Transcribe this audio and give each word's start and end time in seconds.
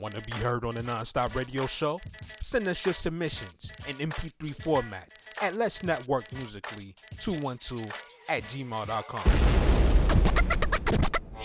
Want 0.00 0.14
to 0.14 0.22
be 0.22 0.32
heard 0.32 0.64
on 0.64 0.76
the 0.76 0.80
Nonstop 0.80 1.34
Radio 1.34 1.66
Show? 1.66 2.00
Send 2.40 2.66
us 2.68 2.86
your 2.86 2.94
submissions 2.94 3.70
in 3.86 3.96
MP3 3.96 4.54
format 4.62 5.10
at 5.42 5.56
Let's 5.56 5.82
Network 5.82 6.32
Musically 6.32 6.94
212 7.18 7.84
at 8.30 8.42
gmail.com. 8.44 9.22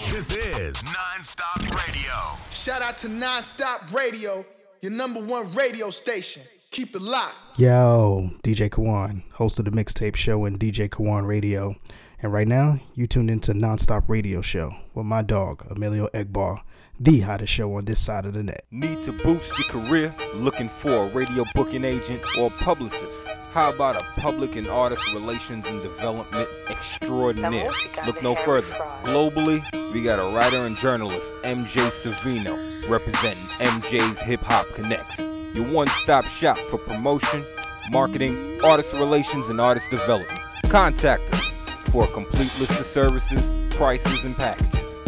This 0.10 0.34
is 0.34 0.78
Nonstop 0.78 1.70
Radio. 1.76 2.14
Shout 2.50 2.82
out 2.82 2.98
to 3.00 3.10
Nonstop 3.10 3.94
Radio, 3.94 4.46
your 4.80 4.92
number 4.94 5.22
one 5.22 5.54
radio 5.54 5.90
station. 5.90 6.44
Keep 6.72 6.96
it 6.96 7.02
locked. 7.02 7.36
Yo, 7.58 8.30
DJ 8.42 8.70
Kawon, 8.70 9.24
host 9.34 9.60
of 9.60 9.66
the 9.66 9.72
Mixtape 9.72 10.16
Show 10.16 10.46
and 10.46 10.58
DJ 10.58 10.88
Kawon 10.88 11.28
Radio. 11.28 11.76
And 12.22 12.32
right 12.34 12.48
now, 12.48 12.76
you 12.96 13.08
tuned 13.08 13.30
into 13.30 13.54
Nonstop 13.54 14.04
Radio 14.08 14.42
Show 14.42 14.72
with 14.94 15.06
my 15.06 15.22
dog, 15.22 15.66
Emilio 15.70 16.08
Egbar 16.14 16.62
the 17.00 17.20
hottest 17.20 17.52
show 17.52 17.76
on 17.76 17.86
this 17.86 18.00
side 18.00 18.26
of 18.26 18.34
the 18.34 18.44
net. 18.44 18.66
Need 18.72 19.04
to 19.04 19.12
boost 19.12 19.58
your 19.58 19.68
career? 19.68 20.16
Looking 20.34 20.70
for 20.70 20.92
a 20.92 21.10
radio 21.10 21.44
booking 21.54 21.84
agent 21.84 22.24
or 22.38 22.50
publicist? 22.50 23.28
How 23.52 23.74
about 23.74 23.98
a 23.98 24.06
public 24.20 24.56
and 24.56 24.68
artist 24.68 25.14
relations 25.14 25.66
and 25.68 25.82
development 25.82 26.48
extraordinaire? 26.70 27.72
Look 28.06 28.22
no 28.22 28.36
further. 28.36 28.68
Globally, 29.04 29.62
we 29.94 30.04
got 30.04 30.20
a 30.20 30.36
writer 30.36 30.66
and 30.66 30.78
journalist, 30.78 31.30
MJ 31.44 31.90
Savino, 31.90 32.90
representing 32.90 33.44
MJ's 33.60 34.20
Hip 34.22 34.42
Hop 34.44 34.68
Connects. 34.74 35.20
Your 35.54 35.66
one 35.66 35.88
stop 35.88 36.26
shop 36.26 36.58
for 36.58 36.78
promotion, 36.78 37.46
marketing, 37.92 38.62
artist 38.64 38.94
relations, 38.94 39.50
and 39.50 39.60
artist 39.60 39.90
development. 39.90 40.40
Contact 40.70 41.34
us 41.34 41.45
for 41.92 42.04
a 42.04 42.08
complete 42.08 42.52
list 42.60 42.80
of 42.80 42.86
services, 42.86 43.54
prices, 43.76 44.26
and 44.26 44.36
packages. 44.38 45.02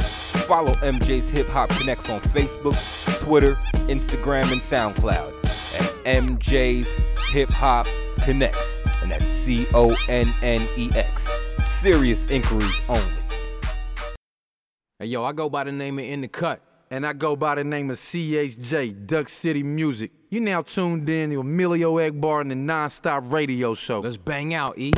Follow 0.45 0.73
MJ's 0.75 1.27
Hip 1.29 1.47
Hop 1.49 1.69
Connects 1.69 2.09
on 2.09 2.19
Facebook, 2.21 2.75
Twitter, 3.19 3.55
Instagram, 3.89 4.51
and 4.51 4.61
SoundCloud 4.61 5.33
at 5.79 6.05
MJ's 6.05 6.87
Hip 7.31 7.49
Hop 7.49 7.87
Connects, 8.19 8.79
and 9.01 9.11
that's 9.11 9.25
C 9.25 9.67
O 9.73 9.95
N 10.07 10.33
N 10.41 10.67
E 10.77 10.89
X. 10.95 11.27
Serious 11.79 12.25
inquiries 12.27 12.81
only. 12.87 13.03
Hey 14.99 15.07
yo, 15.07 15.23
I 15.23 15.33
go 15.33 15.49
by 15.49 15.63
the 15.63 15.71
name 15.71 15.99
of 15.99 16.05
In 16.05 16.21
the 16.21 16.27
Cut, 16.27 16.61
and 16.89 17.05
I 17.05 17.13
go 17.13 17.35
by 17.35 17.55
the 17.55 17.63
name 17.63 17.89
of 17.89 17.97
CHJ, 17.97 19.05
Duck 19.05 19.29
City 19.29 19.63
Music. 19.63 20.11
You 20.29 20.39
now 20.39 20.61
tuned 20.61 21.09
in 21.09 21.29
to 21.31 21.41
Emilio 21.41 21.95
Egbar 21.97 22.41
and 22.41 22.51
the 22.51 22.55
Non-Stop 22.55 23.25
Radio 23.27 23.73
Show. 23.75 23.99
Let's 23.99 24.17
bang 24.17 24.53
out, 24.53 24.77
E. 24.77 24.93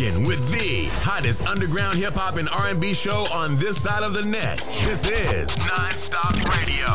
with 0.00 0.50
the 0.50 0.86
hottest 1.02 1.46
underground 1.46 1.98
hip 1.98 2.14
hop 2.14 2.38
and 2.38 2.48
R&B 2.48 2.94
show 2.94 3.26
on 3.30 3.58
this 3.58 3.82
side 3.82 4.02
of 4.02 4.14
the 4.14 4.22
net. 4.22 4.56
This 4.86 5.06
is 5.06 5.50
Nonstop 5.50 6.42
Radio. 6.48 6.86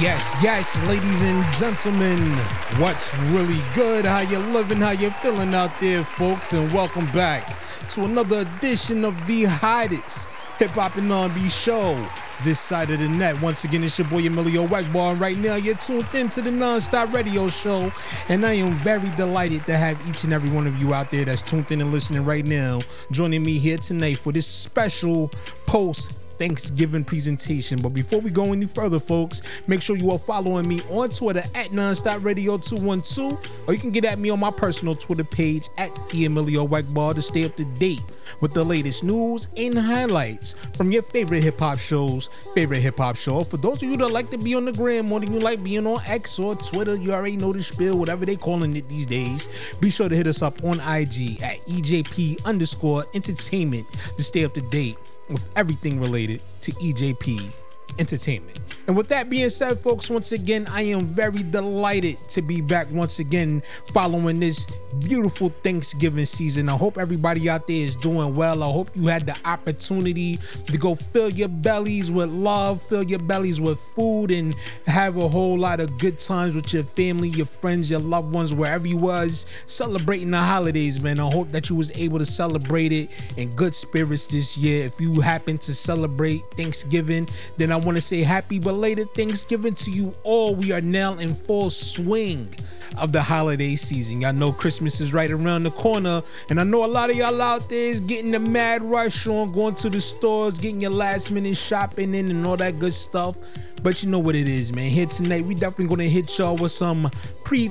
Yes, 0.00 0.32
yes, 0.40 0.80
ladies 0.86 1.22
and 1.22 1.44
gentlemen, 1.54 2.38
what's 2.80 3.18
really 3.32 3.60
good? 3.74 4.04
How 4.04 4.20
you 4.20 4.38
living? 4.38 4.78
How 4.78 4.92
you 4.92 5.10
feeling 5.20 5.52
out 5.52 5.72
there, 5.80 6.04
folks? 6.04 6.52
And 6.52 6.72
welcome 6.72 7.06
back 7.06 7.56
to 7.88 8.04
another 8.04 8.42
edition 8.42 9.04
of 9.04 9.26
the 9.26 9.46
hottest 9.46 10.28
hip 10.60 10.72
hop 10.72 10.94
and 10.96 11.10
R&B 11.10 11.48
show 11.48 11.96
this 12.44 12.60
side 12.60 12.90
of 12.90 12.98
the 12.98 13.08
net. 13.08 13.40
Once 13.40 13.64
again, 13.64 13.82
it's 13.82 13.98
your 13.98 14.06
boy 14.08 14.26
Emilio 14.26 14.66
Egbar, 14.66 15.12
and 15.12 15.20
right 15.20 15.38
now 15.38 15.54
you're 15.54 15.74
tuned 15.76 16.06
in 16.12 16.28
to 16.28 16.42
the 16.42 16.50
non-stop 16.50 17.10
radio 17.14 17.48
show. 17.48 17.90
And 18.28 18.44
I 18.44 18.52
am 18.52 18.74
very 18.74 19.08
delighted 19.16 19.66
to 19.68 19.76
have 19.78 19.98
each 20.06 20.24
and 20.24 20.34
every 20.34 20.50
one 20.50 20.66
of 20.66 20.76
you 20.76 20.92
out 20.92 21.10
there 21.10 21.24
that's 21.24 21.40
tuned 21.40 21.72
in 21.72 21.80
and 21.80 21.90
listening 21.90 22.26
right 22.26 22.44
now, 22.44 22.82
joining 23.10 23.42
me 23.42 23.56
here 23.56 23.78
tonight 23.78 24.18
for 24.18 24.32
this 24.32 24.46
special 24.46 25.30
post 25.64 26.19
Thanksgiving 26.40 27.04
presentation. 27.04 27.82
But 27.82 27.90
before 27.90 28.18
we 28.18 28.30
go 28.30 28.54
any 28.54 28.64
further, 28.64 28.98
folks, 28.98 29.42
make 29.66 29.82
sure 29.82 29.94
you 29.94 30.10
are 30.10 30.18
following 30.18 30.66
me 30.66 30.80
on 30.88 31.10
Twitter 31.10 31.44
at 31.54 31.66
Nonstop 31.66 32.24
Radio 32.24 32.56
212, 32.56 33.46
or 33.66 33.74
you 33.74 33.78
can 33.78 33.90
get 33.90 34.06
at 34.06 34.18
me 34.18 34.30
on 34.30 34.40
my 34.40 34.50
personal 34.50 34.94
Twitter 34.94 35.22
page 35.22 35.68
at 35.76 35.90
Emilio 36.14 36.66
Egbar 36.66 37.14
to 37.14 37.20
stay 37.20 37.44
up 37.44 37.56
to 37.56 37.66
date 37.66 38.00
with 38.40 38.54
the 38.54 38.64
latest 38.64 39.04
news 39.04 39.50
and 39.58 39.78
highlights 39.78 40.54
from 40.74 40.90
your 40.90 41.02
favorite 41.02 41.42
hip 41.42 41.58
hop 41.58 41.78
shows, 41.78 42.30
favorite 42.54 42.80
hip 42.80 42.96
hop 42.96 43.16
show. 43.16 43.44
For 43.44 43.58
those 43.58 43.82
of 43.82 43.90
you 43.90 43.98
that 43.98 44.08
like 44.08 44.30
to 44.30 44.38
be 44.38 44.54
on 44.54 44.64
the 44.64 44.72
gram 44.72 45.08
more 45.08 45.20
than 45.20 45.34
you 45.34 45.40
like 45.40 45.62
being 45.62 45.86
on 45.86 46.00
X 46.06 46.38
or 46.38 46.56
Twitter, 46.56 46.94
you 46.94 47.12
already 47.12 47.36
know 47.36 47.52
the 47.52 47.62
spiel, 47.62 47.98
whatever 47.98 48.24
they 48.24 48.36
calling 48.36 48.74
it 48.78 48.88
these 48.88 49.04
days. 49.04 49.46
Be 49.78 49.90
sure 49.90 50.08
to 50.08 50.16
hit 50.16 50.26
us 50.26 50.40
up 50.40 50.64
on 50.64 50.80
IG 50.80 51.42
at 51.42 51.58
EJP 51.66 52.46
underscore 52.46 53.04
entertainment 53.12 53.86
to 54.16 54.24
stay 54.24 54.46
up 54.46 54.54
to 54.54 54.62
date 54.62 54.96
with 55.30 55.48
everything 55.56 56.00
related 56.00 56.40
to 56.60 56.72
EJP 56.72 57.52
entertainment. 58.00 58.58
And 58.86 58.96
with 58.96 59.08
that 59.08 59.30
being 59.30 59.50
said, 59.50 59.78
folks, 59.78 60.10
once 60.10 60.32
again, 60.32 60.66
I 60.68 60.82
am 60.82 61.06
very 61.06 61.44
delighted 61.44 62.16
to 62.30 62.42
be 62.42 62.60
back 62.60 62.90
once 62.90 63.20
again 63.20 63.62
following 63.92 64.40
this 64.40 64.66
beautiful 64.98 65.50
Thanksgiving 65.50 66.24
season. 66.24 66.68
I 66.68 66.76
hope 66.76 66.98
everybody 66.98 67.48
out 67.48 67.68
there 67.68 67.76
is 67.76 67.94
doing 67.94 68.34
well. 68.34 68.62
I 68.62 68.72
hope 68.72 68.90
you 68.96 69.06
had 69.06 69.26
the 69.26 69.36
opportunity 69.44 70.38
to 70.66 70.78
go 70.78 70.94
fill 70.94 71.28
your 71.28 71.48
bellies 71.48 72.10
with 72.10 72.30
love, 72.30 72.82
fill 72.82 73.04
your 73.04 73.20
bellies 73.20 73.60
with 73.60 73.78
food, 73.78 74.30
and 74.30 74.56
have 74.86 75.18
a 75.18 75.28
whole 75.28 75.58
lot 75.58 75.78
of 75.78 75.96
good 75.98 76.18
times 76.18 76.56
with 76.56 76.72
your 76.72 76.84
family, 76.84 77.28
your 77.28 77.46
friends, 77.46 77.90
your 77.90 78.00
loved 78.00 78.32
ones, 78.32 78.54
wherever 78.54 78.88
you 78.88 78.96
was 78.96 79.46
celebrating 79.66 80.30
the 80.30 80.38
holidays, 80.38 81.00
man. 81.00 81.20
I 81.20 81.30
hope 81.30 81.52
that 81.52 81.68
you 81.68 81.76
was 81.76 81.92
able 81.96 82.18
to 82.18 82.26
celebrate 82.26 82.92
it 82.92 83.10
in 83.36 83.54
good 83.54 83.74
spirits 83.74 84.26
this 84.26 84.56
year. 84.56 84.86
If 84.86 85.00
you 85.00 85.20
happen 85.20 85.58
to 85.58 85.74
celebrate 85.74 86.40
Thanksgiving, 86.56 87.28
then 87.56 87.70
I 87.70 87.76
want 87.76 87.89
to 87.96 88.00
say 88.00 88.22
happy 88.22 88.58
belated 88.58 89.12
Thanksgiving 89.14 89.74
to 89.74 89.90
you 89.90 90.14
all. 90.22 90.54
We 90.54 90.72
are 90.72 90.80
now 90.80 91.14
in 91.14 91.34
full 91.34 91.70
swing 91.70 92.54
of 92.96 93.12
the 93.12 93.22
holiday 93.22 93.76
season. 93.76 94.20
Y'all 94.20 94.32
know 94.32 94.52
Christmas 94.52 95.00
is 95.00 95.12
right 95.12 95.30
around 95.30 95.62
the 95.62 95.70
corner, 95.70 96.22
and 96.48 96.60
I 96.60 96.64
know 96.64 96.84
a 96.84 96.86
lot 96.86 97.10
of 97.10 97.16
y'all 97.16 97.40
out 97.40 97.68
there 97.68 97.90
is 97.90 98.00
getting 98.00 98.30
the 98.30 98.38
mad 98.38 98.82
rush 98.82 99.26
on, 99.26 99.52
going 99.52 99.74
to 99.76 99.90
the 99.90 100.00
stores, 100.00 100.58
getting 100.58 100.80
your 100.80 100.90
last 100.90 101.30
minute 101.30 101.56
shopping 101.56 102.14
in, 102.14 102.30
and 102.30 102.46
all 102.46 102.56
that 102.56 102.78
good 102.78 102.94
stuff. 102.94 103.36
But 103.82 104.02
you 104.02 104.10
know 104.10 104.18
what 104.18 104.36
it 104.36 104.48
is, 104.48 104.72
man. 104.72 104.90
Here 104.90 105.06
tonight, 105.06 105.44
we 105.44 105.54
definitely 105.54 105.86
gonna 105.86 106.04
hit 106.04 106.36
y'all 106.38 106.56
with 106.56 106.72
some 106.72 107.10
pre 107.44 107.70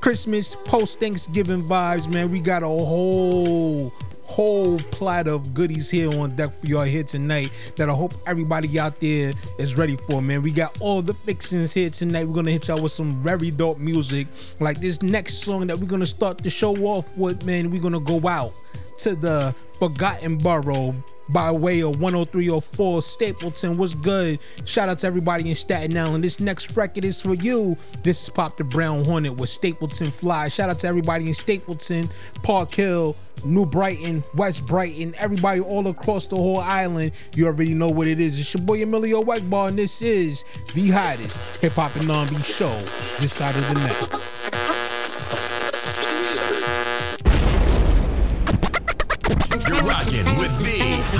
Christmas, 0.00 0.54
post 0.54 1.00
Thanksgiving 1.00 1.62
vibes, 1.64 2.08
man. 2.08 2.30
We 2.30 2.40
got 2.40 2.62
a 2.62 2.68
whole 2.68 3.92
whole 4.36 4.78
platter 4.90 5.30
of 5.30 5.54
goodies 5.54 5.90
here 5.90 6.10
on 6.20 6.36
deck 6.36 6.50
for 6.60 6.66
y'all 6.66 6.82
here 6.82 7.02
tonight 7.02 7.50
that 7.76 7.88
I 7.88 7.92
hope 7.94 8.12
everybody 8.26 8.78
out 8.78 9.00
there 9.00 9.32
is 9.58 9.78
ready 9.78 9.96
for, 9.96 10.20
man. 10.20 10.42
We 10.42 10.50
got 10.50 10.78
all 10.78 11.00
the 11.00 11.14
fixings 11.14 11.72
here 11.72 11.88
tonight. 11.88 12.28
We're 12.28 12.34
gonna 12.34 12.50
hit 12.50 12.68
y'all 12.68 12.82
with 12.82 12.92
some 12.92 13.14
very 13.22 13.50
dope 13.50 13.78
music. 13.78 14.26
Like 14.60 14.78
this 14.78 15.00
next 15.00 15.38
song 15.38 15.66
that 15.68 15.78
we're 15.78 15.86
gonna 15.86 16.04
start 16.04 16.36
the 16.36 16.50
show 16.50 16.76
off 16.84 17.08
with, 17.16 17.46
man. 17.46 17.70
We're 17.70 17.80
gonna 17.80 17.98
go 17.98 18.28
out 18.28 18.52
to 18.98 19.16
the 19.16 19.54
Forgotten 19.78 20.36
Borough 20.36 20.94
by 21.28 21.50
way 21.50 21.82
of 21.82 21.96
10304 21.96 23.02
Stapleton. 23.02 23.76
What's 23.76 23.94
good? 23.94 24.38
Shout 24.64 24.88
out 24.88 24.98
to 25.00 25.06
everybody 25.06 25.48
in 25.48 25.54
Staten 25.54 25.96
Island. 25.96 26.24
This 26.24 26.40
next 26.40 26.76
record 26.76 27.04
is 27.04 27.20
for 27.20 27.34
you. 27.34 27.76
This 28.02 28.22
is 28.22 28.28
Pop 28.28 28.56
the 28.56 28.64
Brown 28.64 29.04
Hornet 29.04 29.36
with 29.36 29.48
Stapleton 29.48 30.10
Fly. 30.10 30.48
Shout 30.48 30.70
out 30.70 30.78
to 30.80 30.88
everybody 30.88 31.28
in 31.28 31.34
Stapleton, 31.34 32.10
Park 32.42 32.72
Hill, 32.72 33.16
New 33.44 33.66
Brighton, 33.66 34.24
West 34.34 34.66
Brighton, 34.66 35.14
everybody 35.18 35.60
all 35.60 35.86
across 35.88 36.26
the 36.26 36.36
whole 36.36 36.60
island. 36.60 37.12
You 37.34 37.46
already 37.46 37.74
know 37.74 37.88
what 37.88 38.06
it 38.06 38.20
is. 38.20 38.38
It's 38.38 38.54
your 38.54 38.62
boy 38.62 38.82
Emilio 38.82 39.22
Egbar, 39.22 39.68
and 39.68 39.78
this 39.78 40.02
is 40.02 40.44
the 40.74 40.90
hottest 40.90 41.40
hip 41.60 41.72
hop 41.72 41.96
and 41.96 42.10
R&B 42.10 42.36
show 42.42 42.82
this 43.18 43.34
side 43.34 43.56
of 43.56 43.68
the 43.68 43.74
net. 43.74 44.75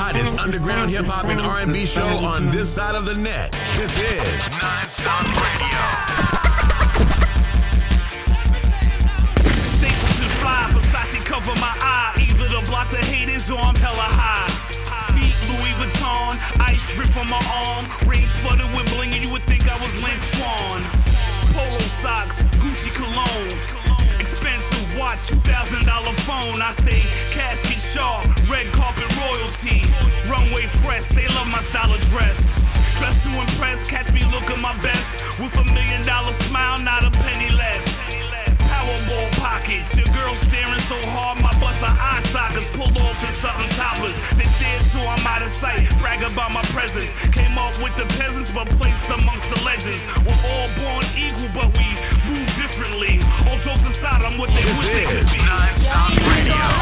Hottest 0.06 0.38
underground 0.38 0.92
hip 0.92 1.06
hop 1.06 1.26
and 1.26 1.40
R&B 1.40 1.84
show 1.84 2.06
on 2.22 2.46
this 2.52 2.72
side 2.72 2.94
of 2.94 3.06
the 3.06 3.14
net. 3.14 3.50
This 3.74 3.90
is 3.98 4.38
Nonstop 4.54 5.26
Radio. 5.34 5.82
Stapleton 9.74 10.30
fly, 10.38 10.70
Versace 10.78 11.18
cover 11.26 11.50
my 11.58 11.74
eye. 11.82 12.14
Either 12.22 12.46
to 12.54 12.62
block 12.70 12.88
the 12.92 13.02
haters 13.02 13.50
or 13.50 13.58
I'm 13.58 13.74
hella 13.74 14.06
high. 14.06 14.46
Feet 15.18 15.34
Louis 15.50 15.74
Vuitton, 15.74 16.38
ice 16.62 16.86
drip 16.94 17.10
on 17.16 17.26
my 17.26 17.42
arm. 17.66 17.90
Rings 18.06 18.30
flooded 18.46 18.70
with 18.78 18.86
bling, 18.94 19.10
and 19.10 19.24
you 19.24 19.30
would 19.32 19.42
think 19.42 19.66
I 19.66 19.74
was 19.82 19.90
Lynn 19.98 20.22
Swann. 20.38 20.86
Polo 21.50 21.82
socks, 21.98 22.38
Gucci 22.62 22.94
cologne 22.94 23.15
watch, 25.16 25.28
$2,000 25.28 26.20
phone. 26.24 26.60
I 26.60 26.72
stay 26.72 27.02
casket 27.30 27.78
sharp, 27.78 28.26
red 28.48 28.72
carpet 28.72 29.08
royalty. 29.16 29.82
Runway 30.28 30.66
fresh, 30.82 31.06
they 31.08 31.26
love 31.28 31.48
my 31.48 31.60
style 31.62 31.92
of 31.92 32.00
dress. 32.12 32.36
Dress 32.98 33.22
to 33.24 33.28
impress, 33.40 33.86
catch 33.86 34.12
me 34.12 34.22
looking 34.30 34.60
my 34.60 34.76
best. 34.82 35.38
With 35.38 35.54
a 35.56 35.64
million 35.72 36.02
dollar 36.02 36.32
smile, 36.48 36.78
not 36.78 37.04
a 37.04 37.10
penny 37.10 37.50
less. 37.54 37.84
Powerball 38.66 39.30
pockets, 39.38 39.94
your 39.96 40.06
girl 40.14 40.34
staring 40.48 40.80
so 40.90 40.98
hard, 41.10 41.40
my 41.40 41.52
bust 41.60 41.82
are 41.82 41.96
eye 41.96 42.22
sockets 42.32 42.66
Pull 42.76 42.90
off 42.98 43.18
in 43.22 43.34
something 43.34 43.70
toppers. 43.70 44.16
They 44.36 44.44
stare 44.58 44.80
so 44.92 45.00
I'm 45.00 45.26
out 45.26 45.42
of 45.42 45.50
sight, 45.50 45.88
brag 45.98 46.22
about 46.22 46.52
my 46.52 46.62
presence. 46.74 47.12
Came 47.32 47.56
up 47.58 47.72
with 47.80 47.94
the 47.96 48.06
peasants, 48.18 48.50
but 48.50 48.68
placed 48.80 49.04
amongst 49.08 49.48
the 49.54 49.62
legends. 49.64 50.02
We're 50.26 50.42
all 50.50 50.68
born 50.80 51.04
equal, 51.16 51.50
but 51.54 51.68
we 51.78 51.95
differently. 52.76 53.18
All 53.48 53.56
jokes 53.56 53.84
aside, 53.86 54.22
I'm 54.22 54.38
what 54.38 54.50
they 54.50 54.64
wish 54.64 54.88
they 54.88 55.04
could 55.04 55.26
be. 55.32 55.38
Non-Stop 55.44 56.10
Radio. 56.10 56.75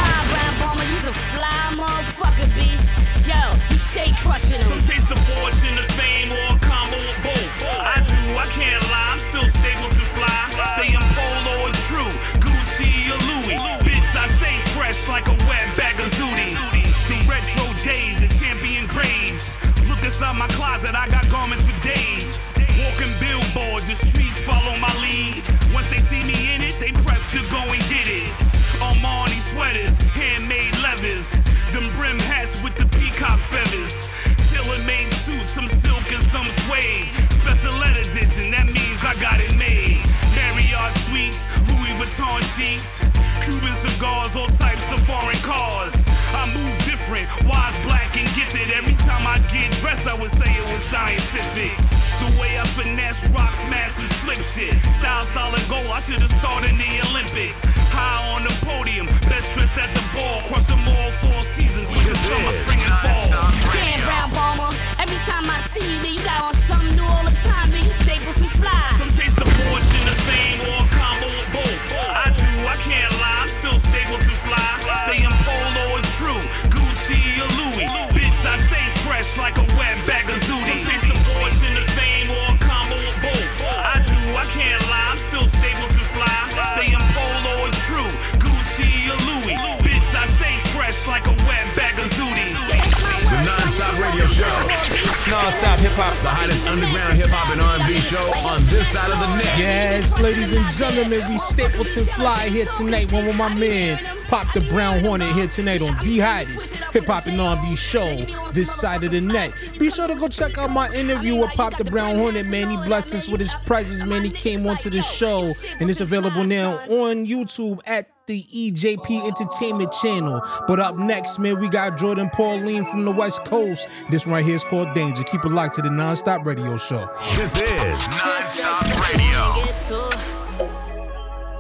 We 101.97 102.03
Stapleton 102.03 102.15
Fly 102.15 102.49
here 102.49 102.67
tonight. 102.67 103.13
One 103.13 103.27
with 103.27 103.37
my 103.37 103.53
man, 103.55 103.99
Pop 104.29 104.53
the 104.55 104.61
Brown 104.61 105.01
Hornet 105.01 105.31
here 105.33 105.47
tonight 105.47 105.83
on 105.83 105.97
The 106.01 106.19
Hottest 106.19 106.75
Hip 106.93 107.07
Hop 107.07 107.27
and 107.27 107.41
R&B 107.41 107.77
show 107.77 108.17
this 108.53 108.73
side 108.73 109.05
of 109.05 109.13
the 109.13 109.21
net. 109.21 109.53
Be 109.79 109.91
sure 109.91 110.09
to 110.09 110.15
go 110.15 110.29
check 110.29 110.59
out 110.59 110.71
my 110.71 110.93
interview 110.95 111.37
with 111.37 111.51
Pop 111.51 111.77
the 111.79 111.85
Brown 111.85 112.17
Hornet, 112.17 112.47
man. 112.47 112.71
He 112.71 112.77
blessed 112.77 113.15
us 113.15 113.29
with 113.29 113.41
his 113.41 113.55
presence, 113.67 114.05
man. 114.05 114.25
He 114.25 114.31
came 114.31 114.67
onto 114.67 114.91
the 114.91 115.03
show, 115.03 115.53
and 115.81 115.91
it's 115.91 116.01
available 116.01 116.45
now 116.45 116.79
on 116.89 117.27
YouTube 117.27 117.81
at 117.87 118.11
the 118.27 118.43
EJP 118.43 119.27
Entertainment 119.27 119.93
Channel. 119.93 120.41
But 120.67 120.81
up 120.81 120.97
next, 120.97 121.39
man, 121.39 121.61
we 121.61 121.69
got 121.69 121.99
Jordan 121.99 122.31
Pauline 122.31 122.87
from 122.87 123.05
the 123.05 123.11
West 123.11 123.45
Coast. 123.45 123.89
This 124.11 124.27
one 124.27 124.37
right 124.37 124.45
here 124.45 124.57
is 124.57 124.65
called 124.65 124.95
Danger. 124.95 125.23
Keep 125.25 125.45
it 125.45 125.51
locked 125.51 125.75
to 125.77 125.83
the 125.83 125.91
Non-Stop 125.91 126.47
Radio 126.47 126.77
Show. 126.79 127.11
This 127.37 127.61
is 127.61 128.09
Non-Stop 128.09 129.13
Radio. 129.13 130.24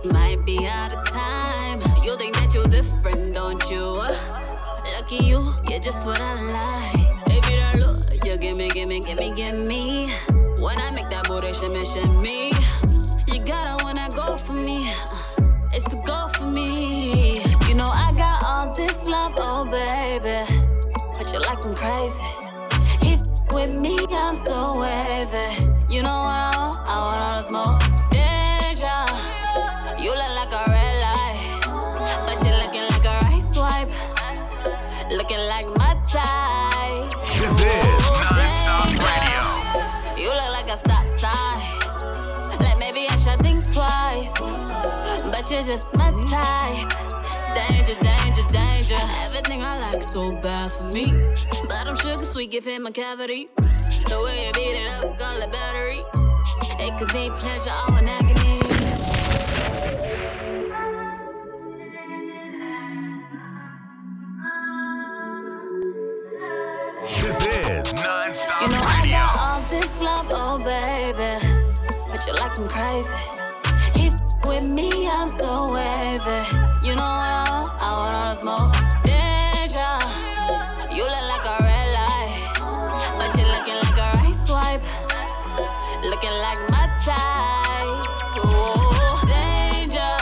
Might 0.04 0.44
be 0.44 0.66
out 0.66 0.92
of 0.92 1.04
time. 1.08 1.80
You 2.02 2.16
think 2.18 2.34
that 2.36 2.52
you're 2.52 2.66
different, 2.66 3.34
don't 3.34 3.70
you? 3.70 4.02
Lucky 4.92 5.16
you, 5.16 5.52
you're 5.68 5.80
just 5.80 6.06
what 6.06 6.20
I 6.20 6.34
like. 6.42 7.26
If 7.26 7.50
you 7.50 7.56
don't 7.56 7.78
look, 7.78 8.26
you 8.26 8.36
give 8.36 8.56
me, 8.56 8.68
give 8.68 8.88
me, 8.88 9.00
give 9.00 9.18
me, 9.18 9.32
give 9.34 9.54
me. 9.54 10.10
When 10.58 10.78
I 10.78 10.90
make 10.90 11.08
that 11.08 11.26
booty 11.26 11.52
shimmy, 11.54 11.84
shimmy, 11.84 12.52
you 13.28 13.40
gotta 13.44 13.82
wanna 13.82 14.08
go 14.14 14.36
for 14.36 14.52
me. 14.52 14.86
It's 15.72 15.86
a 15.92 15.96
go 16.04 16.28
for 16.34 16.46
me. 16.46 17.42
You 17.66 17.74
know 17.74 17.90
I 17.94 18.12
got 18.12 18.44
all 18.44 18.74
this 18.74 19.08
love, 19.08 19.32
oh 19.36 19.64
baby, 19.64 20.44
but 21.16 21.32
you 21.32 21.38
like 21.40 21.62
them 21.62 21.74
crazy. 21.74 22.22
If 23.02 23.20
with 23.54 23.74
me, 23.74 23.98
I'm 24.10 24.34
so 24.34 24.78
wavy. 24.80 25.66
You 25.88 26.02
know 26.02 26.20
what 26.20 26.28
I 26.28 26.53
But 45.44 45.50
you're 45.50 45.62
just 45.76 45.94
my 45.96 46.10
type. 46.30 47.54
Danger, 47.54 47.94
danger, 48.02 48.42
danger. 48.48 48.96
Everything 49.26 49.62
I 49.62 49.76
like 49.76 50.00
so 50.00 50.32
bad 50.32 50.70
for 50.70 50.84
me. 50.84 51.04
But 51.68 51.86
I'm 51.86 51.96
sugar 51.96 52.24
sweet, 52.24 52.50
give 52.50 52.64
him 52.64 52.86
a 52.86 52.90
cavity. 52.90 53.48
The 53.58 54.22
way 54.24 54.46
you 54.46 54.52
beat 54.54 54.80
it 54.80 54.90
up, 54.94 55.18
call 55.18 55.36
it 55.36 55.52
battery. 55.52 56.00
It 56.80 56.96
could 56.96 57.12
be 57.12 57.28
pleasure 57.40 57.72
or 57.90 57.98
an 57.98 58.08
agony. 58.08 58.58
This 67.20 67.44
is 67.44 67.92
Non-Stop 67.92 68.62
You 68.62 68.68
know 68.68 68.80
I 68.80 69.00
Radio. 69.02 69.18
got 69.18 69.38
all 69.38 69.60
this 69.68 70.00
love, 70.00 70.26
oh 70.30 70.56
baby, 70.56 71.46
but 72.08 72.26
you 72.26 72.32
like 72.32 72.54
them 72.54 72.66
crazy. 72.66 73.43
With 74.46 74.66
me, 74.66 75.08
I'm 75.08 75.28
so 75.28 75.72
wavy. 75.72 76.40
You 76.86 76.94
know 76.94 77.02
what 77.02 77.32
I 77.32 77.44
want? 77.50 77.70
I 77.80 77.90
want 77.96 78.14
all 78.14 78.26
the 78.28 78.36
smoke. 78.36 78.72
Danger, 79.04 79.94
you 80.94 81.02
look 81.02 81.26
like 81.32 81.46
a 81.48 81.56
red 81.64 81.88
light, 81.98 82.32
but 83.18 83.36
you're 83.38 83.48
looking 83.48 83.74
like 83.74 83.98
a 83.98 84.08
right 84.20 84.36
swipe. 84.46 84.84
Looking 86.04 86.36
like 86.44 86.60
my 86.70 86.86
type. 87.00 87.98
Danger, 89.26 90.14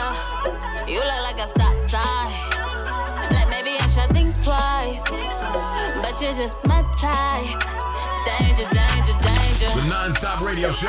you 0.87 1.01
look 1.01 1.23
like 1.27 1.41
a 1.41 1.49
stop 1.49 1.75
sign. 1.91 2.31
Maybe 3.51 3.77
I 3.79 3.87
should 3.89 4.11
think 4.13 4.31
twice. 4.45 5.03
But 6.01 6.21
you're 6.23 6.33
just 6.33 6.65
my 6.67 6.83
type. 7.01 7.82
Non-Stop 9.93 10.41
Radio 10.41 10.73
Show. 10.73 10.89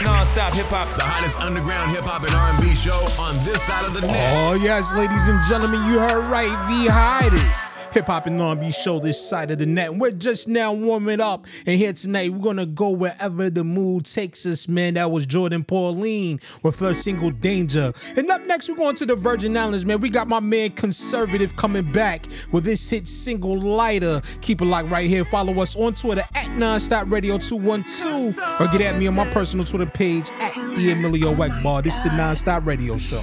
Non-stop 0.00 0.54
hip 0.54 0.66
hop. 0.66 0.86
The 0.94 1.02
hottest 1.02 1.40
underground 1.40 1.90
hip 1.90 2.04
hop 2.04 2.22
and 2.22 2.30
R&B 2.30 2.70
show 2.70 3.10
on 3.18 3.34
this 3.42 3.60
side 3.66 3.84
of 3.84 3.94
the 3.94 4.00
net. 4.00 4.46
Oh, 4.46 4.54
yes, 4.54 4.92
ladies 4.94 5.26
and 5.26 5.42
gentlemen, 5.42 5.82
you 5.90 5.98
heard 5.98 6.28
right. 6.28 6.54
The 6.70 6.86
hottest 6.86 7.66
hip 7.92 8.06
hop 8.06 8.26
and 8.26 8.40
R&B 8.40 8.70
show 8.72 8.98
this 8.98 9.20
side 9.20 9.50
of 9.50 9.58
the 9.58 9.66
net. 9.66 9.94
We're 9.94 10.12
just 10.12 10.48
now 10.48 10.72
warming 10.72 11.20
up, 11.20 11.46
and 11.66 11.76
here 11.76 11.92
tonight 11.92 12.32
we're 12.32 12.38
gonna 12.38 12.66
go 12.66 12.90
wherever 12.90 13.50
the 13.50 13.64
mood 13.64 14.06
takes 14.06 14.46
us, 14.46 14.68
man. 14.68 14.94
That 14.94 15.10
was 15.10 15.26
Jordan 15.26 15.64
Pauline 15.64 16.40
with 16.62 16.78
her 16.80 16.94
single 16.94 17.30
Danger. 17.30 17.92
And 18.16 18.30
up 18.30 18.44
next, 18.46 18.68
we're 18.68 18.76
going 18.76 18.96
to 18.96 19.06
the 19.06 19.16
Virgin 19.16 19.56
Islands, 19.56 19.84
man. 19.84 20.00
We 20.00 20.10
got 20.10 20.28
my 20.28 20.40
man 20.40 20.70
Conservative 20.70 21.56
coming 21.56 21.90
back 21.92 22.26
with 22.50 22.64
this 22.64 22.88
hit 22.88 23.08
single 23.08 23.58
Lighter. 23.58 24.20
Keep 24.40 24.62
it 24.62 24.64
locked 24.64 24.88
right 24.88 25.08
here. 25.08 25.24
Follow 25.24 25.60
us 25.60 25.76
on 25.76 25.94
Twitter 25.94 26.24
at 26.34 26.46
Nonstop 26.50 27.10
Radio 27.10 27.38
212 27.38 28.38
or 28.60 28.66
get 28.68 28.80
at 28.80 28.98
me 28.98 29.06
on 29.06 29.14
my 29.14 29.28
personal 29.32 29.64
Twitter 29.64 29.86
page 29.86 30.30
at 30.40 30.54
the 30.76 30.92
Emilio 30.92 31.34
Egbar. 31.34 31.82
This 31.82 31.96
is 31.96 32.02
the 32.02 32.10
Nonstop 32.10 32.66
Radio 32.66 32.96
Show. 32.96 33.22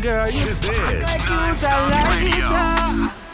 Girl, 0.00 0.28
you 0.28 0.44
This 0.44 0.64
is 0.64 1.02
like 1.02 1.20
you 1.28 2.38
Radio. 2.38 3.29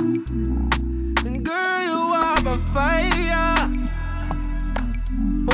And 0.00 1.44
girl, 1.44 1.82
you 1.82 1.98
are 2.14 2.40
my 2.40 2.56
fire. 2.72 3.68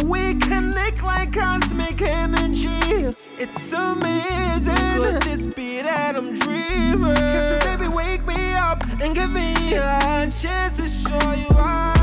We 0.04 0.34
connect 0.34 1.02
like 1.02 1.32
cosmic 1.32 2.00
energy. 2.00 3.10
It's 3.38 3.72
amazing. 3.72 5.02
Could 5.02 5.22
this 5.22 5.52
beat 5.52 5.82
that 5.82 6.14
I'm 6.14 6.32
dreaming? 6.32 7.14
Cause 7.14 7.64
baby, 7.64 7.88
wake 7.92 8.24
me 8.24 8.54
up 8.54 8.84
and 9.00 9.12
give 9.12 9.32
me 9.32 9.54
a 9.74 10.30
chance 10.30 10.76
to 10.76 10.88
show 10.88 11.32
you 11.32 11.48
I'm. 11.58 11.96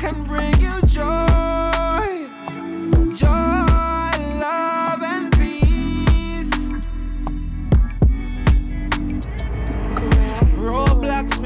can 0.00 0.24
bring 0.24 0.58
you 0.60 0.80
joy. 0.86 1.29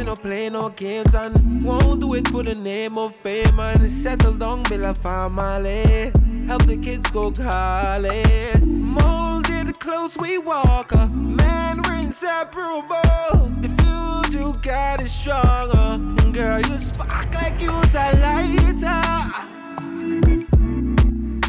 No 0.05 0.15
play 0.15 0.51
no 0.51 0.69
games 0.69 1.15
and 1.15 1.65
won't 1.65 2.03
do 2.03 2.13
it 2.13 2.29
for 2.29 2.43
the 2.43 2.55
name 2.55 2.99
of 2.99 3.17
fame 3.17 3.59
and 3.59 3.89
settle 3.89 4.35
down, 4.35 4.63
build 4.65 4.83
a 4.83 4.95
family. 4.95 6.13
Help 6.47 6.67
the 6.67 6.77
kids 6.77 7.11
go 7.11 7.31
college. 7.33 8.67
Molded 8.67 9.79
close 9.81 10.19
we 10.19 10.37
walk, 10.37 10.93
uh, 10.93 11.07
man 11.09 11.81
we're 11.87 12.01
inseparable. 12.01 13.49
The 13.63 13.71
future 13.81 14.53
got 14.61 15.01
is 15.01 15.11
stronger. 15.11 15.99
And 16.23 16.35
girl, 16.35 16.61
you 16.61 16.77
spark 16.77 17.33
like 17.35 17.63
you 17.63 17.73
was 17.73 17.95
a 17.95 18.13
lighter. 18.21 19.05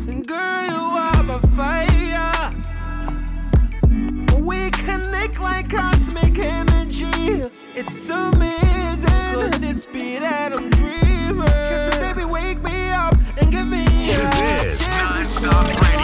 And 0.08 0.26
girl, 0.26 0.66
you 0.66 0.82
are 1.06 1.26
a 1.30 1.40
fire. 1.58 2.54
We 4.40 4.72
connect 4.72 5.42
like 5.42 5.70
cosmic 5.70 6.40
energy. 6.40 7.52
It's 7.78 8.10
amazing. 8.10 9.60
The 9.60 9.74
speed 9.76 10.22
that 10.22 10.54
I'm 10.54 10.70
dreaming. 10.70 11.46
Kiss 11.46 11.94
me, 11.94 12.00
baby, 12.00 12.24
wake 12.24 12.64
me 12.64 12.90
up 12.92 13.18
and 13.38 13.52
give 13.52 13.68
me 13.68 13.84
This 13.84 14.80
is 14.80 14.88
Non-Stop 14.88 15.95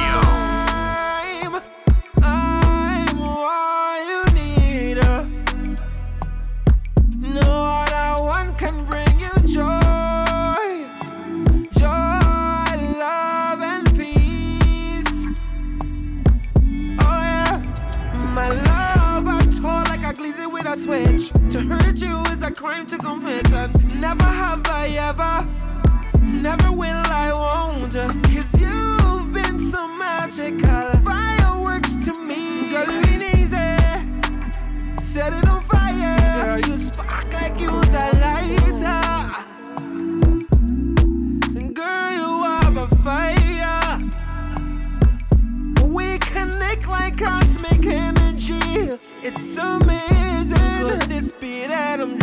is 22.42 22.50
a 22.50 22.54
crime 22.54 22.88
to 22.88 22.98
commit, 22.98 23.48
and 23.52 24.02
never 24.02 24.24
have 24.24 24.62
I 24.66 24.88
ever. 25.10 25.48
Never 26.22 26.72
will 26.72 27.04
I 27.06 27.32
won't 27.34 27.94
Cause 27.94 28.62
you've 28.62 29.34
been 29.34 29.60
so 29.60 29.88
magical. 29.88 30.92
Fireworks 31.04 31.96
to 32.06 32.14
me. 32.20 32.72
Girl, 32.72 32.86
you 32.92 33.02
ain't 33.10 33.24
easy. 33.36 33.78
Set 35.00 35.34
it 35.34 35.48
on 35.48 35.62
fire. 35.64 36.18
Girl, 36.46 36.60
you 36.60 36.78
spark 36.78 37.32
like 37.34 37.60
you 37.60 37.72
was 37.72 37.94
a 37.94 38.10
lighter. 38.24 39.04
And 41.58 41.76
Girl, 41.76 42.12
you 42.14 42.32
are 42.54 42.78
a 42.78 42.88
fire. 43.04 44.00
We 45.84 46.18
connect 46.20 46.88
like 46.88 47.18
cosmic 47.18 47.86
energy. 47.86 48.98
It's 49.24 49.58
amazing 49.58 51.10
The 51.10 51.22
speed 51.24 51.70
that 51.70 52.00
I'm 52.00 52.21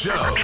Show. 0.00 0.34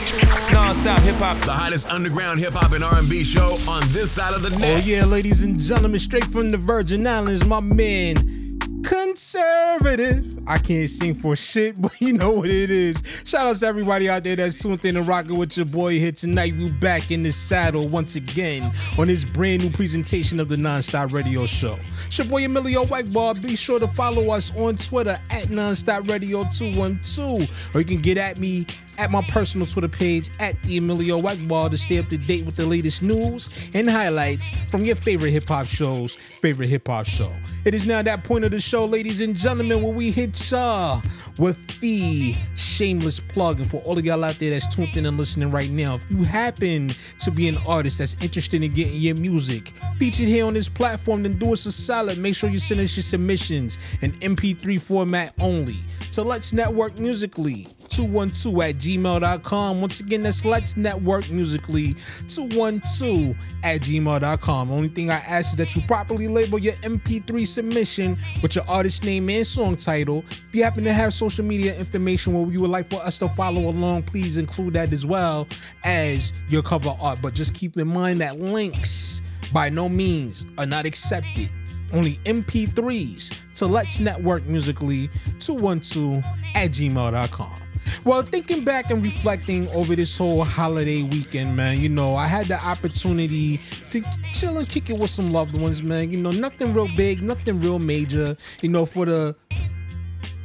Non-stop 0.52 1.00
hip 1.00 1.14
hop. 1.14 1.38
The 1.38 1.50
hottest 1.50 1.88
underground 1.88 2.40
hip 2.40 2.52
hop 2.52 2.72
and 2.72 2.84
R&B 2.84 3.24
show 3.24 3.56
on 3.66 3.90
this 3.90 4.12
side 4.12 4.34
of 4.34 4.42
the 4.42 4.50
net. 4.50 4.58
Oh 4.60 4.74
net. 4.74 4.84
yeah, 4.84 5.06
ladies 5.06 5.42
and 5.42 5.58
gentlemen, 5.58 5.98
straight 5.98 6.26
from 6.26 6.50
the 6.50 6.58
Virgin 6.58 7.06
Islands, 7.06 7.42
my 7.42 7.60
man, 7.60 8.58
conservative. 8.84 10.38
I 10.46 10.58
can't 10.58 10.90
sing 10.90 11.14
for 11.14 11.34
shit, 11.36 11.80
but 11.80 11.98
you 12.02 12.12
know 12.12 12.32
what 12.32 12.50
it 12.50 12.70
is. 12.70 13.02
Shout 13.24 13.46
out 13.46 13.56
to 13.56 13.66
everybody 13.66 14.10
out 14.10 14.24
there 14.24 14.36
that's 14.36 14.62
tuned 14.62 14.84
in 14.84 14.98
and 14.98 15.08
rocking 15.08 15.38
with 15.38 15.56
your 15.56 15.64
boy 15.64 15.98
here 15.98 16.12
tonight. 16.12 16.54
We 16.54 16.70
back 16.72 17.10
in 17.10 17.22
the 17.22 17.32
saddle 17.32 17.88
once 17.88 18.14
again 18.14 18.70
on 18.98 19.08
this 19.08 19.24
brand 19.24 19.62
new 19.62 19.70
presentation 19.70 20.38
of 20.38 20.50
the 20.50 20.56
Nonstop 20.56 21.14
Radio 21.14 21.46
Show. 21.46 21.78
It's 22.08 22.18
your 22.18 22.26
boy 22.26 22.44
Emilio 22.44 22.84
Egbar. 22.84 23.40
Be 23.40 23.56
sure 23.56 23.78
to 23.78 23.88
follow 23.88 24.32
us 24.32 24.54
on 24.54 24.76
Twitter 24.76 25.18
at 25.30 25.44
Nonstop 25.44 26.10
Radio 26.10 26.44
212, 26.44 27.70
or 27.74 27.80
you 27.80 27.86
can 27.86 28.02
get 28.02 28.18
at 28.18 28.36
me 28.36 28.66
at 28.98 29.10
my 29.10 29.22
personal 29.22 29.66
Twitter 29.66 29.88
page 29.88 30.30
at 30.40 30.60
the 30.62 30.78
Emilio 30.78 31.20
Egbar 31.20 31.70
to 31.70 31.78
stay 31.78 31.98
up 31.98 32.08
to 32.08 32.18
date 32.18 32.44
with 32.44 32.56
the 32.56 32.66
latest 32.66 33.02
news 33.02 33.50
and 33.74 33.88
highlights 33.88 34.48
from 34.70 34.82
your 34.82 34.96
favorite 34.96 35.30
hip 35.30 35.46
hop 35.46 35.66
shows, 35.66 36.16
favorite 36.40 36.68
hip 36.68 36.86
hop 36.88 37.06
show. 37.06 37.32
It 37.64 37.74
is 37.74 37.86
now 37.86 38.02
that 38.02 38.24
point 38.24 38.44
of 38.44 38.50
the 38.50 38.60
show, 38.60 38.84
ladies 38.84 39.20
and 39.20 39.36
gentlemen, 39.36 39.82
where 39.82 39.92
we 39.92 40.10
hit 40.10 40.50
y'all 40.50 41.02
with 41.38 41.80
the 41.80 42.34
shameless 42.56 43.20
plug. 43.20 43.60
And 43.60 43.70
for 43.70 43.78
all 43.78 43.98
of 43.98 44.04
y'all 44.04 44.24
out 44.24 44.38
there 44.38 44.50
that's 44.50 44.72
tuned 44.74 44.96
in 44.96 45.06
and 45.06 45.18
listening 45.18 45.50
right 45.50 45.70
now, 45.70 45.96
if 45.96 46.10
you 46.10 46.22
happen 46.24 46.90
to 47.20 47.30
be 47.30 47.48
an 47.48 47.58
artist 47.66 47.98
that's 47.98 48.16
interested 48.22 48.62
in 48.62 48.72
getting 48.72 49.00
your 49.00 49.16
music 49.16 49.72
featured 49.98 50.26
here 50.26 50.46
on 50.46 50.54
this 50.54 50.68
platform, 50.68 51.22
then 51.22 51.38
do 51.38 51.52
us 51.52 51.66
a 51.66 51.72
solid. 51.72 52.18
Make 52.18 52.34
sure 52.34 52.50
you 52.50 52.58
send 52.58 52.80
us 52.80 52.96
your 52.96 53.04
submissions 53.04 53.78
in 54.00 54.12
MP3 54.12 54.80
format 54.80 55.34
only. 55.40 55.76
So 56.10 56.22
let's 56.22 56.52
network 56.52 56.98
musically. 56.98 57.68
212 57.96 58.60
at 58.60 58.76
gmail.com. 58.76 59.80
Once 59.80 60.00
again, 60.00 60.20
that's 60.20 60.44
Let's 60.44 60.76
Network 60.76 61.30
Musically 61.30 61.96
212 62.28 63.34
at 63.64 63.80
gmail.com. 63.80 64.70
Only 64.70 64.88
thing 64.88 65.10
I 65.10 65.14
ask 65.14 65.52
is 65.52 65.56
that 65.56 65.74
you 65.74 65.80
properly 65.82 66.28
label 66.28 66.58
your 66.58 66.74
MP3 66.74 67.46
submission 67.46 68.18
with 68.42 68.54
your 68.54 68.68
artist 68.68 69.02
name 69.02 69.30
and 69.30 69.46
song 69.46 69.76
title. 69.76 70.24
If 70.28 70.48
you 70.52 70.62
happen 70.62 70.84
to 70.84 70.92
have 70.92 71.14
social 71.14 71.44
media 71.44 71.74
information 71.78 72.34
where 72.34 72.52
you 72.52 72.60
would 72.60 72.70
like 72.70 72.90
for 72.90 73.00
us 73.00 73.18
to 73.20 73.30
follow 73.30 73.70
along, 73.70 74.02
please 74.02 74.36
include 74.36 74.74
that 74.74 74.92
as 74.92 75.06
well 75.06 75.48
as 75.84 76.34
your 76.50 76.62
cover 76.62 76.94
art. 77.00 77.20
But 77.22 77.32
just 77.32 77.54
keep 77.54 77.78
in 77.78 77.88
mind 77.88 78.20
that 78.20 78.38
links 78.38 79.22
by 79.54 79.70
no 79.70 79.88
means 79.88 80.46
are 80.58 80.66
not 80.66 80.84
accepted 80.84 81.50
only 81.92 82.14
MP3s 82.24 83.54
to 83.54 83.66
Let's 83.66 83.98
Network 83.98 84.44
Musically 84.44 85.08
212 85.38 86.22
at 86.54 86.72
gmail.com. 86.72 87.65
Well, 88.04 88.22
thinking 88.22 88.64
back 88.64 88.90
and 88.90 89.02
reflecting 89.02 89.68
over 89.68 89.96
this 89.96 90.16
whole 90.16 90.44
holiday 90.44 91.02
weekend, 91.02 91.56
man, 91.56 91.80
you 91.80 91.88
know, 91.88 92.14
I 92.14 92.26
had 92.26 92.46
the 92.46 92.62
opportunity 92.64 93.60
to 93.90 94.02
chill 94.32 94.58
and 94.58 94.68
kick 94.68 94.90
it 94.90 94.98
with 94.98 95.10
some 95.10 95.30
loved 95.30 95.60
ones, 95.60 95.82
man. 95.82 96.12
You 96.12 96.18
know, 96.18 96.30
nothing 96.30 96.72
real 96.72 96.88
big, 96.96 97.22
nothing 97.22 97.60
real 97.60 97.78
major. 97.78 98.36
You 98.62 98.68
know, 98.68 98.86
for 98.86 99.06
the 99.06 99.36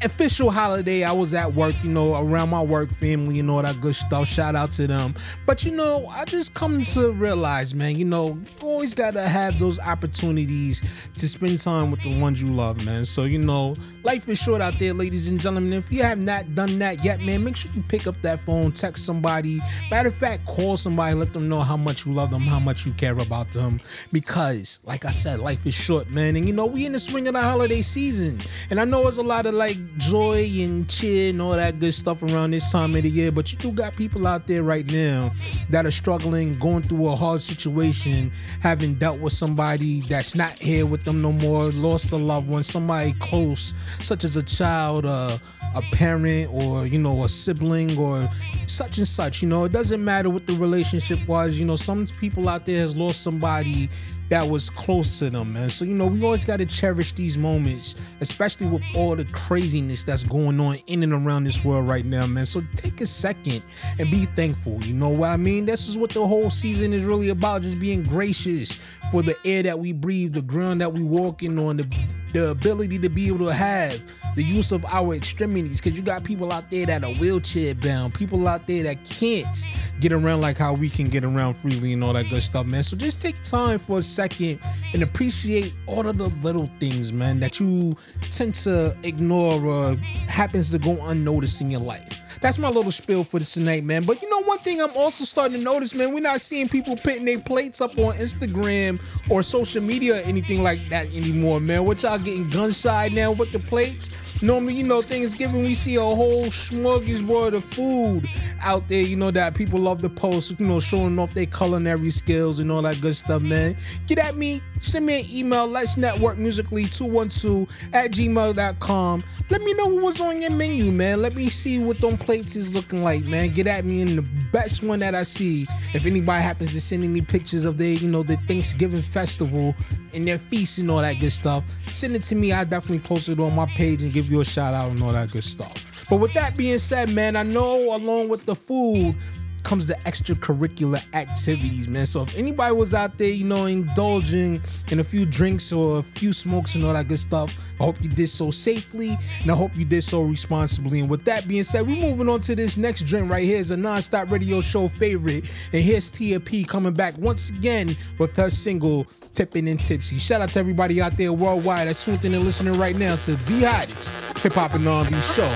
official 0.03 0.49
holiday 0.49 1.03
i 1.03 1.11
was 1.11 1.33
at 1.33 1.53
work 1.53 1.75
you 1.83 1.89
know 1.89 2.19
around 2.19 2.49
my 2.49 2.61
work 2.61 2.89
family 2.91 3.39
and 3.39 3.49
all 3.49 3.61
that 3.61 3.79
good 3.81 3.95
stuff. 3.95 4.27
Shout 4.27 4.55
out 4.55 4.71
to 4.73 4.87
them. 4.87 5.15
But 5.45 5.63
you 5.63 5.71
know 5.71 6.07
i 6.07 6.25
just 6.25 6.53
come 6.53 6.83
to 6.83 7.11
realize 7.11 7.73
man 7.73 7.97
you 7.97 8.05
know 8.05 8.39
you 8.59 8.67
always 8.67 8.93
gotta 8.93 9.21
have 9.21 9.59
those 9.59 9.79
opportunities 9.79 10.81
to 11.17 11.27
spend 11.27 11.59
time 11.59 11.91
with 11.91 12.01
the 12.01 12.19
ones 12.19 12.41
you 12.41 12.47
love 12.47 12.83
man. 12.85 13.05
So 13.05 13.23
you 13.23 13.39
know 13.39 13.75
life 14.03 14.27
is 14.29 14.39
short 14.39 14.61
out 14.61 14.77
there 14.79 14.93
ladies 14.93 15.27
and 15.27 15.39
gentlemen. 15.39 15.73
If 15.73 15.91
you 15.91 16.03
have 16.03 16.17
not 16.17 16.55
done 16.55 16.79
that 16.79 17.03
yet 17.03 17.21
man 17.21 17.43
make 17.43 17.55
sure 17.55 17.71
you 17.75 17.83
pick 17.87 18.07
up 18.07 18.19
that 18.21 18.39
phone 18.39 18.71
text 18.71 19.05
somebody. 19.05 19.59
Matter 19.89 20.09
of 20.09 20.15
fact 20.15 20.45
call 20.45 20.77
somebody 20.77 21.15
let 21.15 21.33
them 21.33 21.49
know 21.49 21.61
how 21.61 21.77
much 21.77 22.05
you 22.05 22.13
love 22.13 22.31
them 22.31 22.41
how 22.41 22.59
much 22.59 22.85
you 22.85 22.93
care 22.93 23.17
about 23.17 23.51
them. 23.51 23.79
Because 24.11 24.79
like 24.83 25.05
i 25.05 25.11
said 25.11 25.39
life 25.39 25.65
is 25.65 25.73
short 25.73 26.09
man. 26.09 26.35
And 26.35 26.45
you 26.45 26.53
know 26.53 26.65
we 26.65 26.85
in 26.85 26.93
the 26.93 26.99
swing 26.99 27.27
of 27.27 27.33
the 27.33 27.41
holiday 27.41 27.81
season. 27.81 28.39
And 28.69 28.79
i 28.79 28.85
know 28.85 29.07
it's 29.07 29.17
a 29.17 29.23
lot 29.23 29.45
of 29.45 29.53
like 29.53 29.77
joy 29.97 30.49
and 30.59 30.87
cheer 30.89 31.29
and 31.29 31.41
all 31.41 31.51
that 31.51 31.79
good 31.79 31.93
stuff 31.93 32.21
around 32.23 32.51
this 32.51 32.71
time 32.71 32.95
of 32.95 33.03
the 33.03 33.09
year. 33.09 33.31
But 33.31 33.51
you 33.51 33.57
do 33.57 33.71
got 33.71 33.95
people 33.95 34.27
out 34.27 34.47
there 34.47 34.63
right 34.63 34.89
now 34.91 35.31
that 35.69 35.85
are 35.85 35.91
struggling, 35.91 36.57
going 36.59 36.83
through 36.83 37.07
a 37.07 37.15
hard 37.15 37.41
situation, 37.41 38.31
having 38.61 38.95
dealt 38.95 39.19
with 39.19 39.33
somebody 39.33 40.01
that's 40.01 40.35
not 40.35 40.53
here 40.53 40.85
with 40.85 41.03
them 41.03 41.21
no 41.21 41.31
more, 41.31 41.65
lost 41.71 42.11
a 42.11 42.17
loved 42.17 42.47
one, 42.47 42.63
somebody 42.63 43.13
close, 43.13 43.73
such 43.99 44.23
as 44.23 44.35
a 44.35 44.43
child, 44.43 45.05
uh, 45.05 45.37
a 45.75 45.81
parent 45.93 46.51
or 46.53 46.85
you 46.85 46.99
know 46.99 47.23
a 47.23 47.29
sibling 47.29 47.97
or 47.97 48.29
such 48.67 48.97
and 48.97 49.07
such. 49.07 49.41
You 49.41 49.47
know, 49.47 49.65
it 49.65 49.71
doesn't 49.71 50.03
matter 50.03 50.29
what 50.29 50.47
the 50.47 50.53
relationship 50.53 51.25
was. 51.27 51.59
You 51.59 51.65
know, 51.65 51.75
some 51.75 52.07
people 52.19 52.49
out 52.49 52.65
there 52.65 52.79
has 52.79 52.95
lost 52.95 53.21
somebody 53.21 53.89
that 54.31 54.47
was 54.47 54.69
close 54.69 55.19
to 55.19 55.29
them, 55.29 55.51
man. 55.51 55.69
So, 55.69 55.83
you 55.83 55.93
know, 55.93 56.05
we 56.05 56.23
always 56.23 56.45
got 56.45 56.57
to 56.57 56.65
cherish 56.65 57.11
these 57.11 57.37
moments, 57.37 57.95
especially 58.21 58.65
with 58.65 58.81
all 58.95 59.13
the 59.13 59.25
craziness 59.25 60.03
that's 60.03 60.23
going 60.23 60.57
on 60.57 60.77
in 60.87 61.03
and 61.03 61.11
around 61.11 61.43
this 61.43 61.65
world 61.65 61.85
right 61.85 62.05
now, 62.05 62.25
man. 62.27 62.45
So, 62.45 62.63
take 62.77 63.01
a 63.01 63.05
second 63.05 63.61
and 63.99 64.09
be 64.09 64.27
thankful. 64.27 64.81
You 64.83 64.93
know 64.93 65.09
what 65.09 65.31
I 65.31 65.37
mean? 65.37 65.65
This 65.65 65.89
is 65.89 65.97
what 65.97 66.11
the 66.11 66.25
whole 66.25 66.49
season 66.49 66.93
is 66.93 67.03
really 67.03 67.27
about 67.27 67.61
just 67.61 67.77
being 67.77 68.03
gracious 68.03 68.79
for 69.11 69.21
the 69.21 69.35
air 69.43 69.63
that 69.63 69.77
we 69.77 69.91
breathe, 69.91 70.31
the 70.31 70.41
ground 70.41 70.79
that 70.79 70.93
we 70.93 71.03
walking 71.03 71.59
on, 71.59 71.75
the, 71.75 71.99
the 72.31 72.51
ability 72.51 72.99
to 72.99 73.09
be 73.09 73.27
able 73.27 73.47
to 73.47 73.53
have 73.53 74.01
the 74.35 74.43
use 74.43 74.71
of 74.71 74.85
our 74.85 75.13
extremities 75.13 75.81
because 75.81 75.97
you 75.97 76.03
got 76.03 76.23
people 76.23 76.51
out 76.51 76.69
there 76.69 76.85
that 76.85 77.03
are 77.03 77.13
wheelchair 77.15 77.75
bound 77.75 78.13
people 78.13 78.47
out 78.47 78.65
there 78.67 78.83
that 78.83 79.03
can't 79.05 79.65
get 79.99 80.11
around 80.11 80.41
like 80.41 80.57
how 80.57 80.73
we 80.73 80.89
can 80.89 81.05
get 81.05 81.23
around 81.23 81.53
freely 81.53 81.93
and 81.93 82.03
all 82.03 82.13
that 82.13 82.29
good 82.29 82.41
stuff 82.41 82.65
man. 82.65 82.83
So 82.83 82.95
just 82.95 83.21
take 83.21 83.41
time 83.43 83.79
for 83.79 83.99
a 83.99 84.01
second 84.01 84.59
and 84.93 85.03
appreciate 85.03 85.73
all 85.85 86.07
of 86.07 86.17
the 86.17 86.27
little 86.41 86.69
things 86.79 87.11
man 87.11 87.39
that 87.41 87.59
you 87.59 87.95
tend 88.29 88.55
to 88.55 88.95
ignore 89.03 89.63
or 89.65 89.95
happens 90.27 90.69
to 90.71 90.79
go 90.79 90.97
unnoticed 91.07 91.61
in 91.61 91.69
your 91.69 91.81
life 91.81 92.30
that's 92.39 92.57
my 92.57 92.69
little 92.69 92.91
spiel 92.91 93.23
for 93.23 93.39
this 93.39 93.53
tonight, 93.53 93.83
man. 93.83 94.03
But 94.03 94.21
you 94.21 94.29
know, 94.29 94.41
one 94.43 94.59
thing 94.59 94.81
I'm 94.81 94.95
also 94.95 95.25
starting 95.25 95.57
to 95.57 95.63
notice, 95.63 95.93
man, 95.93 96.13
we're 96.13 96.21
not 96.21 96.41
seeing 96.41 96.69
people 96.69 96.95
putting 96.95 97.25
their 97.25 97.39
plates 97.39 97.81
up 97.81 97.97
on 97.97 98.15
Instagram 98.15 99.01
or 99.29 99.43
social 99.43 99.81
media 99.81 100.17
or 100.17 100.23
anything 100.23 100.63
like 100.63 100.87
that 100.89 101.07
anymore, 101.07 101.59
man. 101.59 101.85
What 101.85 102.03
y'all 102.03 102.17
getting 102.17 102.49
gun 102.49 102.71
shy 102.71 103.09
now 103.09 103.31
with 103.31 103.51
the 103.51 103.59
plates? 103.59 104.09
Normally, 104.41 104.75
you 104.75 104.87
know, 104.87 105.01
Thanksgiving 105.01 105.61
we 105.61 105.73
see 105.73 105.95
a 105.95 106.01
whole 106.01 106.45
smorgasbord 106.45 107.53
of 107.53 107.63
food 107.65 108.27
out 108.61 108.87
there, 108.87 109.01
you 109.01 109.15
know, 109.15 109.31
that 109.31 109.53
people 109.53 109.79
love 109.79 110.01
to 110.01 110.09
post, 110.09 110.59
you 110.59 110.65
know, 110.65 110.79
showing 110.79 111.19
off 111.19 111.33
their 111.33 111.45
culinary 111.45 112.09
skills 112.09 112.59
and 112.59 112.71
all 112.71 112.81
that 112.81 112.99
good 113.01 113.15
stuff, 113.15 113.41
man. 113.41 113.75
Get 114.07 114.17
at 114.19 114.35
me, 114.35 114.61
send 114.81 115.05
me 115.05 115.21
an 115.21 115.27
email, 115.29 115.67
let's 115.67 115.97
network 115.97 116.37
musically 116.37 116.85
212 116.85 117.67
at 117.93 118.11
gmail.com. 118.11 119.23
Let 119.49 119.61
me 119.61 119.73
know 119.73 119.87
what 119.87 120.03
was 120.03 120.21
on 120.21 120.41
your 120.41 120.51
menu, 120.51 120.91
man. 120.91 121.21
Let 121.21 121.35
me 121.35 121.49
see 121.49 121.79
what 121.79 122.01
them 122.01 122.17
plates 122.17 122.55
is 122.55 122.73
looking 122.73 123.03
like, 123.03 123.23
man. 123.25 123.53
Get 123.53 123.67
at 123.67 123.85
me 123.85 124.01
in 124.01 124.15
the 124.15 124.25
best 124.51 124.83
one 124.83 124.99
that 124.99 125.15
I 125.15 125.23
see. 125.23 125.67
If 125.93 126.05
anybody 126.05 126.41
happens 126.41 126.73
to 126.73 126.81
send 126.81 127.03
any 127.03 127.21
pictures 127.21 127.65
of 127.65 127.77
their, 127.77 127.93
you 127.93 128.07
know, 128.07 128.23
the 128.23 128.37
Thanksgiving 128.47 129.01
festival 129.01 129.75
and 130.13 130.27
their 130.27 130.39
feast 130.39 130.77
and 130.77 130.89
all 130.89 131.01
that 131.01 131.19
good 131.19 131.31
stuff, 131.31 131.63
send 131.93 132.15
it 132.15 132.23
to 132.23 132.35
me. 132.35 132.51
I 132.51 132.63
definitely 132.63 132.99
post 132.99 133.29
it 133.29 133.39
on 133.39 133.55
my 133.55 133.65
page 133.67 134.01
and 134.01 134.11
give 134.11 134.31
you 134.31 134.41
a 134.41 134.45
shout 134.45 134.73
out 134.73 134.91
and 134.91 135.01
all 135.01 135.11
that 135.11 135.31
good 135.31 135.43
stuff. 135.43 135.85
But 136.09 136.19
with 136.19 136.33
that 136.33 136.57
being 136.57 136.77
said, 136.77 137.09
man, 137.09 137.35
I 137.35 137.43
know 137.43 137.95
along 137.95 138.29
with 138.29 138.45
the 138.45 138.55
food, 138.55 139.15
comes 139.63 139.85
to 139.87 139.93
extracurricular 140.05 141.03
activities, 141.13 141.87
man. 141.87 142.05
So 142.05 142.23
if 142.23 142.37
anybody 142.37 142.75
was 142.75 142.93
out 142.93 143.17
there, 143.17 143.29
you 143.29 143.43
know, 143.43 143.65
indulging 143.65 144.61
in 144.91 144.99
a 144.99 145.03
few 145.03 145.25
drinks 145.25 145.71
or 145.71 145.99
a 145.99 146.03
few 146.03 146.33
smokes 146.33 146.75
and 146.75 146.83
all 146.83 146.93
that 146.93 147.07
good 147.07 147.19
stuff, 147.19 147.57
I 147.79 147.83
hope 147.83 148.01
you 148.01 148.09
did 148.09 148.27
so 148.27 148.51
safely 148.51 149.17
and 149.41 149.51
I 149.51 149.55
hope 149.55 149.75
you 149.75 149.85
did 149.85 150.03
so 150.03 150.23
responsibly. 150.23 150.99
And 150.99 151.09
with 151.09 151.25
that 151.25 151.47
being 151.47 151.63
said, 151.63 151.87
we're 151.87 152.01
moving 152.01 152.29
on 152.29 152.41
to 152.41 152.55
this 152.55 152.77
next 152.77 153.01
drink 153.05 153.31
right 153.31 153.43
here. 153.43 153.57
Is 153.57 153.71
a 153.71 153.77
non-stop 153.77 154.31
radio 154.31 154.61
show 154.61 154.87
favorite. 154.87 155.49
And 155.73 155.81
here's 155.81 156.09
Tia 156.09 156.39
P 156.39 156.63
coming 156.63 156.93
back 156.93 157.17
once 157.17 157.49
again 157.49 157.95
with 158.17 158.35
her 158.37 158.49
single 158.49 159.05
Tipping 159.33 159.67
and 159.69 159.79
Tipsy. 159.79 160.17
Shout 160.17 160.41
out 160.41 160.49
to 160.49 160.59
everybody 160.59 161.01
out 161.01 161.17
there 161.17 161.33
worldwide 161.33 161.87
that's 161.87 162.03
tuned 162.03 162.23
in 162.25 162.33
and 162.33 162.43
listening 162.43 162.77
right 162.77 162.95
now 162.95 163.15
to 163.17 163.35
the 163.35 163.63
hottest 163.63 164.13
hip 164.39 164.53
hop 164.53 164.73
and 164.73 164.87
R&B 164.87 165.19
show 165.21 165.49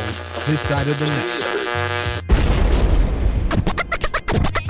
this 0.45 0.61
side 0.61 0.87
of 0.87 0.99
the 0.99 1.05
net. 1.05 2.34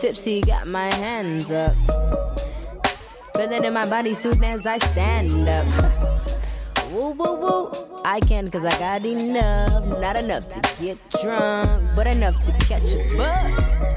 Tipsy, 0.00 0.40
got 0.40 0.68
my 0.68 0.92
hands 0.94 1.50
up. 1.50 1.74
Feel 3.36 3.50
it 3.52 3.64
in 3.64 3.72
my 3.72 3.88
body 3.88 4.14
soon 4.14 4.42
as 4.44 4.64
I 4.64 4.78
stand 4.78 5.48
up. 5.48 5.66
woo, 6.92 7.10
woo, 7.10 7.34
woo. 7.34 7.72
I 8.04 8.20
can 8.20 8.48
cause 8.48 8.64
I 8.64 8.78
got 8.78 9.04
enough. 9.04 9.84
Not 9.98 10.18
enough 10.18 10.48
to 10.50 10.60
get 10.80 10.98
drunk, 11.20 11.90
but 11.96 12.06
enough 12.06 12.44
to 12.44 12.52
catch 12.64 12.94
a 12.94 13.16
buzz. 13.16 13.90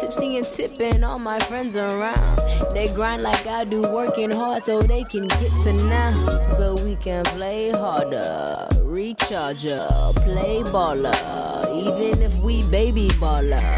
Tipsy 0.00 0.36
and 0.38 0.46
tipping, 0.46 1.04
all 1.04 1.18
my 1.18 1.38
friends 1.40 1.76
around. 1.76 2.38
They 2.72 2.86
grind 2.94 3.22
like 3.22 3.46
I 3.46 3.64
do, 3.64 3.82
working 3.82 4.30
hard 4.30 4.62
so 4.62 4.80
they 4.80 5.04
can 5.04 5.26
get 5.26 5.52
to 5.64 5.72
now. 5.72 6.42
So 6.58 6.74
we 6.82 6.96
can 6.96 7.24
play 7.24 7.70
harder, 7.70 8.68
recharger, 8.84 10.14
play 10.16 10.62
baller, 10.62 11.14
even 11.74 12.22
if 12.22 12.34
we 12.38 12.62
baby 12.70 13.08
ballers. 13.10 13.77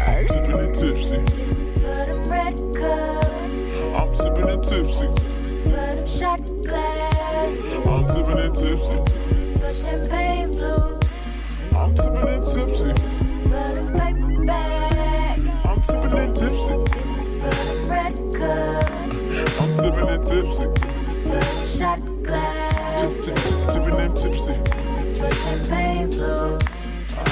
Tipping 0.51 0.65
and 0.65 0.75
tipsy. 0.75 1.17
This 1.17 1.51
is 1.59 1.77
for 1.77 1.81
them 1.81 2.29
red 2.29 2.55
cups. 2.55 3.53
I'm 3.97 4.15
sipping 4.15 4.49
and 4.49 4.61
tipsy. 4.61 5.07
This 5.07 5.37
is 5.39 5.63
for 5.63 5.69
them 5.69 6.07
shot 6.07 6.45
glass. 6.67 7.65
I'm 7.87 8.09
sipping 8.09 8.37
and 8.37 8.55
tipsy. 8.57 8.95
This 9.05 9.31
is 9.31 9.57
for 9.57 9.71
champagne 9.71 10.51
flutes. 10.51 11.29
I'm 11.73 11.95
sipping 11.95 12.27
and 12.27 12.43
tipsy. 12.43 12.91
This 12.91 13.21
is 13.21 13.43
for 13.43 13.73
them 13.75 13.93
paper 13.93 14.45
bags. 14.45 15.65
I'm 15.65 15.83
sipping 15.83 16.19
and 16.19 16.35
tipsy. 16.35 16.77
This 16.77 17.17
is 17.17 17.37
for 17.39 17.55
them 17.55 17.89
red 17.89 18.15
cups. 18.35 19.61
I'm 19.61 19.77
sipping 19.77 20.09
and 20.09 20.23
tipsy. 20.23 20.65
This 20.65 21.07
is 21.07 21.23
for 21.23 21.39
them 21.39 21.67
shot 21.67 21.99
glass. 22.25 22.99
Tip, 22.99 23.35
tip, 23.35 23.45
tip, 23.45 23.59
tipping 23.69 23.99
and 24.01 24.17
tipsy. 24.17 24.53
This 24.53 25.05
is 25.05 25.17
for 25.17 25.33
champagne 25.33 26.11
flutes. 26.11 26.89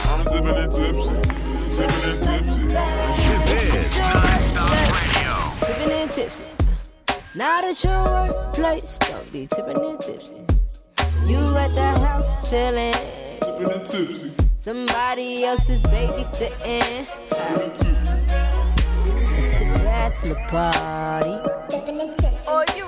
I'm 0.07 0.25
sipping 0.25 0.55
and 0.55 0.71
tipsy. 0.71 1.58
Sipping 1.69 2.03
and 2.03 2.21
tipsy. 2.23 2.63
This 2.63 3.45
is 3.51 3.93
Nonstop 3.93 4.73
Radio. 4.97 5.33
Tipping 5.67 5.91
and 6.01 6.09
tipsy. 6.09 6.43
Not 7.35 7.63
at 7.63 7.83
your 7.83 8.03
workplace, 8.03 8.97
don't 8.97 9.31
be 9.31 9.45
tipping 9.45 9.77
and 9.77 9.99
tipsy. 9.99 10.45
You 11.27 11.37
at 11.55 11.75
the 11.75 11.91
house 11.99 12.49
chilling. 12.49 12.95
Sipping 13.43 13.71
and 13.71 13.85
tipsy. 13.85 14.31
Somebody 14.57 15.45
else 15.45 15.69
is 15.69 15.83
babysitting. 15.83 17.05
Sipping 17.31 17.61
and 17.61 17.75
tipsy. 17.75 18.13
It's 19.37 19.51
the 19.53 19.65
bachelor 19.85 20.41
party. 20.49 21.37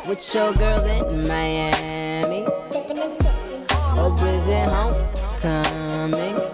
With 0.10 0.34
your 0.34 0.54
girls 0.54 0.86
in 0.86 1.28
Miami. 1.28 2.46
Or 3.96 4.10
prison 4.18 4.70
homecoming. 4.70 6.51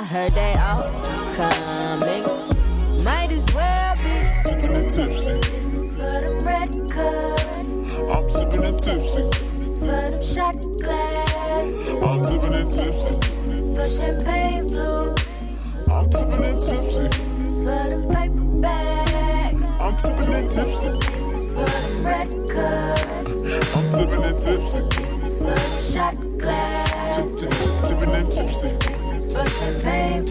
I 0.00 0.04
heard 0.04 0.32
they 0.32 0.54
all 0.54 0.88
coming. 1.36 3.04
Might 3.04 3.30
as 3.32 3.44
well 3.54 3.94
be. 3.96 4.48
Sipping 4.48 4.74
and 4.74 4.88
tipsy. 4.88 5.32
This 5.52 5.74
is 5.74 5.94
for 5.94 6.00
them 6.00 6.40
red 6.40 6.70
cups. 6.90 7.74
I'm 8.10 8.30
sipping 8.30 8.64
and 8.64 8.78
tipsy. 8.80 9.22
This 9.28 9.54
is 9.60 9.78
for 9.78 9.84
them 9.84 10.22
shot 10.24 10.54
glass. 10.80 11.86
I'm 12.02 12.24
sipping 12.24 12.54
and 12.54 12.72
tipsy. 12.72 13.14
This 13.14 13.44
is 13.52 13.76
for 13.76 13.88
champagne 14.00 14.68
flutes. 14.70 15.44
I'm 15.92 16.10
sipping 16.10 16.44
and 16.44 16.58
tipsy. 16.58 17.08
This 17.08 17.40
is 17.40 17.64
for 17.64 17.88
them 17.90 18.08
paper 18.08 18.60
bags. 18.62 19.64
I'm 19.80 19.98
sipping 19.98 20.32
and 20.32 20.50
tipsy. 20.50 20.88
This 20.88 21.24
is 21.24 21.52
for 21.52 21.66
them 21.66 22.06
red 22.06 22.30
cups. 22.48 23.76
I'm 23.76 23.92
sipping 23.92 24.24
and 24.24 24.38
tipsy. 24.38 24.80
This 24.96 25.22
is 25.24 25.38
for 25.40 25.54
them 25.54 25.92
shot 25.92 26.16
glass. 26.38 27.36
Tip, 27.36 27.50
tip, 27.50 27.60
tip, 27.60 27.84
tipping 27.84 28.14
and 28.14 28.32
tipsy. 28.32 29.09
This 29.30 29.46
is 29.46 29.52
for 29.52 29.80
champagne. 29.80 30.28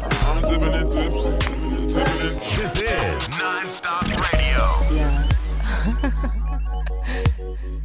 I'm 0.00 0.44
sipping 0.44 0.72
and 0.72 0.90
tipsy. 0.90 1.30
This 2.56 2.80
is 2.80 3.28
Nonstop 3.36 4.08
Radio. 4.32 4.96
Yeah. 4.96 5.28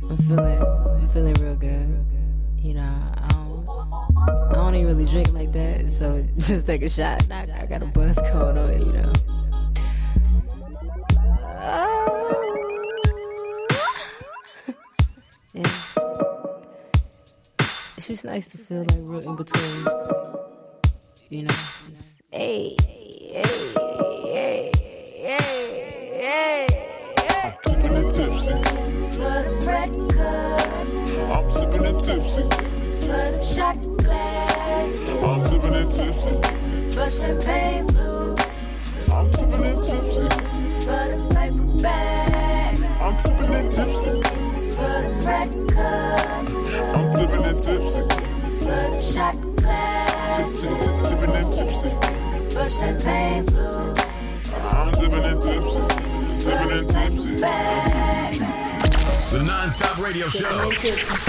I'm 0.10 0.17
feeling, 0.17 0.62
I'm 0.62 1.10
feeling 1.10 1.34
real 1.34 1.56
good. 1.56 2.06
You 2.60 2.75
know, 2.75 2.97
I 3.17 3.28
don't, 3.28 3.67
I 4.51 4.54
don't 4.54 4.75
even 4.75 4.95
really 4.95 5.12
drink 5.12 5.34
like 5.34 5.51
that, 5.51 5.91
so 5.91 6.25
just 6.38 6.65
take 6.65 6.84
a 6.84 6.89
shot. 6.89 7.30
I, 7.30 7.49
I 7.60 7.65
got 7.65 7.84
a 7.84 7.86
buzz 7.86 8.15
going 8.15 8.58
on, 8.58 8.86
you 8.86 8.93
know. 8.93 9.13
Nice 18.23 18.47
to 18.47 18.58
feel 18.58 18.80
like 18.84 18.91
we're 18.99 19.21
in 19.21 19.36
between. 19.36 19.86
You 21.30 21.43
know, 21.43 21.56
just, 21.89 22.21
hey, 22.32 22.75
hey, 22.80 23.43
hey, 23.75 24.71
hey, 25.15 26.67
hey. 27.17 27.58
Sipping 27.65 27.95
and 27.95 28.12
tipsy. 28.12 28.54
This 28.54 28.88
is 28.88 29.15
for 29.17 29.23
the 29.23 29.49
records. 29.67 30.95
I'm 31.34 31.51
sipping 31.51 31.86
and 31.86 31.99
tipsy. 31.99 32.43
This 32.43 32.73
is 32.73 33.06
for 33.06 33.32
the 33.32 33.43
shot 33.43 33.82
glasses. 33.97 35.23
I'm 35.23 35.45
sipping 35.45 35.73
and 35.73 35.91
tipsy. 35.91 36.36
This 36.36 36.63
is 36.63 36.95
for 36.95 37.10
champagne 37.10 37.88
flutes. 37.89 38.65
I'm 39.12 39.32
sipping 39.34 39.65
and 39.65 39.80
tipsy. 39.80 40.21
This 40.21 40.54
is 40.63 40.86
for 40.86 41.06
the 41.10 41.17
paper 41.34 41.82
bags. 41.82 42.14
I'm 43.15 43.21
sipping 43.21 43.54
and 43.56 43.71
tipsy. 43.71 44.10
This 44.10 44.62
is 44.62 44.75
for 44.75 44.82
the 44.84 45.10
records. 45.25 45.73
I'm 46.93 47.13
sipping 47.13 47.45
and 47.45 47.60
tipsy. 47.62 48.01
This 48.01 48.43
is 48.43 48.58
for 48.60 48.65
the 48.65 49.01
shot 49.01 49.36
glasses. 49.56 50.62
Tip, 50.62 50.69
tip, 50.71 50.82
tip, 50.82 51.06
tipping 51.06 51.36
and 51.36 51.54
tipsy. 51.54 51.89
This 52.01 52.23
is 52.34 52.54
for 52.54 52.67
champagne 52.67 53.45
flutes. 53.45 54.12
I'm 54.54 54.93
sipping 54.95 55.23
and 55.23 55.39
tipsy. 55.39 55.82
Sipping 56.43 56.71
and 56.71 56.89
tipsy. 56.89 58.44
Bags. 59.36 59.39
The 59.39 59.43
non-stop 59.43 59.98
radio 60.00 60.30
show. 60.30 60.69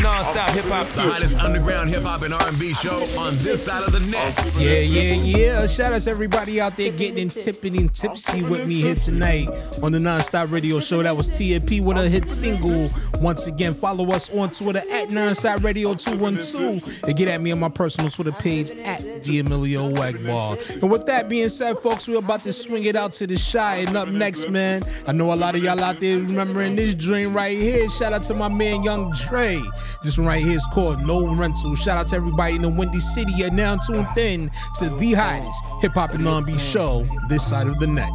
Non-stop 0.03 0.49
hip 0.55 0.65
hop. 0.67 0.87
The 0.89 1.03
hottest 1.03 1.37
underground 1.39 1.91
hip 1.91 2.03
hop 2.03 2.23
and 2.23 2.33
R&B 2.35 2.75
show 2.75 3.05
on 3.19 3.37
this 3.39 3.65
side 3.65 3.83
of 3.83 3.93
the 3.93 4.01
net. 4.01 4.37
Yeah, 4.57 4.79
yeah, 4.81 5.15
yeah. 5.15 5.67
Shout 5.67 5.93
out 5.93 6.03
to 6.03 6.11
everybody 6.11 6.61
out 6.61 6.77
there 6.77 6.93
getting 6.93 7.19
in 7.19 7.29
tipping 7.29 7.77
and 7.77 7.93
tipsy 7.93 8.43
with 8.43 8.67
me 8.67 8.75
here 8.77 8.95
tonight 8.95 9.49
on 9.83 9.93
the 9.93 9.99
Nonstop 9.99 10.51
Radio 10.51 10.81
Show. 10.81 11.03
That 11.03 11.17
was 11.17 11.31
TNP 11.31 11.83
with 11.83 11.97
a 11.97 12.09
hit 12.09 12.29
single. 12.29 12.89
Once 13.21 13.47
again, 13.47 13.75
follow 13.75 14.11
us 14.13 14.31
on 14.31 14.51
Twitter 14.51 14.83
at 14.91 15.09
Nonstop 15.09 15.65
Radio 15.65 15.95
212 15.95 17.05
and 17.05 17.17
get 17.17 17.29
at 17.29 17.41
me 17.41 17.53
on 17.53 17.61
my 17.61 17.69
personal 17.69 18.11
Twitter 18.11 18.33
page 18.33 18.71
at 18.71 19.25
the 19.25 19.39
Emilio 19.41 19.91
Egbar. 19.93 20.83
And 20.83 20.91
with 20.91 21.07
that 21.07 21.29
being 21.29 21.49
said, 21.49 21.79
folks, 21.79 22.09
we're 22.09 22.19
about 22.19 22.41
to 22.41 22.53
swing 22.53 22.85
it 22.85 22.97
out 22.97 23.13
to 23.15 23.27
the 23.27 23.37
Chi. 23.37 23.77
And 23.77 23.97
up 23.97 24.09
next, 24.09 24.49
man, 24.49 24.83
I 25.07 25.13
know 25.13 25.33
a 25.33 25.35
lot 25.35 25.55
of 25.55 25.63
y'all 25.63 25.81
out 25.83 26.01
there 26.01 26.19
remembering 26.19 26.77
this 26.77 26.95
dream 26.95 27.35
right 27.35 27.57
here. 27.57 27.89
Shout 27.99 28.13
out 28.13 28.23
to 28.25 28.35
my 28.35 28.49
man 28.49 28.83
Young 28.83 29.11
Dre. 29.13 29.63
This 30.03 30.19
one 30.19 30.27
right 30.27 30.43
here 30.43 30.57
is 30.57 30.67
called 30.73 31.01
No 31.01 31.35
Rental. 31.35 31.75
Shout 31.75 31.97
out 31.97 32.09
to 32.09 32.17
everybody 32.17 32.57
in 32.57 32.63
the 32.63 32.69
Windy 32.69 33.01
City. 33.01 33.33
You're 33.35 33.51
now 33.51 33.77
tuned 33.77 34.07
in 34.19 34.51
to 34.79 34.91
the 34.91 35.15
hottest 35.15 35.65
hip 35.81 35.93
hop 35.93 36.11
and 36.11 36.29
R&B 36.29 36.59
show 36.59 37.09
this 37.31 37.49
side 37.49 37.69
of 37.69 37.79
the 37.79 37.87
net. 37.87 38.11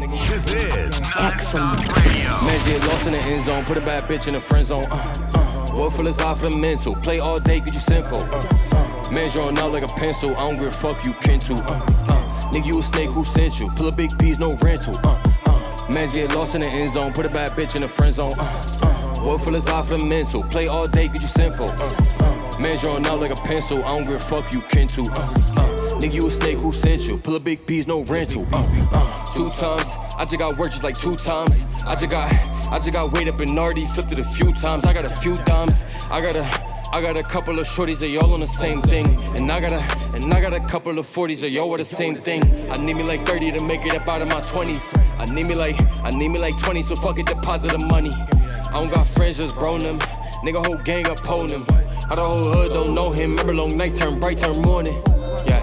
This 0.00 0.52
is 0.52 1.00
non-stop 1.00 1.78
radio. 1.96 2.30
Man, 2.44 2.66
get 2.66 2.88
lost 2.88 3.06
in 3.06 3.12
the 3.12 3.20
end 3.20 3.46
zone, 3.46 3.64
put 3.64 3.78
a 3.78 3.80
bad 3.80 4.04
bitch 4.04 4.26
in 4.26 4.34
the 4.34 4.40
friend 4.40 4.66
zone. 4.66 4.84
Uh, 4.90 5.30
uh. 5.34 5.76
Work 5.76 5.92
full 5.92 6.06
is 6.08 6.18
off 6.20 6.40
the 6.40 6.50
mental. 6.50 6.96
Play 6.96 7.20
all 7.20 7.38
day, 7.38 7.60
get 7.60 7.74
you 7.74 7.80
sinful. 7.80 8.22
Uh, 8.22 8.48
uh. 8.72 9.10
Man, 9.12 9.30
drawing 9.30 9.56
out 9.58 9.72
like 9.72 9.84
a 9.84 9.94
pencil. 9.94 10.36
I 10.36 10.40
don't 10.40 10.56
give 10.56 10.68
a 10.68 10.72
fuck 10.72 11.04
you 11.04 11.14
kin 11.14 11.38
to. 11.40 11.54
Uh, 11.54 11.86
uh. 12.08 12.40
Nigga, 12.50 12.66
you 12.66 12.80
a 12.80 12.82
snake 12.82 13.10
who 13.10 13.24
sent 13.24 13.60
you. 13.60 13.68
Pull 13.76 13.86
a 13.86 13.92
big 13.92 14.18
piece, 14.18 14.38
no 14.38 14.56
rental. 14.56 14.96
Uh, 15.04 15.22
uh. 15.46 15.90
Man, 15.90 16.08
get 16.10 16.34
lost 16.34 16.54
in 16.54 16.62
the 16.62 16.68
end 16.68 16.94
zone, 16.94 17.12
put 17.12 17.26
a 17.26 17.28
bad 17.28 17.50
bitch 17.50 17.74
in 17.74 17.82
the 17.82 17.88
friend 17.88 18.14
zone. 18.14 18.32
Uh, 18.38 18.79
Work 19.22 19.42
full 19.42 19.54
is 19.54 19.68
off 19.68 19.88
the 19.88 19.98
mental. 19.98 20.42
Play 20.44 20.68
all 20.68 20.86
day, 20.88 21.08
get 21.08 21.20
you 21.20 21.28
sinful. 21.28 21.68
Uh, 21.68 22.24
uh. 22.24 22.58
Man, 22.58 22.78
drawing 22.78 23.06
out 23.06 23.20
like 23.20 23.30
a 23.30 23.42
pencil. 23.42 23.84
I 23.84 23.88
don't 23.88 24.06
give 24.06 24.16
a 24.16 24.20
fuck 24.20 24.52
you 24.52 24.62
kin 24.62 24.88
to. 24.88 25.02
Uh, 25.02 25.04
uh. 25.04 25.70
Nigga, 26.00 26.14
you 26.14 26.26
a 26.26 26.30
snake 26.30 26.58
who 26.58 26.72
sent 26.72 27.06
you. 27.06 27.18
Pull 27.18 27.36
a 27.36 27.40
big 27.40 27.66
piece, 27.66 27.86
no 27.86 28.02
rental. 28.04 28.46
Uh, 28.50 28.66
uh, 28.92 29.24
two 29.34 29.50
times. 29.50 29.84
I 30.16 30.24
just 30.24 30.38
got 30.38 30.56
work 30.56 30.70
just 30.70 30.84
like 30.84 30.98
two 30.98 31.16
times. 31.16 31.66
I 31.86 31.94
just 31.96 32.10
got, 32.10 32.32
I 32.72 32.78
just 32.78 32.92
got 32.92 33.12
weight 33.12 33.28
up 33.28 33.40
in 33.42 33.54
Nardi, 33.54 33.86
flipped 33.88 34.12
it 34.12 34.18
a 34.18 34.24
few 34.24 34.54
times. 34.54 34.84
I 34.84 34.94
got 34.94 35.04
a 35.04 35.10
few 35.10 35.36
dimes. 35.44 35.84
I 36.10 36.20
got 36.20 36.36
a. 36.36 36.70
I 36.92 37.00
got 37.00 37.16
a 37.16 37.22
couple 37.22 37.56
of 37.56 37.68
shorties, 37.68 38.00
they 38.00 38.16
all 38.16 38.34
on 38.34 38.40
the 38.40 38.48
same 38.48 38.82
thing. 38.82 39.16
And 39.36 39.52
I 39.52 39.60
got 39.60 39.70
a, 39.70 39.78
and 40.12 40.34
I 40.34 40.40
got 40.40 40.56
a 40.56 40.60
couple 40.60 40.98
of 40.98 41.06
40s, 41.06 41.40
they 41.40 41.56
all 41.56 41.72
are 41.72 41.78
the 41.78 41.84
same 41.84 42.16
thing. 42.16 42.42
I 42.68 42.78
need 42.78 42.94
me 42.94 43.04
like 43.04 43.24
30 43.24 43.52
to 43.52 43.64
make 43.64 43.86
it 43.86 43.94
up 43.94 44.08
out 44.08 44.22
of 44.22 44.26
my 44.26 44.40
20s. 44.40 44.98
I 45.16 45.24
need 45.26 45.46
me 45.46 45.54
like, 45.54 45.76
I 46.02 46.10
need 46.10 46.30
me 46.30 46.40
like 46.40 46.58
20, 46.58 46.82
so 46.82 46.96
fuck 46.96 47.16
it, 47.20 47.26
deposit 47.26 47.70
the 47.70 47.86
money. 47.86 48.10
I 48.68 48.72
don't 48.72 48.90
got 48.90 49.06
friends, 49.06 49.38
just 49.38 49.56
grown 49.56 49.80
them. 49.80 49.98
Nigga, 50.44 50.64
whole 50.64 50.78
gang 50.78 51.08
up 51.08 51.28
on 51.28 51.48
him. 51.48 51.64
How 52.08 52.14
the 52.14 52.22
whole 52.22 52.52
hood 52.52 52.72
don't 52.72 52.94
know 52.94 53.10
him. 53.10 53.30
Remember 53.36 53.54
long 53.54 53.76
night 53.76 53.94
turn 53.96 54.18
bright 54.20 54.38
turn 54.38 54.60
morning. 54.62 55.02
Yeah. 55.46 55.60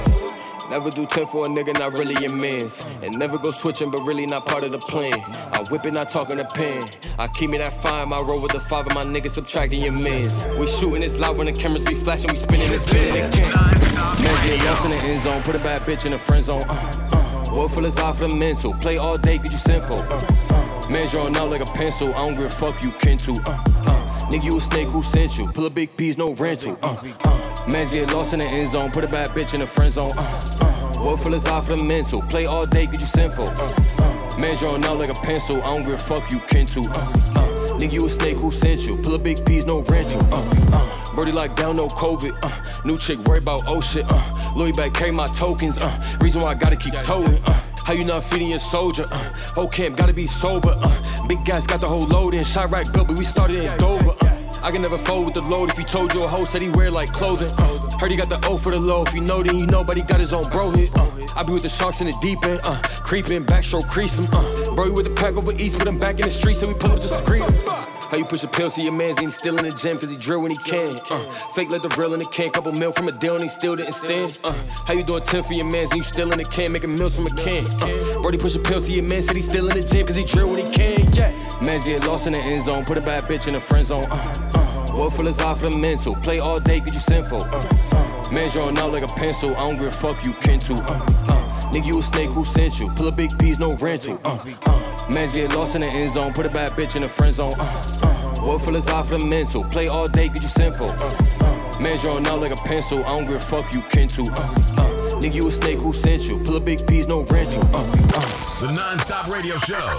Never 0.70 0.92
do 0.92 1.06
10 1.06 1.28
for 1.28 1.46
a 1.46 1.50
nigga, 1.50 1.80
not 1.80 1.94
really 1.94 2.22
your 2.22 2.32
mans. 2.32 2.84
And 3.02 3.18
never 3.18 3.38
go 3.38 3.52
switching, 3.52 3.90
but 3.90 4.02
really 4.02 4.26
not 4.26 4.46
part 4.46 4.64
of 4.64 4.74
the 4.74 4.80
plan. 4.80 5.14
I 5.54 5.64
whip 5.70 5.86
it, 5.86 5.94
not 5.94 6.10
talking 6.10 6.40
a 6.40 6.44
pen. 6.44 6.90
I 7.18 7.28
keep 7.30 7.50
me 7.50 7.58
that 7.58 7.82
fine, 7.82 8.12
I 8.12 8.20
roll 8.20 8.42
with 8.42 8.52
the 8.52 8.60
five 8.60 8.86
of 8.86 8.94
my 8.94 9.06
niggas 9.06 9.32
subtracting 9.32 9.82
your 9.82 9.94
mans. 9.94 10.46
We 10.60 10.68
shooting 10.68 11.02
this 11.02 11.18
loud 11.18 11.38
when 11.38 11.48
the 11.48 11.54
cameras 11.54 11.86
be 11.86 11.94
flashing, 11.94 12.32
we 12.32 12.38
spinning 12.38 12.70
and 12.70 12.82
spinning 12.82 13.12
again. 13.12 13.32
Man, 13.32 14.48
get 14.48 14.66
lost 14.66 14.86
in 14.86 14.92
the 14.92 14.98
end 14.98 15.24
zone, 15.24 15.42
put 15.44 15.56
a 15.56 15.60
bad 15.60 15.82
bitch 15.82 16.06
in 16.06 16.12
the 16.12 16.18
friend 16.18 16.44
zone. 16.44 16.64
Uh, 16.64 16.92
uh. 17.14 17.56
Work 17.56 17.72
full 17.72 17.86
is 17.86 17.98
off 17.98 18.20
the 18.20 18.28
mental. 18.28 18.74
Play 18.74 18.98
all 18.98 19.18
day, 19.18 19.38
get 19.38 19.52
you 19.52 19.58
sinful. 19.58 20.00
Uh, 20.02 20.28
uh. 20.50 20.67
Man, 20.90 21.08
drawing 21.10 21.36
out 21.36 21.50
like 21.50 21.62
a 21.62 21.66
pencil. 21.66 22.14
I 22.16 22.20
don't 22.20 22.36
give 22.36 22.46
a 22.46 22.50
fuck 22.50 22.82
you 22.84 22.92
kin 22.94 23.18
to. 23.20 23.32
Uh, 23.46 23.52
uh. 23.52 24.20
Nigga, 24.28 24.44
you 24.44 24.58
a 24.58 24.62
snake 24.62 24.88
who 24.88 25.04
sent 25.04 25.38
you. 25.38 25.48
Pull 25.52 25.66
a 25.66 25.70
big 25.70 25.96
piece, 25.98 26.18
no 26.18 26.34
rental. 26.34 26.78
Uh, 26.82 26.98
uh. 27.26 27.68
Man, 27.68 27.88
get 27.88 28.14
lost 28.14 28.34
in 28.34 28.40
the 28.40 28.46
end 28.46 28.72
zone, 28.72 28.92
put 28.92 29.04
a 29.04 29.08
bad 29.08 29.30
bitch 29.30 29.54
in 29.54 29.60
the 29.60 29.68
friend 29.68 29.92
zone. 29.92 30.12
Uh, 30.18 30.58
uh. 30.62 31.04
Work 31.04 31.20
full 31.20 31.34
is 31.34 31.46
off 31.48 31.68
the 31.68 31.78
mental. 31.78 32.22
Play 32.24 32.46
all 32.46 32.66
day, 32.66 32.86
get 32.86 33.00
you 33.00 33.06
sinful. 33.06 33.48
Uh, 33.48 34.04
uh. 34.04 34.38
Man, 34.38 34.56
drawing 34.58 34.86
out 34.86 34.98
like 34.98 35.10
a 35.10 35.22
pencil. 35.22 35.62
I 35.64 35.68
don't 35.68 35.84
give 35.84 35.94
a 35.94 35.98
fuck 35.98 36.32
you 36.32 36.40
kin 36.42 36.68
to. 36.68 36.82
Uh, 36.82 36.84
uh. 36.84 37.58
Nigga, 37.78 37.94
you 37.94 38.06
a 38.06 38.10
snake 38.10 38.38
who 38.38 38.52
sent 38.52 38.88
you. 38.88 38.98
Pull 38.98 39.16
a 39.16 39.20
big 39.20 39.46
piece, 39.46 39.66
no 39.66 39.82
rental. 39.84 40.22
Uh, 40.32 40.70
uh. 40.74 41.16
Birdie 41.18 41.32
like 41.32 41.56
down, 41.56 41.78
no 41.78 41.88
COVID. 41.88 42.38
Uh, 42.44 42.84
new 42.86 42.98
chick 42.98 43.18
worry 43.26 43.40
about 43.40 43.64
oh 43.66 43.82
shit. 43.82 44.06
Uh, 44.08 44.54
Louis 44.56 44.72
back 44.72 44.94
carry 44.94 45.10
my 45.10 45.26
tokens. 45.26 45.78
Uh, 45.80 46.18
reason 46.22 46.42
why 46.42 46.52
I 46.52 46.54
gotta 46.54 46.76
keep 46.76 46.94
towing. 46.94 47.42
Uh, 47.44 47.60
how 47.88 47.94
you 47.94 48.04
not 48.04 48.22
feeding 48.22 48.50
your 48.50 48.60
soldier? 48.60 49.08
Uh, 49.10 49.34
whole 49.56 49.68
camp 49.70 49.96
gotta 49.96 50.12
be 50.12 50.28
sober. 50.28 50.76
Uh, 50.78 51.26
big 51.26 51.46
guys 51.46 51.66
got 51.66 51.80
the 51.80 51.88
whole 51.88 52.06
load 52.08 52.36
in. 52.36 52.44
Shot 52.44 52.70
right 52.70 52.86
built, 52.92 53.08
but 53.08 53.18
we 53.18 53.24
started 53.24 53.64
in 53.64 53.78
Dover. 53.78 54.14
Uh, 54.20 54.60
I 54.62 54.72
can 54.72 54.82
never 54.82 54.98
fold 54.98 55.24
with 55.24 55.36
the 55.36 55.42
load. 55.44 55.72
If 55.72 55.78
you 55.78 55.86
told 55.86 56.14
you 56.14 56.22
a 56.22 56.28
hoe 56.28 56.44
said 56.44 56.62
he 56.62 56.68
wear 56.68 56.92
like 56.92 57.14
clothing. 57.14 57.48
Uh, 57.58 57.98
heard 57.98 58.12
he 58.12 58.18
got 58.18 58.28
the 58.28 58.46
O 58.46 58.58
for 58.58 58.74
the 58.74 58.80
low. 58.80 59.04
If 59.04 59.14
you 59.14 59.22
know, 59.22 59.42
then 59.42 59.58
you 59.58 59.68
know, 59.68 59.86
but 59.86 59.96
he 59.96 60.04
got 60.04 60.20
his 60.20 60.34
own 60.34 60.44
bro 60.52 60.70
hit. 60.72 60.94
Uh, 60.98 61.10
I 61.34 61.44
be 61.44 61.54
with 61.54 61.64
the 61.64 61.70
sharks 61.70 62.02
in 62.02 62.08
the 62.08 62.18
deep 62.22 62.44
end. 62.44 62.60
Uh, 62.66 62.78
creeping, 63.04 63.46
backstroke 63.46 63.88
creasing. 63.88 64.28
Uh, 64.36 64.76
bro, 64.76 64.88
you 64.88 64.94
with 64.94 65.06
the 65.06 65.14
pack 65.14 65.38
over 65.38 65.56
east, 65.56 65.80
put 65.80 65.88
him 65.88 65.98
back 65.98 66.20
in 66.20 66.26
the 66.26 66.32
streets, 66.32 66.60
so 66.60 66.68
we 66.68 66.74
pull 66.74 66.92
up 66.92 67.00
just 67.00 67.26
to 67.26 67.34
him. 67.34 67.97
How 68.10 68.16
you 68.16 68.24
push 68.24 68.44
a 68.44 68.48
pill 68.48 68.72
to 68.72 68.82
your 68.82 68.94
mans, 68.94 69.20
ain't 69.20 69.34
still 69.34 69.58
in 69.58 69.66
the 69.66 69.72
gym, 69.72 69.98
cause 70.00 70.10
he 70.10 70.16
drill 70.16 70.42
when 70.42 70.52
he 70.52 70.58
can. 70.58 71.00
Uh, 71.10 71.20
fake 71.54 71.70
let 71.70 71.82
the 71.82 71.90
real 71.90 72.14
in 72.14 72.20
the 72.20 72.26
can, 72.28 72.50
couple 72.52 72.72
mil 72.72 72.94
from 72.94 73.10
a 73.10 73.12
deal 73.12 73.36
and 73.36 73.44
he 73.44 73.50
still 73.50 73.76
didn't 73.76 73.94
stand. 73.94 74.40
Uh, 74.46 74.54
how 74.86 74.94
you 74.94 75.04
doing 75.04 75.24
10 75.24 75.44
for 75.44 75.52
your 75.52 75.66
mans, 75.66 75.94
you 75.94 76.02
still 76.04 76.32
in 76.32 76.38
the 76.38 76.46
can, 76.46 76.72
making 76.72 76.98
meals 76.98 77.16
from 77.16 77.28
a 77.28 77.30
can. 77.32 77.66
Uh, 77.82 78.22
Brody 78.22 78.38
push 78.38 78.56
a 78.56 78.60
pill 78.60 78.82
to 78.82 78.92
your 78.92 79.04
man, 79.04 79.22
said 79.22 79.36
he 79.36 79.42
still 79.42 79.70
in 79.70 79.76
the 79.76 79.84
gym, 79.86 80.08
cause 80.08 80.16
he 80.16 80.24
drill 80.24 80.50
when 80.50 80.66
he 80.66 80.72
can, 80.72 81.12
yeah. 81.14 81.32
Mans 81.62 81.84
get 81.84 82.08
lost 82.08 82.28
in 82.28 82.34
the 82.34 82.40
end 82.40 82.66
zone, 82.66 82.86
put 82.86 82.98
a 82.98 83.02
bad 83.02 83.24
bitch 83.24 83.48
in 83.48 83.54
the 83.54 83.60
friend 83.60 83.86
zone. 83.86 84.06
Uh, 84.10 84.52
uh, 84.54 84.98
work 84.98 85.12
full 85.12 85.28
is 85.28 85.42
off 85.42 85.60
the 85.60 85.72
mental, 85.72 86.16
play 86.16 86.40
all 86.40 86.60
day, 86.62 86.80
get 86.80 86.94
you 86.94 87.00
sinful. 87.02 87.42
Uh, 87.42 87.68
uh, 87.92 88.32
man 88.32 88.50
drawing 88.52 88.78
out 88.78 88.94
like 88.94 89.04
a 89.04 89.14
pencil, 89.16 89.54
I 89.58 89.60
don't 89.60 89.78
give 89.78 89.88
a 89.88 89.92
fuck 89.92 90.24
you 90.24 90.34
kin 90.36 90.62
to. 90.62 90.74
Uh, 90.76 91.06
uh, 91.28 91.62
nigga, 91.72 91.86
you 91.86 92.00
a 92.00 92.04
snake 92.04 92.30
who 92.30 92.46
sent 92.46 92.80
you, 92.80 92.90
pull 92.96 93.10
a 93.10 93.12
big 93.12 93.38
piece, 93.38 93.60
no 93.60 93.74
rental. 93.76 94.22
Uh, 94.24 94.40
uh, 94.66 94.87
mans 95.10 95.34
get 95.34 95.56
lost 95.56 95.76
in 95.76 95.82
the 95.82 95.88
end 95.88 96.14
zone, 96.14 96.34
put 96.34 96.46
a 96.46 96.50
bad 96.50 96.72
bitch 96.72 96.96
in 96.96 97.02
the 97.02 97.10
friend 97.10 97.34
zone. 97.34 97.54
Uh, 97.60 98.00
uh, 98.04 98.18
Work 98.46 98.62
full 98.62 98.76
is 98.76 98.88
off 98.88 99.10
the 99.10 99.20
mental. 99.20 99.64
Play 99.64 99.88
all 99.88 100.08
day, 100.08 100.30
get 100.30 100.42
you 100.42 100.48
sinful. 100.48 100.90
Uh, 100.90 101.18
uh. 101.42 101.80
Man 101.80 101.98
drawing 102.00 102.26
out 102.28 102.40
like 102.40 102.52
a 102.52 102.64
pencil. 102.64 103.04
I 103.06 103.10
don't 103.10 103.26
give 103.26 103.36
a 103.36 103.40
fuck 103.40 103.74
you 103.74 103.82
kin 103.84 104.08
to. 104.10 104.24
Uh, 104.24 104.26
uh. 104.26 104.98
Nigga, 105.18 105.34
you 105.34 105.48
a 105.48 105.52
snake 105.52 105.80
who 105.80 105.94
sent 105.94 106.24
you. 106.28 106.40
Pull 106.40 106.56
a 106.56 106.60
big 106.60 106.86
piece, 106.88 107.08
no 107.08 107.24
rental. 107.24 107.64
Uh, 107.74 107.80
uh. 107.80 108.62
The 108.62 108.72
non-stop 108.72 109.28
radio 109.28 109.58
show. 109.58 109.98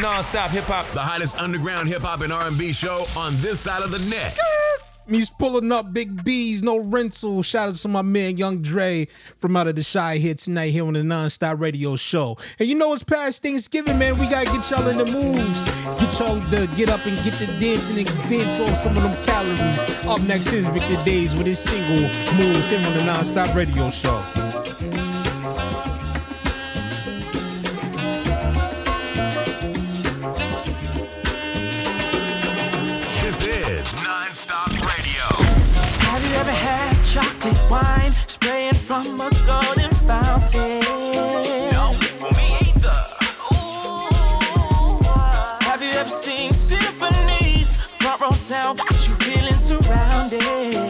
Non-stop 0.00 0.50
hip 0.50 0.64
hop. 0.64 0.86
The 0.86 1.00
hottest 1.00 1.38
underground 1.38 1.88
hip 1.88 2.02
hop 2.02 2.20
and 2.20 2.32
R&B 2.32 2.72
show 2.72 3.06
on 3.16 3.36
this 3.40 3.60
side 3.60 3.82
of 3.82 3.90
the 3.90 3.98
net. 4.10 4.38
Me's 5.08 5.30
pulling 5.30 5.72
up 5.72 5.92
big 5.92 6.22
B's, 6.22 6.62
no 6.62 6.78
rental. 6.78 7.42
Shout 7.42 7.70
out 7.70 7.74
to 7.76 7.88
my 7.88 8.02
man 8.02 8.36
Young 8.36 8.60
Dre 8.60 9.08
from 9.36 9.56
out 9.56 9.66
of 9.66 9.76
the 9.76 9.82
Chi 9.82 10.18
here 10.18 10.34
tonight 10.34 10.68
here 10.68 10.86
on 10.86 10.92
the 10.92 11.00
Nonstop 11.00 11.58
Radio 11.58 11.96
Show. 11.96 12.36
And 12.58 12.68
you 12.68 12.74
know 12.74 12.92
it's 12.92 13.02
past 13.02 13.42
Thanksgiving, 13.42 13.98
man. 13.98 14.18
We 14.18 14.26
gotta 14.26 14.46
get 14.46 14.70
y'all 14.70 14.86
in 14.88 14.98
the 14.98 15.06
moves. 15.06 15.64
Get 15.98 16.18
y'all 16.18 16.40
to 16.40 16.66
get 16.76 16.90
up 16.90 17.06
and 17.06 17.16
get 17.24 17.38
the 17.40 17.46
dancing 17.58 18.06
and 18.06 18.28
dance 18.28 18.60
off 18.60 18.76
some 18.76 18.96
of 18.96 19.02
them 19.02 19.24
calories. 19.24 19.82
Up 20.06 20.20
next 20.20 20.52
is 20.52 20.68
Victor 20.68 21.02
Days 21.04 21.34
with 21.34 21.46
his 21.46 21.58
single 21.58 22.02
Moves 22.34 22.68
here 22.68 22.84
on 22.86 22.92
the 22.92 23.00
Nonstop 23.00 23.54
Radio 23.54 23.88
Show. 23.88 24.22
Chocolate 37.12 37.70
wine 37.70 38.12
spraying 38.26 38.74
from 38.74 39.20
a 39.20 39.30
golden 39.46 39.90
fountain? 40.06 40.80
No, 41.72 41.94
me 42.36 42.46
either. 42.68 43.00
Have 45.62 45.82
you 45.82 45.90
ever 45.90 46.10
seen 46.10 46.52
symphonies? 46.52 47.76
Front 48.00 48.20
row 48.20 48.30
sound 48.32 48.78
got 48.78 49.08
you 49.08 49.14
feeling 49.14 49.58
surrounded. 49.58 50.87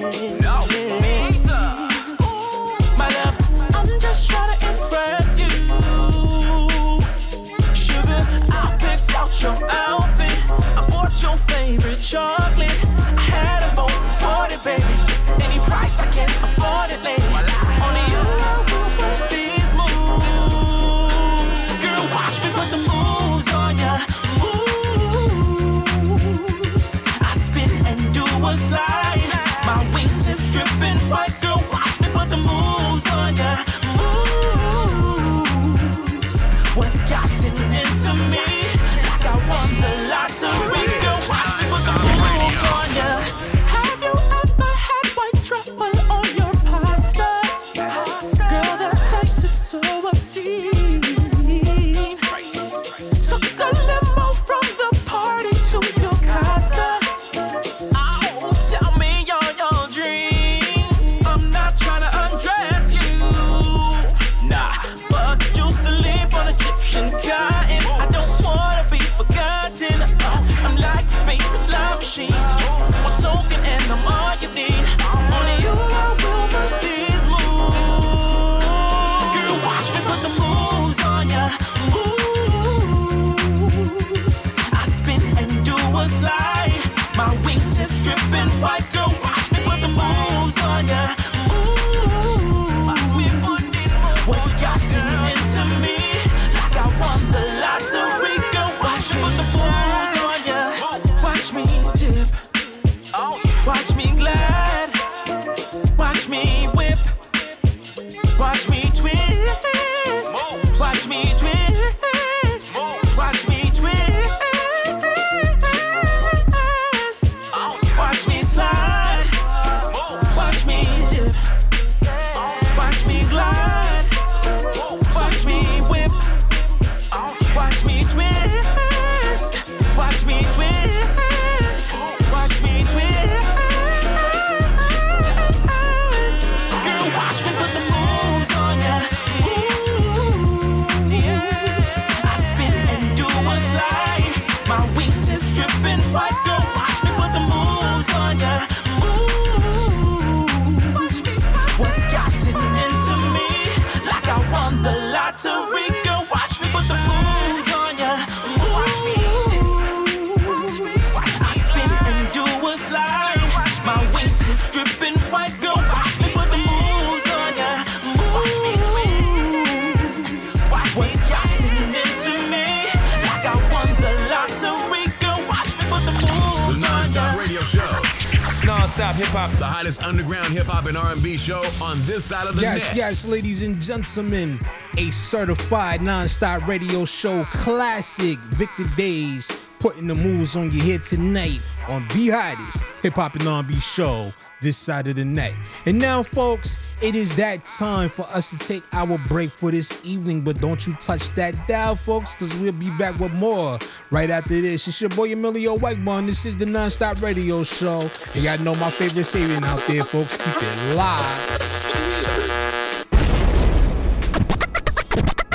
Hip 179.29 179.37
Hop. 179.37 179.51
The 179.59 179.67
hottest 179.67 180.03
underground 180.03 180.55
hip 180.55 180.67
hop 180.67 180.87
and 180.87 180.97
R&B 180.97 181.37
show 181.37 181.62
on 181.83 182.01
this 182.07 182.25
side 182.25 182.47
of 182.47 182.57
the 182.57 182.62
Yes, 182.62 182.87
net. 182.88 182.97
yes, 182.97 182.97
yes, 182.97 183.27
ladies 183.27 183.61
and 183.61 183.79
gentlemen, 183.79 184.59
a 184.97 185.11
certified 185.11 186.01
non-stop 186.01 186.67
radio 186.67 187.05
show 187.05 187.45
classic. 187.45 188.38
Victor 188.38 188.85
Days 188.97 189.53
putting 189.81 190.07
the 190.07 190.14
moves 190.14 190.57
on 190.57 190.73
you 190.73 190.81
here 190.81 190.99
tonight 190.99 191.61
on 191.88 192.09
the 192.14 192.31
hottest 192.31 192.83
hip 193.03 193.12
hop 193.12 193.35
and 193.35 193.47
R&B 193.47 193.79
show 193.81 194.33
this 194.61 194.77
side 194.77 195.09
of 195.09 195.16
the 195.16 195.25
net. 195.25 195.55
And 195.87 195.99
now, 195.99 196.23
folks, 196.23 196.79
it 197.01 197.14
is 197.14 197.35
that 197.37 197.66
time 197.66 198.09
for 198.09 198.23
us 198.23 198.51
to 198.51 198.59
take 198.59 198.83
our 198.92 199.18
break 199.29 199.51
for 199.51 199.71
this 199.71 199.92
evening. 200.03 200.42
But 200.42 200.61
don't 200.61 200.87
you 200.87 200.94
touch 200.94 201.33
that 201.35 201.68
dial, 201.68 201.97
folks, 201.97 202.35
because 202.35 202.55
we'll 202.57 202.73
be 202.73 202.90
back 202.99 203.18
with 203.21 203.33
more 203.33 203.79
right 204.11 204.31
after 204.31 204.61
this. 204.61 204.88
It's 204.88 205.01
your 205.01 205.11
boy 205.11 205.33
Emilio 205.33 205.77
Whitebone. 205.77 206.27
This 206.27 206.44
is 206.44 206.57
the 206.57 206.66
non-stop 206.66 207.23
radio 207.23 207.62
show. 207.62 208.11
And 208.35 208.42
y'all 208.42 208.59
know 208.59 208.75
my 208.75 208.90
favorite 208.90 209.25
saying 209.25 209.62
out 209.64 209.87
there, 209.87 210.05
folks. 210.05 210.37
Keep 210.37 210.57
it 210.57 210.94
live. 210.97 211.62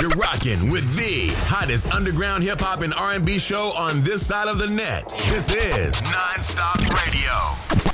You're 0.00 0.10
rocking 0.10 0.70
with 0.70 0.94
the 0.96 1.28
hottest 1.46 1.90
underground 1.90 2.42
hip 2.42 2.60
hop 2.60 2.82
and 2.82 2.92
R&B 2.92 3.38
show 3.38 3.72
on 3.74 4.02
this 4.02 4.26
side 4.26 4.48
of 4.48 4.58
the 4.58 4.68
net. 4.68 5.08
This 5.30 5.54
is 5.54 6.02
Non-Stop 6.02 6.80
Radio. 6.92 7.93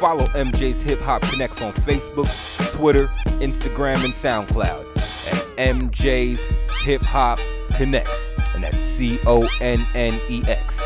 Follow 0.00 0.24
MJ's 0.32 0.80
Hip 0.80 0.98
Hop 1.00 1.20
Connects 1.20 1.60
on 1.60 1.72
Facebook, 1.84 2.24
Twitter, 2.72 3.08
Instagram, 3.36 4.00
and 4.00 4.16
SoundCloud 4.16 4.88
at 5.28 5.44
MJ's 5.60 6.40
Hip 6.88 7.02
Hop 7.02 7.38
Connects, 7.76 8.30
and 8.54 8.64
that's 8.64 8.80
C 8.80 9.20
O 9.26 9.46
N 9.60 9.84
N 9.94 10.18
E 10.30 10.42
X. 10.48 10.80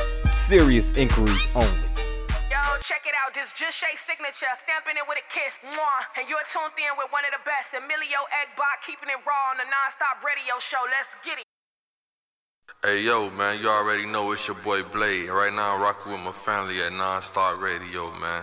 Serious 0.50 0.90
inquiries 0.98 1.46
only. 1.54 1.86
Yo, 2.50 2.58
check 2.82 3.06
it 3.06 3.14
out. 3.22 3.30
This 3.38 3.54
just 3.54 3.78
Shay 3.78 3.94
signature. 3.94 4.50
Stamping 4.58 4.98
it 4.98 5.06
with 5.06 5.22
a 5.22 5.26
kiss. 5.30 5.62
Mwah. 5.62 6.10
And 6.18 6.28
you're 6.28 6.42
tuned 6.50 6.74
in 6.74 6.98
with 6.98 7.06
one 7.14 7.22
of 7.22 7.30
the 7.30 7.42
best, 7.46 7.70
Emilio 7.70 8.26
Egbar, 8.42 8.82
keeping 8.84 9.14
it 9.14 9.22
raw 9.22 9.54
on 9.54 9.62
the 9.62 9.64
non-stop 9.70 10.26
radio 10.26 10.58
show. 10.58 10.82
Let's 10.90 11.14
get 11.22 11.38
it. 11.38 11.46
Hey 12.82 13.06
yo, 13.06 13.30
man, 13.30 13.62
you 13.62 13.68
already 13.68 14.06
know 14.06 14.32
it's 14.32 14.48
your 14.48 14.56
boy 14.56 14.82
Blade. 14.82 15.30
Right 15.30 15.54
now, 15.54 15.76
I'm 15.76 15.82
rocking 15.82 16.10
with 16.10 16.20
my 16.20 16.32
family 16.32 16.82
at 16.82 16.92
Non-Stop 16.92 17.62
Radio, 17.62 18.10
man. 18.18 18.42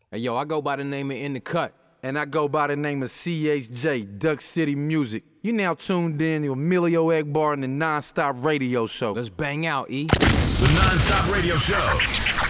Hey, 0.13 0.17
yo, 0.17 0.35
I 0.35 0.43
go 0.43 0.61
by 0.61 0.75
the 0.75 0.83
name 0.83 1.09
of 1.09 1.15
In 1.15 1.31
the 1.31 1.39
Cut. 1.39 1.73
And 2.03 2.19
I 2.19 2.25
go 2.25 2.49
by 2.49 2.67
the 2.67 2.75
name 2.75 3.01
of 3.01 3.07
CHJ, 3.07 4.19
Duck 4.19 4.41
City 4.41 4.75
Music. 4.75 5.23
You 5.41 5.53
now 5.53 5.73
tuned 5.73 6.21
in 6.21 6.43
to 6.43 6.51
Emilio 6.51 7.07
Egbar 7.07 7.53
and 7.53 7.63
the 7.63 7.67
Nonstop 7.67 8.43
Radio 8.43 8.87
Show. 8.87 9.13
Let's 9.13 9.29
bang 9.29 9.65
out, 9.65 9.89
E. 9.89 10.07
The 10.07 10.71
Non-Stop 10.75 11.31
Radio 11.31 11.55
Show. 11.55 11.99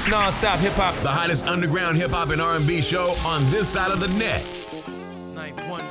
Non-stop 0.09 0.57
hip 0.57 0.73
hop. 0.73 0.95
The 1.03 1.09
hottest 1.09 1.45
underground 1.45 1.97
hip 1.97 2.09
hop 2.09 2.29
and 2.29 2.41
R&B 2.41 2.81
show 2.81 3.13
on 3.23 3.43
this 3.51 3.67
side 3.67 3.91
of 3.91 3.99
the 3.99 4.07
net. 4.07 4.43
Ninth 5.35 5.61
one. 5.69 5.85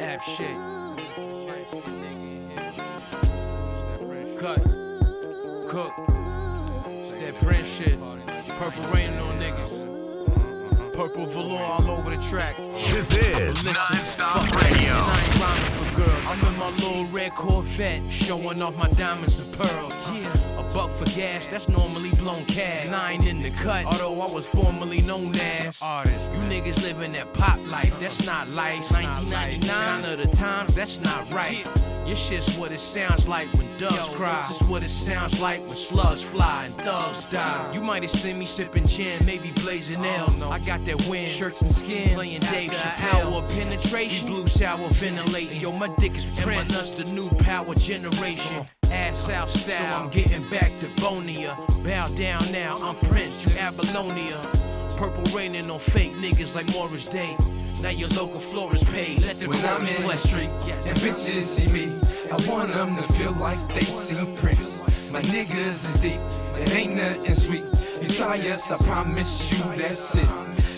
App 0.00 0.20
shit. 0.20 0.56
Cut. 4.40 4.64
Cook. 5.68 5.92
It's 6.88 7.22
that 7.22 7.34
Prince 7.40 7.68
shit. 7.68 8.19
Purple 8.60 8.84
raining 8.88 9.18
on 9.20 9.38
niggas. 9.40 9.72
Purple 10.94 11.24
velour 11.24 11.62
all 11.62 11.90
over 11.90 12.10
the 12.10 12.22
track. 12.24 12.54
This 12.92 13.16
is 13.16 13.64
Non-Stop 13.64 14.54
Radio. 14.54 14.92
I 14.92 15.24
ain't 15.24 15.40
rhyming 15.40 15.72
for 15.78 15.96
girls. 15.96 16.26
I'm 16.26 16.44
in 16.44 16.58
my 16.58 16.68
little 16.68 17.06
red 17.06 17.34
Corvette, 17.34 18.02
showing 18.12 18.60
off 18.60 18.76
my 18.76 18.90
diamonds 18.90 19.38
and 19.38 19.50
pearls. 19.54 19.94
Yeah, 20.12 20.39
buck 20.72 20.90
for 20.96 21.04
gas, 21.16 21.46
that's 21.48 21.68
normally 21.68 22.10
blown 22.10 22.44
cash. 22.46 22.88
Nine 22.88 23.24
in 23.26 23.42
the 23.42 23.50
cut, 23.50 23.86
although 23.86 24.20
I 24.20 24.30
was 24.30 24.46
formerly 24.46 25.00
known 25.02 25.34
as 25.36 25.76
artist. 25.80 26.18
You 26.32 26.40
niggas 26.40 26.82
living 26.82 27.12
that 27.12 27.32
pop 27.32 27.58
life, 27.66 27.94
that's 28.00 28.24
not 28.24 28.48
life. 28.48 28.90
1999, 28.90 29.62
sign 29.68 30.12
of 30.12 30.18
the 30.18 30.36
times, 30.36 30.74
that's 30.74 31.00
not 31.00 31.30
right. 31.30 31.66
Your 32.06 32.16
shit's 32.16 32.56
what 32.56 32.72
it 32.72 32.80
sounds 32.80 33.28
like 33.28 33.52
when 33.52 33.66
doves 33.78 34.08
cry. 34.14 34.44
This 34.48 34.60
is 34.60 34.66
what 34.66 34.82
it 34.82 34.90
sounds 34.90 35.40
like 35.40 35.66
when 35.66 35.76
slugs 35.76 36.22
fly 36.22 36.64
and 36.66 36.74
thugs 36.76 37.26
die. 37.30 37.72
You 37.72 37.80
might 37.80 38.02
have 38.02 38.10
seen 38.10 38.38
me 38.38 38.46
sipping 38.46 38.86
gin, 38.86 39.24
maybe 39.24 39.50
blazing 39.62 40.04
L. 40.04 40.30
I 40.50 40.58
got 40.58 40.84
that 40.86 41.06
wind, 41.06 41.30
shirts 41.30 41.62
and 41.62 41.70
skin, 41.70 42.14
playing 42.14 42.40
Dave 42.40 42.72
Chappelle. 42.72 43.26
Hour 43.26 43.42
of 43.42 43.48
penetration, 43.50 44.26
blue 44.26 44.48
shower 44.48 44.88
ventilating. 44.88 45.60
Yo, 45.60 45.72
my 45.72 45.88
dick 45.96 46.16
is 46.16 46.26
Prince, 46.26 46.38
and 46.38 46.68
my 46.68 46.74
nuts 46.74 46.90
the 46.92 47.04
new 47.04 47.28
power 47.30 47.74
generation. 47.74 48.66
Ass 48.90 49.28
out 49.28 49.48
style, 49.50 49.90
so 50.00 50.04
I'm 50.04 50.10
getting 50.10 50.48
back 50.50 50.72
to 50.80 50.88
Bonia. 51.00 51.56
Bow 51.84 52.08
down 52.08 52.50
now, 52.52 52.76
I'm 52.82 52.96
Prince, 53.08 53.46
you 53.46 53.56
Apollonia. 53.56 54.38
Purple 54.96 55.22
raining 55.36 55.70
on 55.70 55.78
fake 55.78 56.12
niggas 56.14 56.54
like 56.54 56.68
Morris 56.72 57.06
Day. 57.06 57.36
Now 57.80 57.90
your 57.90 58.08
local 58.10 58.40
florist 58.40 58.86
paid. 58.88 59.22
Let 59.22 59.38
the 59.40 59.48
When 59.48 59.64
I'm 59.64 59.82
in 59.82 60.02
play. 60.02 60.06
the 60.08 60.16
street 60.18 60.50
Yes. 60.66 60.86
and 60.86 60.98
bitches 60.98 61.42
see 61.44 61.68
me, 61.72 61.92
I 62.30 62.36
want 62.50 62.72
them 62.72 62.96
to 62.96 63.02
feel 63.14 63.32
like 63.32 63.58
they 63.74 63.82
seen 63.84 64.36
Prince. 64.36 64.82
My 65.10 65.22
niggas 65.22 65.88
is 65.88 66.00
deep, 66.00 66.20
it 66.58 66.74
ain't 66.74 66.96
nothing 66.96 67.34
sweet. 67.34 67.64
You 68.02 68.08
try 68.08 68.38
us, 68.50 68.70
I 68.72 68.76
promise 68.84 69.50
you 69.52 69.64
that's 69.76 70.16
it. 70.16 70.28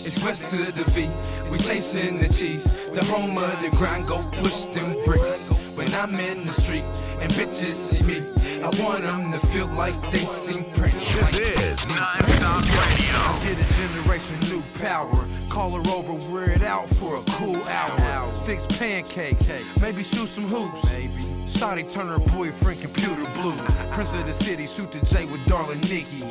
It's 0.05 0.23
west 0.23 0.51
to 0.51 0.57
the 0.73 0.85
V, 0.91 1.09
we 1.51 1.59
chasing 1.59 2.19
the 2.19 2.29
cheese. 2.29 2.77
The 2.93 3.05
home 3.05 3.39
of 3.39 3.63
the 3.63 3.71
grind, 3.77 4.07
go 4.07 4.23
push 4.33 4.65
them 4.75 4.97
bricks. 5.05 5.49
When 5.75 5.93
I'm 5.95 6.15
in 6.21 6.45
the 6.45 6.53
street 6.53 6.85
and 7.21 7.33
bitches 7.33 7.75
see 7.75 8.03
me, 8.05 8.23
I 8.63 8.71
want 8.83 9.03
them 9.03 9.33
to 9.33 9.47
feel 9.49 9.67
like 9.69 9.95
they 10.11 10.25
seen 10.25 10.65
Prince. 10.73 10.95
This 11.15 11.35
is 11.35 11.89
Non-Stop 11.89 12.63
Radio. 12.81 13.55
Get 13.55 13.59
a 13.59 13.75
generation 13.75 14.39
new 14.49 14.63
power. 14.81 15.27
Call 15.49 15.71
her 15.73 15.91
over, 15.91 16.15
wear 16.33 16.51
it 16.51 16.63
out 16.63 16.89
for 16.97 17.17
a 17.17 17.23
cool 17.33 17.63
hour. 17.65 18.33
Fix 18.45 18.67
pancakes, 18.67 19.51
maybe 19.81 20.03
shoot 20.03 20.29
some 20.29 20.47
hoops. 20.47 20.85
Maybe. 20.93 21.25
Shotty 21.47 21.91
turn 21.91 22.09
her 22.09 22.19
boyfriend 22.19 22.81
computer 22.81 23.25
blue. 23.35 23.57
Prince 23.91 24.15
of 24.15 24.27
the 24.27 24.33
city, 24.33 24.67
shoot 24.67 24.91
the 24.91 25.05
J 25.05 25.27
with 25.27 25.45
darling 25.47 25.81
Nikki. 25.81 26.25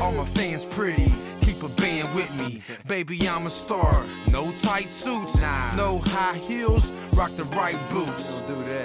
All 0.00 0.12
my 0.12 0.24
fans 0.26 0.64
pretty, 0.64 1.12
band 1.68 2.14
with 2.14 2.32
me. 2.34 2.62
Baby, 2.86 3.28
I'm 3.28 3.46
a 3.46 3.50
star. 3.50 4.04
No 4.30 4.52
tight 4.58 4.88
suits, 4.88 5.40
no 5.76 6.00
high 6.04 6.36
heels, 6.38 6.90
rock 7.14 7.30
the 7.36 7.44
right 7.44 7.78
boots. 7.90 8.42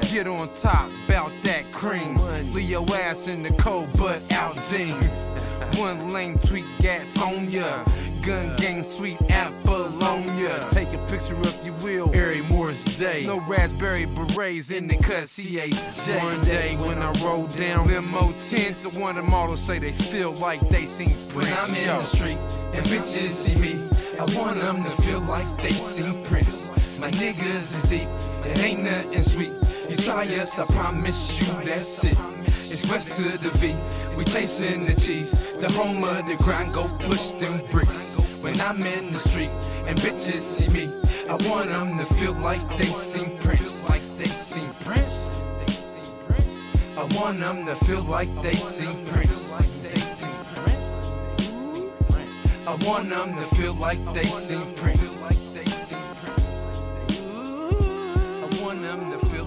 Get 0.10 0.28
on 0.28 0.52
top, 0.54 0.90
bout 1.08 1.32
that 1.44 1.72
cream. 1.72 2.16
Leave 2.54 2.70
your 2.70 2.86
ass 2.96 3.28
in 3.28 3.44
the 3.44 3.52
cold, 3.54 3.90
but 3.98 4.22
out 4.32 4.58
jeans. 4.70 5.34
One 5.75 6.10
lane 6.10 6.38
tweet 6.39 6.65
gats 6.80 7.21
on 7.21 7.51
ya. 7.51 7.84
Gun 8.21 8.56
gang 8.58 8.84
sweet 8.84 9.21
Apollonia. 9.30 10.67
Take 10.69 10.91
a 10.93 10.97
picture 11.08 11.39
if 11.41 11.63
you 11.63 11.73
will. 11.73 12.12
Harry 12.12 12.41
Morris 12.41 12.84
Day. 12.97 13.25
No 13.25 13.39
raspberry 13.41 14.06
berets 14.06 14.71
in 14.71 14.88
the 14.88 14.97
cut. 14.97 15.25
CHJ. 15.25 16.23
One 16.23 16.43
day 16.43 16.75
when 16.77 16.97
I 16.97 17.12
roll 17.23 17.47
down 17.47 17.88
limo 17.88 18.34
tents, 18.49 18.84
the 18.84 18.99
one 18.99 19.15
the 19.15 19.23
models 19.23 19.62
say 19.62 19.80
they 19.80 19.91
feel 19.91 20.34
like 20.34 20.67
they 20.69 20.86
seen 20.86 21.15
Prince. 21.30 21.49
When 21.49 21.53
I'm 21.53 21.73
in 21.75 21.88
the 21.88 22.03
street 22.03 22.38
and 22.73 22.86
bitches 22.86 23.32
see 23.32 23.56
me, 23.62 23.82
I 24.19 24.25
want 24.36 24.60
them 24.60 24.84
to 24.84 25.01
feel 25.03 25.21
like 25.21 25.62
they 25.62 25.71
seen 25.71 26.23
Prince. 26.25 26.69
My 26.99 27.12
niggas 27.12 27.75
is 27.77 27.84
deep, 27.84 28.10
it 28.45 28.58
ain't 28.60 28.84
nothing 28.84 29.21
sweet. 29.21 29.51
Try 29.97 30.25
us, 30.39 30.60
I 30.60 30.65
promise 30.65 31.39
you 31.39 31.53
that's 31.65 32.03
it. 32.03 32.17
It's 32.71 32.89
west 32.89 33.15
to 33.15 33.23
the 33.38 33.49
V, 33.57 33.75
we 34.15 34.23
chasing 34.23 34.86
the 34.86 34.93
cheese. 34.93 35.31
The 35.60 35.69
home 35.71 36.03
of 36.03 36.27
the 36.27 36.36
grind, 36.38 36.73
go 36.73 36.88
push 36.99 37.31
them 37.31 37.62
bricks. 37.71 38.15
When 38.41 38.60
I'm 38.62 38.86
in 38.86 39.12
the 39.12 39.19
street 39.19 39.49
and 39.86 39.97
bitches 39.99 40.41
see 40.41 40.69
me, 40.71 40.86
I 41.29 41.36
want 41.49 41.69
them 41.69 41.97
to 41.97 42.05
feel 42.15 42.33
like 42.33 42.62
they 42.77 42.86
seen 42.86 43.38
Prince. 43.39 43.89
Like 43.89 44.01
they 44.17 44.27
seen 44.27 44.69
Prince. 44.81 45.31
I 46.97 47.03
want 47.15 47.39
them 47.39 47.65
to 47.65 47.75
feel 47.86 48.03
like 48.03 48.29
they 48.41 48.55
seen 48.55 49.05
Prince. 49.07 49.51
Like 49.51 49.83
they 49.83 49.99
seen 49.99 50.38
Prince. 50.55 51.07
I 52.65 52.75
want 52.86 53.10
them 53.10 53.36
to 53.36 53.55
feel 53.55 53.73
like 53.73 53.99
they 54.13 54.25
seen 54.25 54.73
Prince. 54.75 55.17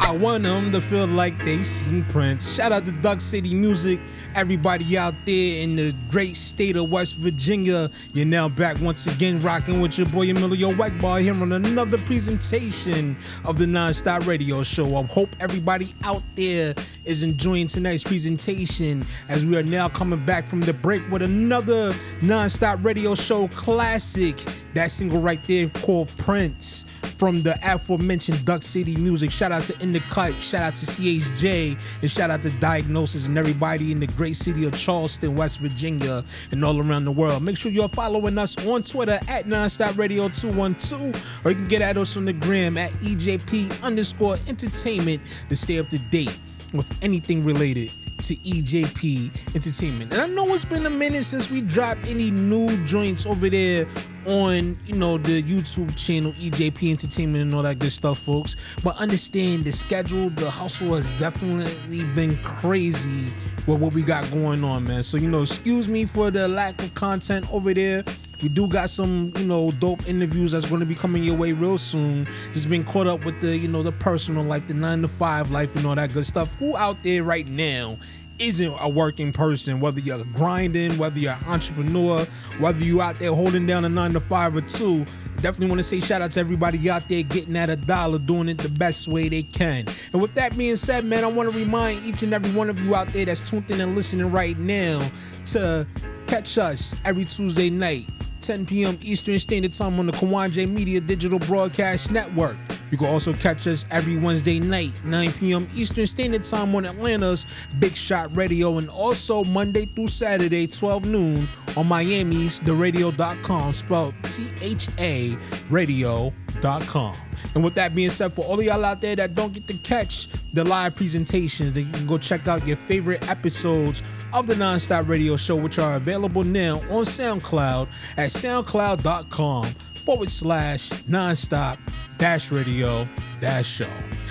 I 0.00 0.16
want 0.16 0.44
them 0.44 0.70
to 0.72 0.80
feel 0.80 1.06
like 1.06 1.36
they 1.44 1.62
seen 1.62 2.04
Prince. 2.04 2.54
Shout 2.54 2.72
out 2.72 2.84
to 2.86 2.92
Duck 2.92 3.20
City 3.20 3.54
Music, 3.54 4.00
everybody 4.34 4.96
out 4.96 5.14
there 5.24 5.62
in 5.62 5.76
the 5.76 5.94
great 6.10 6.36
state 6.36 6.76
of 6.76 6.90
West 6.90 7.16
Virginia. 7.16 7.90
You're 8.12 8.26
now 8.26 8.48
back 8.48 8.80
once 8.80 9.06
again 9.06 9.40
rocking 9.40 9.80
with 9.80 9.98
your 9.98 10.06
boy 10.08 10.30
Emilio 10.30 10.70
Egbar 10.72 11.20
here 11.20 11.34
on 11.34 11.52
another 11.52 11.98
presentation 11.98 13.16
of 13.44 13.58
the 13.58 13.66
Nonstop 13.66 14.26
Radio 14.26 14.62
Show. 14.62 14.96
I 14.96 15.02
hope 15.04 15.30
everybody 15.40 15.94
out 16.04 16.22
there 16.34 16.74
is 17.04 17.22
enjoying 17.22 17.66
tonight's 17.66 18.04
presentation 18.04 19.04
as 19.28 19.44
we 19.44 19.56
are 19.56 19.62
now 19.62 19.88
coming 19.88 20.24
back 20.24 20.46
from 20.46 20.60
the 20.60 20.72
break 20.72 21.02
with 21.10 21.22
another 21.22 21.92
Nonstop 22.20 22.84
Radio 22.84 23.14
Show 23.14 23.48
classic. 23.48 24.36
That 24.74 24.90
single 24.90 25.20
right 25.20 25.42
there 25.44 25.68
called 25.68 26.08
Prince 26.18 26.84
from 27.18 27.42
the 27.42 27.58
aforementioned 27.64 28.44
Duck 28.44 28.62
City 28.62 28.96
Music. 28.96 29.30
Shout 29.30 29.52
out 29.52 29.64
to 29.64 29.82
In 29.82 29.92
the 29.92 30.00
Cut, 30.00 30.34
shout 30.42 30.62
out 30.62 30.76
to 30.76 30.86
CHJ, 30.86 31.78
and 32.02 32.10
shout 32.10 32.30
out 32.30 32.42
to 32.42 32.50
Diagnosis 32.58 33.26
and 33.28 33.38
everybody 33.38 33.92
in 33.92 34.00
the 34.00 34.06
great 34.06 34.36
city 34.36 34.66
of 34.66 34.76
Charleston, 34.76 35.34
West 35.36 35.58
Virginia, 35.60 36.24
and 36.50 36.64
all 36.64 36.78
around 36.80 37.04
the 37.04 37.12
world. 37.12 37.42
Make 37.42 37.56
sure 37.56 37.70
you're 37.70 37.88
following 37.88 38.38
us 38.38 38.56
on 38.66 38.82
Twitter 38.82 39.18
at 39.28 39.46
Nonstop 39.46 39.96
Radio 39.96 40.28
212, 40.28 41.40
or 41.44 41.50
you 41.50 41.56
can 41.56 41.68
get 41.68 41.82
at 41.82 41.96
us 41.96 42.16
on 42.16 42.24
the 42.24 42.32
gram 42.32 42.76
at 42.76 42.90
EJP 43.00 43.82
underscore 43.82 44.36
entertainment 44.48 45.22
to 45.48 45.56
stay 45.56 45.78
up 45.78 45.88
to 45.88 45.98
date 45.98 46.36
with 46.72 46.86
anything 47.02 47.44
related 47.44 47.90
to 48.18 48.36
EJP 48.36 49.54
Entertainment. 49.54 50.12
And 50.12 50.22
I 50.22 50.26
know 50.26 50.52
it's 50.54 50.64
been 50.64 50.86
a 50.86 50.90
minute 50.90 51.24
since 51.24 51.50
we 51.50 51.60
dropped 51.60 52.06
any 52.06 52.30
new 52.30 52.76
joints 52.84 53.26
over 53.26 53.48
there 53.48 53.86
on, 54.26 54.78
you 54.86 54.94
know, 54.94 55.18
the 55.18 55.42
YouTube 55.42 55.96
channel 55.96 56.32
EJP 56.32 56.90
Entertainment 56.90 57.42
and 57.42 57.54
all 57.54 57.62
that 57.62 57.78
good 57.78 57.92
stuff, 57.92 58.18
folks. 58.18 58.56
But 58.82 58.96
understand 58.98 59.64
the 59.64 59.72
schedule, 59.72 60.30
the 60.30 60.50
hustle 60.50 60.94
has 60.94 61.10
definitely 61.18 62.04
been 62.14 62.36
crazy 62.38 63.26
with 63.66 63.80
what 63.80 63.94
we 63.94 64.02
got 64.02 64.30
going 64.30 64.64
on, 64.64 64.84
man. 64.84 65.02
So 65.02 65.16
you 65.16 65.28
know, 65.28 65.42
excuse 65.42 65.88
me 65.88 66.04
for 66.04 66.30
the 66.30 66.48
lack 66.48 66.82
of 66.82 66.92
content 66.94 67.52
over 67.52 67.74
there. 67.74 68.04
We 68.44 68.50
do 68.50 68.68
got 68.68 68.90
some, 68.90 69.32
you 69.38 69.46
know, 69.46 69.70
dope 69.78 70.06
interviews 70.06 70.52
that's 70.52 70.66
going 70.66 70.80
to 70.80 70.86
be 70.86 70.94
coming 70.94 71.24
your 71.24 71.34
way 71.34 71.52
real 71.52 71.78
soon. 71.78 72.28
Just 72.52 72.68
been 72.68 72.84
caught 72.84 73.06
up 73.06 73.24
with 73.24 73.40
the, 73.40 73.56
you 73.56 73.68
know, 73.68 73.82
the 73.82 73.90
personal 73.90 74.44
life, 74.44 74.66
the 74.66 74.74
nine 74.74 75.00
to 75.00 75.08
five 75.08 75.50
life, 75.50 75.74
and 75.76 75.86
all 75.86 75.94
that 75.94 76.12
good 76.12 76.26
stuff. 76.26 76.54
Who 76.56 76.76
out 76.76 76.98
there 77.02 77.24
right 77.24 77.48
now 77.48 77.96
isn't 78.38 78.76
a 78.80 78.88
working 78.88 79.32
person, 79.32 79.80
whether 79.80 79.98
you're 79.98 80.22
grinding, 80.34 80.98
whether 80.98 81.18
you're 81.18 81.32
an 81.32 81.44
entrepreneur, 81.46 82.26
whether 82.58 82.84
you 82.84 83.00
out 83.00 83.14
there 83.16 83.32
holding 83.32 83.66
down 83.66 83.86
a 83.86 83.88
nine 83.88 84.12
to 84.12 84.20
five 84.20 84.54
or 84.54 84.60
two. 84.60 85.06
Definitely 85.36 85.68
want 85.68 85.78
to 85.78 85.82
say 85.82 85.98
shout 85.98 86.20
out 86.20 86.32
to 86.32 86.40
everybody 86.40 86.90
out 86.90 87.08
there 87.08 87.22
getting 87.22 87.56
at 87.56 87.70
a 87.70 87.76
dollar, 87.76 88.18
doing 88.18 88.50
it 88.50 88.58
the 88.58 88.68
best 88.68 89.08
way 89.08 89.30
they 89.30 89.44
can. 89.44 89.86
And 90.12 90.20
with 90.20 90.34
that 90.34 90.54
being 90.58 90.76
said, 90.76 91.06
man, 91.06 91.24
I 91.24 91.28
want 91.28 91.50
to 91.50 91.56
remind 91.56 92.04
each 92.04 92.22
and 92.22 92.34
every 92.34 92.52
one 92.52 92.68
of 92.68 92.78
you 92.84 92.94
out 92.94 93.08
there 93.08 93.24
that's 93.24 93.48
tuned 93.48 93.70
in 93.70 93.80
and 93.80 93.96
listening 93.96 94.30
right 94.30 94.58
now 94.58 95.08
to 95.46 95.86
catch 96.26 96.58
us 96.58 96.94
every 97.06 97.24
Tuesday 97.24 97.70
night. 97.70 98.04
10 98.44 98.66
p.m. 98.66 98.98
Eastern 99.00 99.38
Standard 99.38 99.72
Time 99.72 99.98
on 99.98 100.06
the 100.06 100.12
Kawon 100.12 100.52
J 100.52 100.66
Media 100.66 101.00
Digital 101.00 101.38
Broadcast 101.38 102.10
Network. 102.10 102.56
You 102.90 102.98
can 102.98 103.08
also 103.08 103.32
catch 103.32 103.66
us 103.66 103.86
every 103.90 104.18
Wednesday 104.18 104.60
night, 104.60 105.02
9 105.04 105.32
p.m. 105.32 105.66
Eastern 105.74 106.06
Standard 106.06 106.44
Time 106.44 106.74
on 106.76 106.84
Atlanta's 106.84 107.46
Big 107.78 107.96
Shot 107.96 108.34
Radio, 108.36 108.78
and 108.78 108.90
also 108.90 109.44
Monday 109.44 109.86
through 109.86 110.08
Saturday, 110.08 110.66
12 110.66 111.06
noon 111.06 111.48
on 111.76 111.88
Miami's 111.88 112.60
TheRadio.com, 112.60 113.72
spelled 113.72 114.14
T 114.24 114.46
H 114.60 114.88
A 114.98 115.36
Radio.com. 115.70 117.14
And 117.54 117.62
with 117.64 117.74
that 117.74 117.94
being 117.94 118.10
said, 118.10 118.32
for 118.32 118.44
all 118.44 118.58
of 118.58 118.64
y'all 118.64 118.84
out 118.84 119.00
there 119.00 119.16
that 119.16 119.34
don't 119.34 119.52
get 119.52 119.66
to 119.68 119.74
catch 119.78 120.28
the 120.52 120.64
live 120.64 120.94
presentations, 120.94 121.72
then 121.72 121.86
you 121.86 121.92
can 121.92 122.06
go 122.06 122.18
check 122.18 122.48
out 122.48 122.66
your 122.66 122.76
favorite 122.76 123.28
episodes 123.28 124.02
of 124.32 124.46
the 124.46 124.54
Nonstop 124.54 125.08
Radio 125.08 125.36
Show, 125.36 125.56
which 125.56 125.78
are 125.78 125.96
available 125.96 126.44
now 126.44 126.76
on 126.90 127.04
SoundCloud 127.04 127.88
at 128.16 128.30
soundcloud.com 128.30 129.66
forward 130.04 130.30
slash 130.30 130.90
nonstop 131.04 131.78
dash 132.18 132.52
radio 132.52 133.08
dash 133.40 133.66
show. 133.66 133.88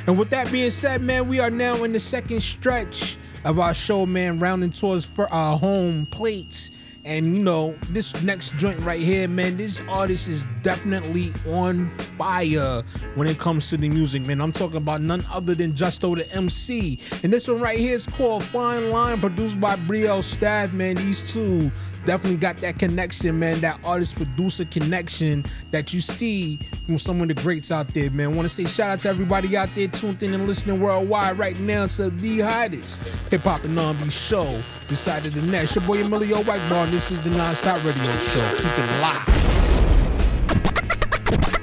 And 0.07 0.17
with 0.17 0.29
that 0.29 0.51
being 0.51 0.69
said, 0.69 1.01
man, 1.01 1.27
we 1.27 1.39
are 1.39 1.49
now 1.49 1.83
in 1.83 1.93
the 1.93 1.99
second 1.99 2.41
stretch 2.41 3.17
of 3.45 3.59
our 3.59 3.73
show, 3.73 4.05
man, 4.05 4.39
rounding 4.39 4.69
towards 4.69 5.05
for 5.05 5.31
our 5.33 5.57
home 5.57 6.05
plates. 6.07 6.71
And 7.05 7.35
you 7.35 7.43
know, 7.43 7.75
this 7.89 8.21
next 8.23 8.55
joint 8.57 8.79
right 8.81 8.99
here, 8.99 9.27
man, 9.27 9.57
this 9.57 9.81
artist 9.89 10.29
is 10.29 10.45
definitely 10.61 11.33
on 11.49 11.89
fire 12.17 12.81
when 13.15 13.27
it 13.27 13.37
comes 13.37 13.69
to 13.69 13.77
the 13.77 13.89
music, 13.89 14.25
man. 14.25 14.39
I'm 14.39 14.53
talking 14.53 14.77
about 14.77 15.01
none 15.01 15.23
other 15.31 15.53
than 15.53 15.75
Justo 15.75 16.15
the 16.15 16.31
MC. 16.33 16.99
And 17.23 17.33
this 17.33 17.47
one 17.47 17.59
right 17.59 17.77
here 17.77 17.95
is 17.95 18.05
called 18.05 18.43
Fine 18.45 18.89
Line, 18.89 19.19
produced 19.19 19.59
by 19.59 19.75
Brielle 19.75 20.23
Staff, 20.23 20.71
man. 20.71 20.95
These 20.95 21.33
two 21.33 21.71
definitely 22.05 22.37
got 22.37 22.57
that 22.57 22.79
connection, 22.79 23.39
man. 23.39 23.59
That 23.61 23.79
artist 23.83 24.15
producer 24.15 24.65
connection 24.65 25.45
that 25.71 25.93
you 25.93 26.01
see 26.01 26.59
from 26.85 26.97
some 26.97 27.21
of 27.21 27.27
the 27.27 27.33
greats 27.33 27.71
out 27.71 27.93
there, 27.93 28.09
man. 28.11 28.35
Want 28.35 28.47
to 28.47 28.53
say 28.53 28.65
shout 28.65 28.89
out 28.89 28.99
to 28.99 29.09
everybody 29.09 29.55
out 29.55 29.69
there 29.75 29.87
tuned 29.87 30.21
in 30.23 30.33
and 30.33 30.47
listening 30.47 30.79
worldwide 30.79 31.37
right 31.37 31.59
now 31.59 31.85
to 31.87 32.09
the 32.09 32.41
hottest 32.41 33.01
hip 33.29 33.41
hop 33.41 33.63
and 33.63 33.77
R&B 33.79 34.09
show 34.09 34.61
decided 34.87 35.33
the 35.33 35.41
next. 35.47 35.75
Your 35.75 35.85
boy 35.85 36.01
Emilio 36.01 36.43
Egbar, 36.43 36.85
and 36.85 36.93
this 36.93 37.11
is 37.11 37.21
the 37.21 37.29
Nonstop 37.31 37.83
Radio 37.85 38.17
Show. 38.17 38.55
Keep 38.57 38.77
it 38.77 39.01
locked. 39.01 39.29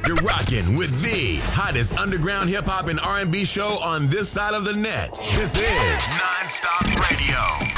You're 0.06 0.16
rocking 0.16 0.76
with 0.76 1.00
the 1.02 1.36
hottest 1.52 1.96
underground 1.96 2.48
hip 2.48 2.64
hop 2.66 2.88
and 2.88 2.98
R&B 2.98 3.44
show 3.44 3.78
on 3.80 4.08
this 4.08 4.28
side 4.28 4.54
of 4.54 4.64
the 4.64 4.72
net. 4.72 5.14
This 5.36 5.54
is 5.56 6.02
Nonstop 6.18 7.10
Radio. 7.10 7.69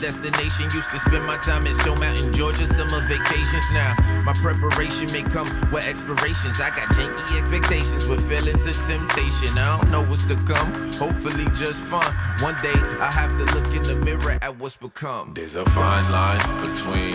Destination. 0.00 0.70
Used 0.72 0.90
to 0.90 0.98
spend 0.98 1.24
my 1.26 1.36
time 1.38 1.66
in 1.66 1.74
Stone 1.74 2.00
Mountain, 2.00 2.32
Georgia, 2.32 2.66
summer 2.66 3.00
vacations. 3.06 3.64
Now, 3.72 3.94
my 4.24 4.32
preparation 4.34 5.12
may 5.12 5.22
come 5.22 5.48
with 5.70 5.84
expirations. 5.86 6.60
I 6.60 6.70
got 6.70 6.88
janky 6.96 7.38
expectations 7.38 8.06
with 8.06 8.26
feelings 8.28 8.66
of 8.66 8.74
temptation. 8.86 9.56
I 9.58 9.78
don't 9.78 9.90
know 9.90 10.02
what's 10.02 10.24
to 10.24 10.36
come, 10.36 10.92
hopefully 10.94 11.44
just 11.54 11.80
fun. 11.82 12.14
One 12.40 12.56
day, 12.62 12.78
I 12.98 13.10
have 13.10 13.36
to 13.38 13.44
look 13.54 13.74
in 13.74 13.82
the 13.82 13.96
mirror 13.96 14.38
at 14.42 14.58
what's 14.58 14.76
become. 14.76 15.34
There's 15.34 15.56
a 15.56 15.64
fine 15.70 16.10
line 16.10 16.40
between 16.60 17.14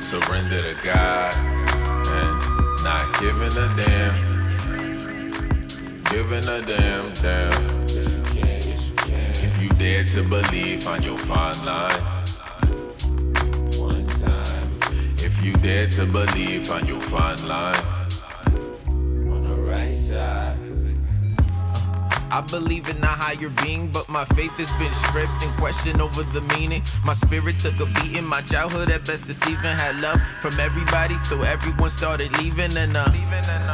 surrender 0.00 0.58
to 0.58 0.76
God 0.84 1.34
and 1.34 2.84
not 2.84 3.18
giving 3.20 3.56
a 3.56 3.76
damn. 3.76 4.36
Giving 6.10 6.48
a 6.48 6.62
damn, 6.62 7.14
damn. 7.14 7.88
Yes, 7.88 8.16
you 8.16 8.22
can, 8.22 8.46
yes, 8.46 8.88
you 8.88 8.94
can. 8.96 9.30
If 9.30 9.62
you 9.62 9.68
dare 9.70 10.04
to 10.04 10.22
believe, 10.22 10.84
find 10.84 11.04
your 11.04 11.18
fine 11.18 11.64
line. 11.64 12.15
You 15.46 15.52
dare 15.58 15.88
to 15.88 16.04
believe, 16.04 16.66
find 16.66 16.88
your 16.88 17.00
fine 17.02 17.46
line. 17.46 17.76
On 18.88 19.48
the 19.48 19.54
right 19.54 19.94
side. 19.94 20.58
I 22.32 22.40
believe 22.40 22.88
in 22.88 23.00
a 23.02 23.06
higher 23.06 23.48
being, 23.62 23.86
but 23.92 24.08
my 24.08 24.24
faith 24.34 24.50
has 24.58 24.70
been 24.72 24.92
stripped 24.92 25.44
and 25.44 25.56
questioned 25.56 26.02
over 26.02 26.24
the 26.24 26.40
meaning. 26.40 26.82
My 27.04 27.14
spirit 27.14 27.60
took 27.60 27.78
a 27.78 27.86
beating, 27.86 28.24
my 28.24 28.40
childhood 28.42 28.90
at 28.90 29.06
best 29.06 29.26
deceiving. 29.26 29.76
Had 29.78 30.00
love 30.00 30.20
from 30.42 30.58
everybody 30.58 31.16
till 31.22 31.44
everyone 31.44 31.90
started 31.90 32.36
leaving, 32.38 32.76
and 32.76 32.96
uh, 32.96 33.06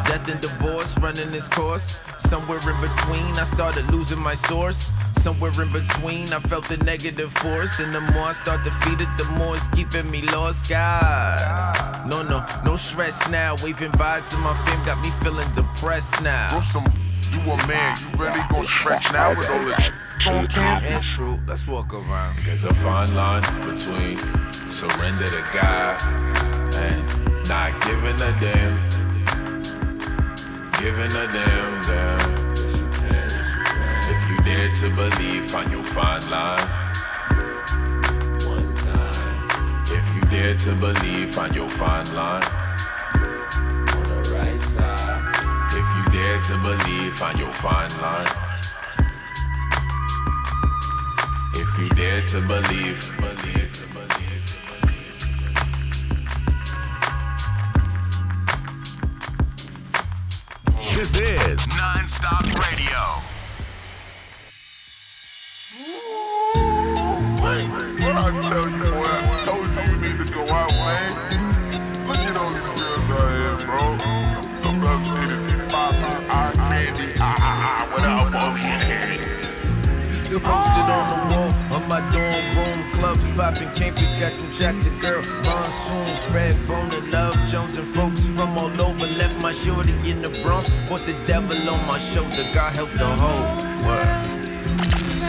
death 0.04 0.28
and 0.28 0.40
divorce 0.42 0.96
running 0.98 1.32
its 1.32 1.48
course. 1.48 1.98
Somewhere 2.18 2.58
in 2.58 2.80
between, 2.82 3.32
I 3.38 3.44
started 3.44 3.90
losing 3.90 4.18
my 4.18 4.34
source. 4.34 4.90
Somewhere 5.18 5.52
in 5.62 5.72
between, 5.72 6.32
I 6.32 6.40
felt 6.40 6.68
the 6.68 6.76
negative 6.78 7.32
force, 7.34 7.78
and 7.78 7.94
the 7.94 8.00
more 8.00 8.24
I 8.24 8.32
start 8.32 8.64
to 8.64 8.70
feed 8.82 9.00
it, 9.00 9.08
the 9.16 9.24
more 9.38 9.56
it's 9.56 9.68
keeping 9.68 10.10
me 10.10 10.22
lost. 10.22 10.68
God, 10.68 11.41
no, 12.48 12.56
no, 12.56 12.62
no 12.72 12.76
stress 12.76 13.28
now. 13.28 13.56
Waving 13.62 13.92
bye 13.92 14.20
to 14.20 14.36
my 14.38 14.54
fam 14.64 14.84
got 14.84 15.02
me 15.02 15.10
feeling 15.22 15.52
depressed 15.54 16.22
now. 16.22 16.50
Bro, 16.50 16.60
some 16.60 16.84
you 17.32 17.40
a 17.40 17.56
man, 17.66 17.96
you 17.98 18.18
really 18.18 18.40
gon' 18.50 18.64
stress 18.64 19.10
now 19.12 19.34
with 19.34 19.48
all 19.48 19.64
this 19.64 19.88
on 20.26 20.46
campus? 20.48 20.90
Yeah, 20.90 21.00
true. 21.16 21.40
Let's 21.46 21.66
walk 21.66 21.94
around. 21.94 22.38
There's 22.40 22.64
a 22.64 22.74
fine 22.74 23.14
line 23.14 23.42
between 23.60 24.18
surrender 24.70 25.26
to 25.26 25.44
God 25.54 26.00
and 26.74 27.48
not 27.48 27.80
giving 27.84 28.20
a 28.20 28.32
damn. 28.40 28.90
Giving 30.80 31.12
a 31.12 31.26
damn, 31.32 31.82
damn. 31.82 32.54
Yes, 32.54 32.76
you 32.76 32.88
can, 32.90 33.30
yes, 33.30 33.48
you 33.56 33.64
can. 33.64 34.02
If 34.12 34.30
you 34.30 34.44
dare 34.44 34.74
to 34.76 34.94
believe, 34.94 35.50
find 35.50 35.70
your 35.72 35.84
fine 35.84 36.28
line. 36.28 36.81
Dare 40.32 40.56
to 40.56 40.74
believe, 40.74 41.34
find 41.34 41.54
your 41.54 41.68
fine 41.68 42.10
line. 42.14 42.42
On 42.42 44.02
the 44.08 44.30
right 44.34 44.58
side. 44.58 45.68
If 45.72 45.86
you 45.96 46.04
dare 46.10 46.40
to 46.44 46.56
believe, 46.56 47.18
find 47.18 47.38
your 47.38 47.52
fine 47.52 47.90
line. 48.00 48.26
If 51.54 51.78
you 51.78 51.88
dare 51.90 52.22
to 52.28 52.40
believe, 52.40 53.12
believe. 53.20 53.72
Believe 53.92 54.42
believe. 54.80 55.22
This 60.96 61.12
is 61.20 61.58
Nonstop 61.76 62.44
Radio. 62.58 63.31
This 75.32 76.26
eye 76.28 76.52
candy, 76.56 77.14
ah, 77.18 77.36
ah, 77.38 77.88
ah, 77.88 77.92
posted 80.42 80.88
on 80.90 81.04
the 81.10 81.18
wall 81.34 81.50
of 81.76 81.88
my 81.88 82.00
dorm 82.10 82.44
room. 82.56 82.92
Clubs 82.92 83.30
popping, 83.30 83.70
campus 83.74 84.12
got 84.14 84.36
them 84.38 84.52
jacked 84.52 84.84
the 84.84 84.90
girl. 85.00 85.22
Monsoons, 85.44 86.34
red 86.34 86.56
bone 86.66 86.92
and 86.92 87.10
love 87.10 87.34
Jones 87.48 87.76
and 87.76 87.88
folks 87.94 88.24
from 88.34 88.58
all 88.58 88.80
over. 88.80 89.06
Left 89.06 89.36
my 89.40 89.52
shorty 89.52 89.92
in 90.08 90.22
the 90.22 90.30
Bronx. 90.42 90.70
Put 90.86 91.06
the 91.06 91.14
devil 91.26 91.56
on 91.68 91.86
my 91.86 91.98
shoulder. 91.98 92.44
God 92.54 92.72
help 92.74 92.92
the 92.92 93.06
whole 93.06 93.86
world. 93.86 94.21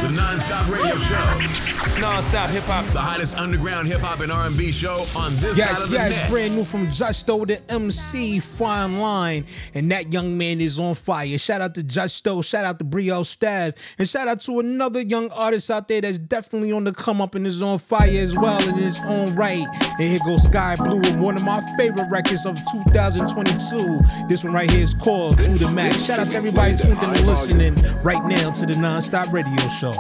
The 0.04 0.12
non-stop 0.12 0.70
radio 0.70 0.98
show. 0.98 2.02
Non-stop 2.02 2.50
hip 2.50 2.64
hop. 2.64 2.84
The 2.88 3.00
hottest 3.00 3.38
underground 3.38 3.88
hip 3.88 4.02
hop 4.02 4.20
and 4.20 4.34
R&B 4.34 4.74
show 4.74 5.06
on 5.16 5.34
this 5.38 5.58
side 5.58 5.78
of 5.78 5.90
the 5.90 5.96
yes, 5.96 6.12
net. 6.12 6.30
brand 6.30 6.56
new 6.58 6.66
from 6.66 6.88
Justo 6.92 7.46
the 7.46 7.72
MC, 7.72 8.42
fine 8.42 9.00
line, 9.00 9.46
and 9.74 9.90
that 9.94 10.12
young 10.12 10.38
man 10.38 10.60
is 10.60 10.78
on 10.78 10.96
fire. 10.96 11.38
Shout 11.38 11.62
out 11.62 11.74
to 11.76 11.84
Justo, 11.84 12.42
shout 12.42 12.66
out 12.66 12.80
to 12.80 12.84
Brio 12.84 13.24
Staff, 13.24 13.76
and 13.98 14.10
shout 14.10 14.28
out 14.28 14.42
to 14.42 14.60
another 14.60 15.00
young 15.00 15.32
artist 15.32 15.72
out 15.72 15.88
there 15.88 16.02
that's 16.02 16.20
definitely 16.20 16.74
on 16.74 16.84
the 16.84 16.92
come 16.92 17.22
up 17.22 17.36
and 17.36 17.48
is 17.48 17.62
on 17.62 17.80
fire 17.80 18.10
as 18.10 18.38
well 18.38 18.62
in 18.68 18.76
his 18.76 19.00
own 19.06 19.34
right. 19.36 19.66
And 20.00 20.02
here 20.02 20.20
goes 20.26 20.44
Sky 20.44 20.76
Blue, 20.76 21.00
one 21.24 21.36
of 21.36 21.46
my 21.46 21.62
favorite 21.78 22.10
records 22.10 22.46
of 22.46 22.58
2022. 22.74 24.02
This 24.28 24.44
one 24.44 24.52
right 24.52 24.70
here 24.70 24.84
is 24.84 24.94
called 24.94 25.42
To 25.44 25.58
the 25.58 25.72
Max. 25.72 26.04
Shout 26.04 26.20
out 26.20 26.28
to 26.32 26.36
everybody 26.36 26.76
tuned 26.76 27.02
in 27.02 27.10
and 27.10 27.26
listening 27.26 27.76
right 28.04 28.24
now 28.26 28.52
to 28.52 28.66
the 28.66 28.76
Non-Stop 28.76 29.32
Radio 29.32 29.56
Show. 29.70 29.93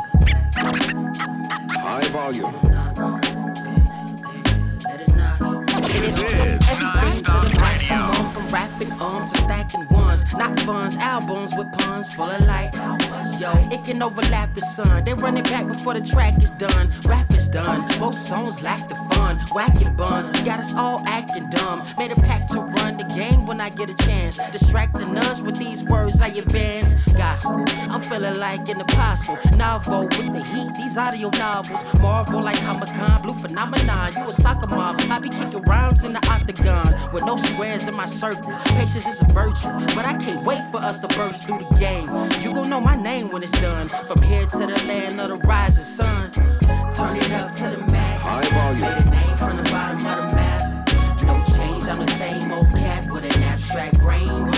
High 1.86 2.08
volume. 2.12 2.54
This 5.84 6.18
is 6.22 6.80
non-stop 6.80 7.46
radio. 7.62 8.00
From 8.34 8.48
rapping 8.48 8.91
arms 8.94 9.32
to 9.32 9.32
stacking 9.44 9.88
ones, 9.89 10.22
not 10.34 10.60
funds, 10.62 10.98
albums 10.98 11.54
with 11.58 11.72
puns 11.74 12.14
full 12.14 12.30
of 12.30 12.46
light. 12.46 12.74
Yo, 13.39 13.52
it 13.72 13.84
can 13.84 14.02
overlap 14.02 14.54
the 14.54 14.62
sun. 14.62 15.04
They 15.04 15.14
run 15.14 15.38
it 15.38 15.46
back 15.46 15.68
before 15.68 15.94
the 15.94 16.02
track 16.02 16.41
is 16.41 16.52
done. 16.52 16.91
Rap 17.06 17.32
is 17.34 17.48
done. 17.48 17.88
Most 18.00 18.26
songs 18.28 18.62
lack 18.62 18.88
the 18.88 18.96
fun. 19.12 19.38
Whacking 19.54 19.96
buns 19.96 20.30
got 20.41 20.60
us 20.60 20.74
all 20.76 21.04
acting 21.08 21.50
dumb. 21.50 21.84
Made 21.98 22.12
a 22.12 22.16
pact 22.16 22.52
to 22.54 22.62
run 22.62 22.98
the 22.98 23.04
game 23.16 23.46
when 23.46 23.60
I 23.60 23.70
get 23.70 23.89
a 23.89 23.98
chance. 24.06 24.39
Distract 24.52 24.94
the 24.94 25.06
nuns 25.06 25.41
with 25.41 25.56
these 25.56 25.84
words 25.84 26.22
I 26.22 26.28
advance. 26.28 26.94
Gospel, 27.14 27.66
I'm 27.91 28.02
feeling 28.02 28.39
like 28.39 28.68
an 28.70 28.82
apostle. 28.82 29.38
Novel 29.58 30.04
with 30.04 30.34
the 30.34 30.44
heat, 30.52 30.74
these 30.76 30.98
audio 30.98 31.30
novels. 31.32 31.82
Marvel 32.00 32.41
like 32.41 32.60
Comic 32.62 32.89
Con, 32.89 33.22
blue 33.22 33.34
phenomenon. 33.34 34.12
You 34.16 34.30
a 34.30 34.34
soccer 34.34 34.68
mom. 34.68 34.98
I 35.12 35.20
be 35.20 35.30
kicking 35.30 35.62
rounds 35.64 36.04
in 36.04 36.14
the 36.14 36.24
octagon 36.30 36.88
with 37.12 37.26
no 37.26 37.38
squares 37.38 37.88
in 37.88 37.96
my 37.96 38.06
circle. 38.06 38.54
Patience 38.78 39.08
is 39.08 39.22
a 39.22 39.32
virtue, 39.34 39.69
but 39.95 40.05
I 40.05 40.15
can't 40.17 40.45
wait 40.45 40.61
for 40.71 40.77
us 40.77 40.99
to 41.01 41.07
burst 41.07 41.47
through 41.47 41.59
the 41.59 41.77
game. 41.79 42.05
You 42.41 42.53
gon' 42.53 42.69
know 42.69 42.79
my 42.79 42.95
name 42.95 43.29
when 43.29 43.43
it's 43.43 43.51
done. 43.59 43.89
From 43.89 44.21
here 44.21 44.45
to 44.45 44.57
the 44.59 44.84
land 44.88 45.19
of 45.19 45.29
the 45.29 45.38
rising 45.47 45.84
sun. 45.84 46.31
Turn 46.31 47.17
it 47.17 47.31
up 47.31 47.49
to 47.55 47.69
the 47.69 47.91
max. 47.91 48.23
High 48.23 48.45
volume. 48.49 48.81
Made 48.81 49.07
a 49.07 49.11
name 49.11 49.38
from 49.38 49.57
the 49.57 49.63
bottom 49.63 49.97
of 49.97 50.29
the 50.29 50.36
map. 50.36 51.23
No 51.25 51.43
change, 51.57 51.84
I'm 51.86 51.99
the 51.99 52.11
same 52.11 52.51
old 52.51 52.69
cat 52.71 53.09
with 53.11 53.25
an 53.25 53.43
abstract 53.43 53.99
brain. 53.99 54.53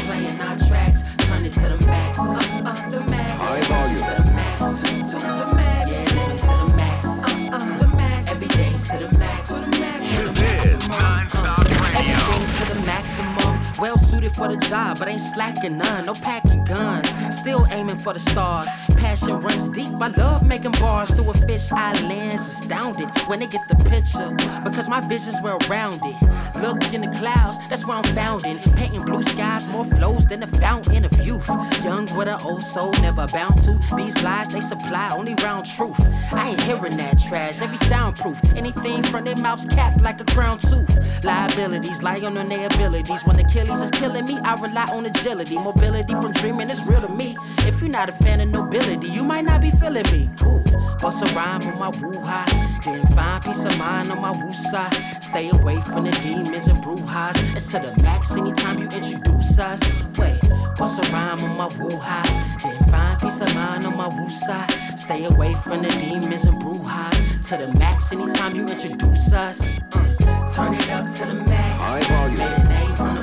Well 13.79 13.97
suited 13.97 14.33
for 14.35 14.47
the 14.47 14.57
job, 14.57 14.99
but 14.99 15.07
ain't 15.07 15.21
slacking 15.21 15.77
none. 15.77 16.05
No 16.05 16.13
packing 16.13 16.63
guns. 16.63 17.09
Still 17.37 17.67
aiming 17.71 17.97
for 17.97 18.13
the 18.13 18.19
stars. 18.19 18.67
Passion 18.95 19.41
runs 19.41 19.69
deep. 19.69 19.93
I 20.01 20.07
love 20.07 20.45
making 20.47 20.71
bars 20.71 21.11
through 21.11 21.29
a 21.31 21.33
fish 21.33 21.71
eye 21.71 21.93
lens. 22.03 22.35
Astounded 22.35 23.09
when 23.27 23.39
they 23.39 23.47
get 23.47 23.67
the 23.67 23.75
picture. 23.75 24.31
Because 24.63 24.87
my 24.87 25.01
vision's 25.01 25.41
well 25.41 25.57
rounded. 25.69 26.15
Look 26.61 26.93
in 26.93 27.01
the 27.01 27.11
clouds, 27.19 27.57
that's 27.69 27.85
where 27.85 27.97
I'm 27.97 28.03
founding. 28.15 28.59
Painting 28.73 29.03
blue 29.03 29.21
skies, 29.23 29.67
more 29.67 29.85
flows 29.85 30.25
than 30.25 30.39
the 30.39 30.47
fountain 30.47 31.03
of 31.03 31.11
youth. 31.25 31.47
Young 31.83 32.07
with 32.15 32.27
an 32.27 32.39
old 32.41 32.61
soul, 32.61 32.91
never 33.01 33.27
bound 33.27 33.57
to. 33.63 33.77
These 33.97 34.23
lies 34.23 34.53
they 34.53 34.61
supply 34.61 35.09
only 35.13 35.35
round 35.43 35.65
truth. 35.65 35.99
I 36.31 36.49
ain't 36.49 36.63
hearing 36.63 36.95
that 36.97 37.19
trash, 37.27 37.61
every 37.61 37.77
soundproof. 37.87 38.37
Anything 38.55 39.03
from 39.03 39.25
their 39.25 39.35
mouths 39.37 39.65
capped 39.65 40.01
like 40.01 40.21
a 40.21 40.25
crown 40.25 40.59
tooth. 40.59 41.23
Liabilities 41.23 42.01
lie 42.01 42.21
on 42.23 42.35
their 42.35 42.67
abilities. 42.67 43.21
When 43.25 43.35
Achilles 43.65 43.81
is 43.81 43.91
killing 43.99 44.25
me, 44.25 44.37
I 44.43 44.53
rely 44.61 44.85
on 44.91 45.07
agility. 45.07 45.55
Mobility 45.55 46.13
from 46.13 46.33
dreaming 46.33 46.69
is 46.69 46.85
real 46.85 47.01
to 47.01 47.09
me. 47.09 47.35
If 47.59 47.81
you're 47.81 47.89
not 47.89 48.09
a 48.09 48.11
fan 48.11 48.39
of 48.41 48.49
nobility, 48.49 49.07
you 49.07 49.23
might 49.23 49.43
not 49.43 49.59
be 49.59 49.71
feeling 49.71 50.05
me. 50.11 50.29
Cool. 50.39 50.63
Bust 51.01 51.23
a 51.23 51.35
rhyme 51.35 51.63
on 51.63 51.79
my 51.79 51.89
woo 51.99 52.19
high. 52.21 52.45
Then 52.85 53.07
find 53.07 53.43
peace 53.43 53.65
of 53.65 53.75
mind 53.79 54.11
on 54.11 54.21
my 54.21 54.29
woo 54.29 54.53
side. 54.53 54.93
Stay 55.23 55.49
away 55.49 55.81
from 55.81 56.05
the 56.05 56.11
demons 56.11 56.67
and 56.67 56.77
brouhahas. 56.77 57.55
It's 57.55 57.65
to 57.71 57.79
the 57.79 58.03
max 58.03 58.31
anytime 58.33 58.77
you 58.77 58.83
introduce 58.83 59.57
us. 59.57 59.79
Wait, 60.19 60.39
bust 60.77 60.99
a 60.99 61.11
rhyme 61.11 61.39
on 61.39 61.57
my 61.57 61.67
woo 61.79 61.97
high. 61.97 62.57
Then 62.61 62.77
find 62.89 63.19
peace 63.19 63.41
of 63.41 63.55
mind 63.55 63.85
on 63.85 63.97
my 63.97 64.07
woo 64.07 64.29
side. 64.29 64.69
Stay 64.95 65.25
away 65.25 65.55
from 65.55 65.81
the 65.81 65.89
demons 65.89 66.43
and 66.43 66.61
brouhahas. 66.61 67.47
To 67.49 67.57
the 67.57 67.79
max 67.79 68.11
anytime 68.11 68.55
you 68.55 68.61
introduce 68.61 69.33
us. 69.33 69.59
Uh, 69.95 70.49
turn 70.53 70.75
it 70.75 70.87
up 70.91 71.07
to 71.07 71.25
the 71.25 71.33
max. 71.33 71.81
High 71.81 72.03
volume. 72.03 73.14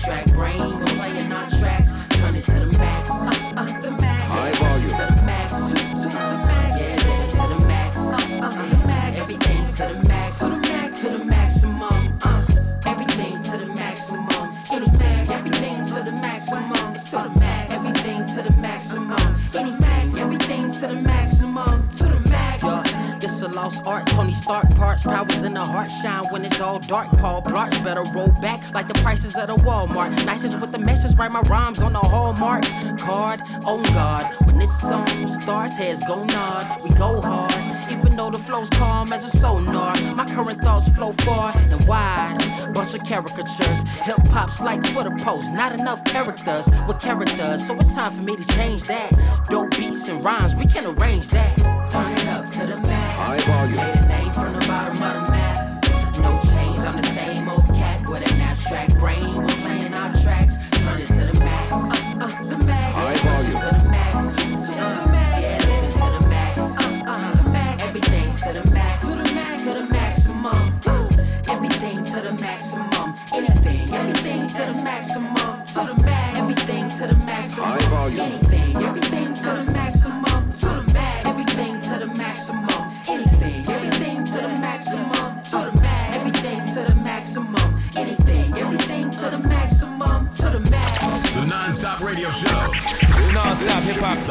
Abstract 0.00 0.32
brain. 0.32 0.78
We're 0.78 0.86
playing 0.86 1.30
our 1.32 1.48
tracks. 1.48 1.90
Turn 2.10 2.34
it 2.34 2.44
to 2.44 2.52
the 2.52 2.78
max. 2.78 3.10
Uh, 3.10 3.52
uh, 3.56 3.80
the 3.80 3.90
max. 3.90 4.24
High 4.24 4.52
volume. 4.52 4.88
To 4.88 5.14
the 5.14 5.22
max. 5.26 5.52
To, 5.52 6.08
to 6.08 6.18
the 6.18 6.38
max. 6.46 6.80
Yeah, 6.80 6.96
living 7.06 7.28
to 7.28 7.54
the 7.54 7.66
max. 7.66 7.96
Uh, 7.96 8.40
uh, 8.42 8.50
the 8.50 8.86
max. 8.86 9.18
Everything's 9.18 9.76
to 9.76 9.86
the 9.88 10.08
max. 10.08 10.38
To 10.38 10.48
the 10.48 10.56
max. 10.56 11.00
To 11.00 11.08
the 11.10 11.24
maximum. 11.24 12.18
Uh, 12.24 12.46
everything 12.86 13.42
to 13.42 13.56
the 13.58 13.66
maximum. 13.66 14.56
Anything. 14.72 15.30
Everything 15.36 15.84
to 15.84 16.02
the 16.02 16.12
maximum. 16.12 16.94
It's 16.94 17.10
to 17.10 17.16
the 17.16 17.38
max. 17.38 17.70
Everything 17.72 18.24
to 18.24 18.42
the 18.42 18.56
maximum. 18.60 19.36
Anything. 19.54 20.18
Everything 20.18 20.72
to 20.72 20.80
the 20.86 20.94
maximum. 20.94 21.29
Lost 23.60 23.86
art. 23.86 24.06
Tony 24.06 24.32
Stark 24.32 24.68
parts. 24.76 25.02
Powers 25.02 25.42
in 25.42 25.54
the 25.54 25.64
heart 25.64 25.90
shine 25.90 26.24
when 26.30 26.44
it's 26.44 26.60
all 26.60 26.78
dark. 26.78 27.08
Paul 27.18 27.42
Blarts 27.42 27.82
better 27.84 28.04
roll 28.14 28.32
back 28.40 28.58
like 28.74 28.88
the 28.88 28.94
prices 28.94 29.36
at 29.36 29.50
a 29.50 29.54
Walmart. 29.66 30.10
Nicest 30.24 30.60
with 30.60 30.72
the 30.72 30.78
message. 30.78 31.16
Write 31.18 31.32
my 31.32 31.42
rhymes 31.42 31.80
on 31.82 31.92
the 31.92 31.98
hallmark 31.98 32.64
card. 32.98 33.42
On 33.64 33.82
guard. 33.94 34.24
When 34.46 34.58
this 34.58 34.74
song 34.80 35.28
starts, 35.40 35.74
heads 35.76 36.02
go 36.06 36.24
nod. 36.24 36.64
We 36.82 36.90
go 36.90 37.20
hard. 37.20 37.52
Even 37.90 38.16
though 38.16 38.30
the 38.30 38.38
flow's 38.38 38.70
calm 38.70 39.12
as 39.12 39.24
a 39.24 39.36
sonar. 39.36 39.94
My 40.14 40.24
current 40.24 40.62
thoughts 40.62 40.88
flow 40.88 41.12
far 41.24 41.52
and 41.56 41.82
wide. 41.86 42.38
Bunch 42.72 42.94
of 42.94 43.02
caricatures. 43.04 43.80
Hip 44.06 44.26
hop's 44.28 44.60
like 44.60 44.82
Twitter 44.90 45.14
posts. 45.18 45.50
Not 45.50 45.78
enough 45.78 46.02
characters 46.04 46.66
with 46.88 46.98
characters. 46.98 47.66
So 47.66 47.78
it's 47.78 47.94
time 47.94 48.12
for 48.12 48.22
me 48.22 48.36
to 48.36 48.44
change 48.56 48.84
that. 48.84 49.10
Dope 49.50 49.70
beats 49.76 50.08
and 50.08 50.24
rhymes, 50.24 50.54
we 50.54 50.66
can 50.66 50.86
arrange 50.86 51.28
that. 51.28 51.69
Turn 51.90 52.12
it 52.12 52.26
up 52.28 52.46
to 52.52 52.66
the 52.66 52.76
max. 52.76 53.44
Volume. 53.46 53.76
Made 53.76 53.96
a 53.96 54.08
name 54.08 54.32
from 54.32 54.52
the 54.52 54.64
bottom 54.66 55.02
of 55.02 55.26
the 55.26 55.30
map. 55.32 55.84
No 56.20 56.38
change, 56.54 56.78
I'm 56.78 56.96
the 56.96 57.06
same 57.08 57.48
old 57.48 57.66
cat 57.74 58.08
with 58.08 58.30
an 58.32 58.40
abstract 58.40 58.96
brain. 58.96 59.34
We're 59.34 59.48
playing 59.48 59.92
our 59.92 60.12
tracks. 60.22 60.54
Turn 60.70 61.00
it 61.00 61.06
to 61.06 61.24
the 61.24 61.40
max. 61.40 61.72
Uh, 61.72 61.78
uh, 62.20 62.44
the 62.44 62.58
max. 62.64 63.54
To 63.54 63.60
the 63.76 63.88
max. 63.88 64.36
To 64.36 64.50
the 64.70 65.08
max. 65.10 65.42
Yeah, 65.42 65.58
living 65.66 65.90
to 65.90 66.18
the 66.18 66.28
max. 66.28 66.58
Uh, 66.58 67.02
uh, 67.06 67.42
the 67.42 67.50
max. 67.50 67.82
Everything's 67.82 68.42
to 68.42 68.52
the 68.52 68.70
max. 68.70 69.02
To 69.02 69.08
the 69.10 69.34
max. 69.34 69.62
To 69.64 69.72
the 69.74 69.92
maximum. 69.92 70.80
Uh, 70.86 71.52
everything 71.52 72.04
to 72.04 72.20
the 72.20 72.32
maximum. 72.40 73.14
Anything. 73.34 73.92
Everything 73.92 74.46
to 74.46 74.58
the 74.58 74.74
maximum. 74.84 75.39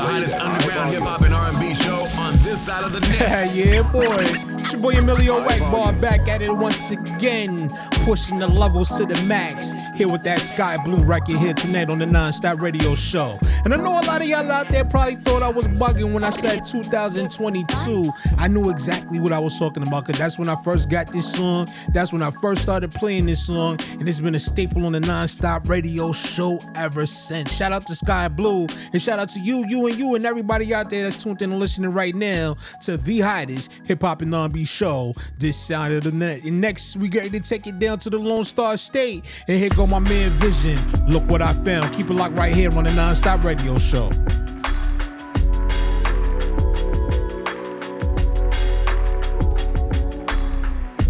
Hottest 0.09 0.35
underground 0.39 0.91
hip 0.91 1.03
hop 1.03 1.21
and 1.21 1.35
R&B 1.35 1.75
show 1.75 2.07
on 2.19 2.35
this 2.37 2.65
side 2.65 2.83
of 2.83 2.93
the 2.93 2.99
net. 2.99 3.53
yeah, 3.53 3.83
boy. 3.83 4.05
It's 4.53 4.73
your 4.73 4.81
boy 4.81 4.95
Emilio 4.97 5.45
Egbar 5.47 6.01
back 6.01 6.27
at 6.27 6.41
it 6.41 6.51
once 6.51 6.89
again, 6.89 7.69
pushing 8.05 8.39
the 8.39 8.47
levels 8.47 8.89
to 8.97 9.05
the 9.05 9.21
max. 9.25 9.71
Here 9.95 10.07
with 10.07 10.23
that 10.23 10.41
Sky 10.41 10.77
Blue 10.83 10.97
record 10.97 11.37
here 11.37 11.53
tonight 11.53 11.91
on 11.91 11.99
the 11.99 12.07
Non-Stop 12.07 12.59
Radio 12.59 12.95
Show. 12.95 13.37
And 13.71 13.79
I 13.79 13.83
know 13.83 13.99
a 13.99 14.01
lot 14.07 14.19
of 14.23 14.27
y'all 14.27 14.51
out 14.51 14.67
there 14.69 14.83
probably 14.83 15.13
thought 15.17 15.43
I 15.43 15.49
was 15.49 15.65
bugging 15.65 16.11
when 16.11 16.23
I 16.23 16.31
said 16.31 16.65
2022. 16.65 18.11
I 18.39 18.47
knew 18.47 18.71
exactly 18.71 19.19
what 19.19 19.31
I 19.31 19.37
was 19.37 19.59
talking 19.59 19.83
about 19.83 20.07
because 20.07 20.17
that's 20.17 20.39
when 20.39 20.49
I 20.49 20.59
first 20.63 20.89
got 20.89 21.11
this 21.11 21.31
song. 21.31 21.67
That's 21.89 22.11
when 22.11 22.23
I 22.23 22.31
first 22.31 22.63
started 22.63 22.89
playing 22.89 23.27
this 23.27 23.45
song, 23.45 23.79
and 23.99 24.09
it's 24.09 24.21
been 24.21 24.33
a 24.33 24.39
staple 24.39 24.87
on 24.87 24.93
the 24.93 24.99
Non-Stop 24.99 25.69
Radio 25.69 26.11
Show 26.11 26.59
ever 26.73 27.05
since. 27.05 27.53
Shout 27.53 27.71
out 27.71 27.85
to 27.85 27.93
Sky 27.93 28.27
Blue, 28.27 28.65
and 28.91 28.99
shout 28.99 29.19
out 29.19 29.29
to 29.29 29.39
you, 29.39 29.63
you, 29.67 29.85
and 29.85 29.95
you, 29.99 30.15
and 30.15 30.25
everybody 30.25 30.73
out 30.73 30.89
there 30.89 31.03
that's 31.03 31.23
tuned 31.23 31.39
in 31.43 31.51
and 31.51 31.59
listening 31.59 31.93
right 31.93 32.15
now 32.15 32.57
to 32.81 32.97
the 32.97 33.19
hottest 33.19 33.71
hip 33.83 34.01
hop 34.01 34.23
and 34.23 34.33
R&B 34.33 34.65
show 34.65 35.13
this 35.37 35.55
side 35.55 35.91
of 35.91 36.05
the 36.05 36.11
net. 36.11 36.43
And 36.43 36.59
next, 36.59 36.97
we 36.97 37.07
ready 37.07 37.29
to 37.29 37.39
take 37.39 37.67
it 37.67 37.77
down 37.77 37.99
to 37.99 38.09
the 38.09 38.17
Lone 38.17 38.45
Star 38.45 38.77
State. 38.77 39.25
And 39.47 39.59
here 39.59 39.69
go 39.69 39.85
my 39.85 39.99
man 39.99 40.31
Vision. 40.31 40.79
Look 41.07 41.29
what 41.29 41.43
I 41.43 41.53
found. 41.53 41.93
Keep 41.93 42.09
it 42.09 42.13
locked 42.13 42.35
right 42.35 42.51
here 42.51 42.75
on 42.75 42.85
the 42.85 42.89
Nonstop 42.89 43.43
Radio 43.43 43.58
Show. 43.59 44.09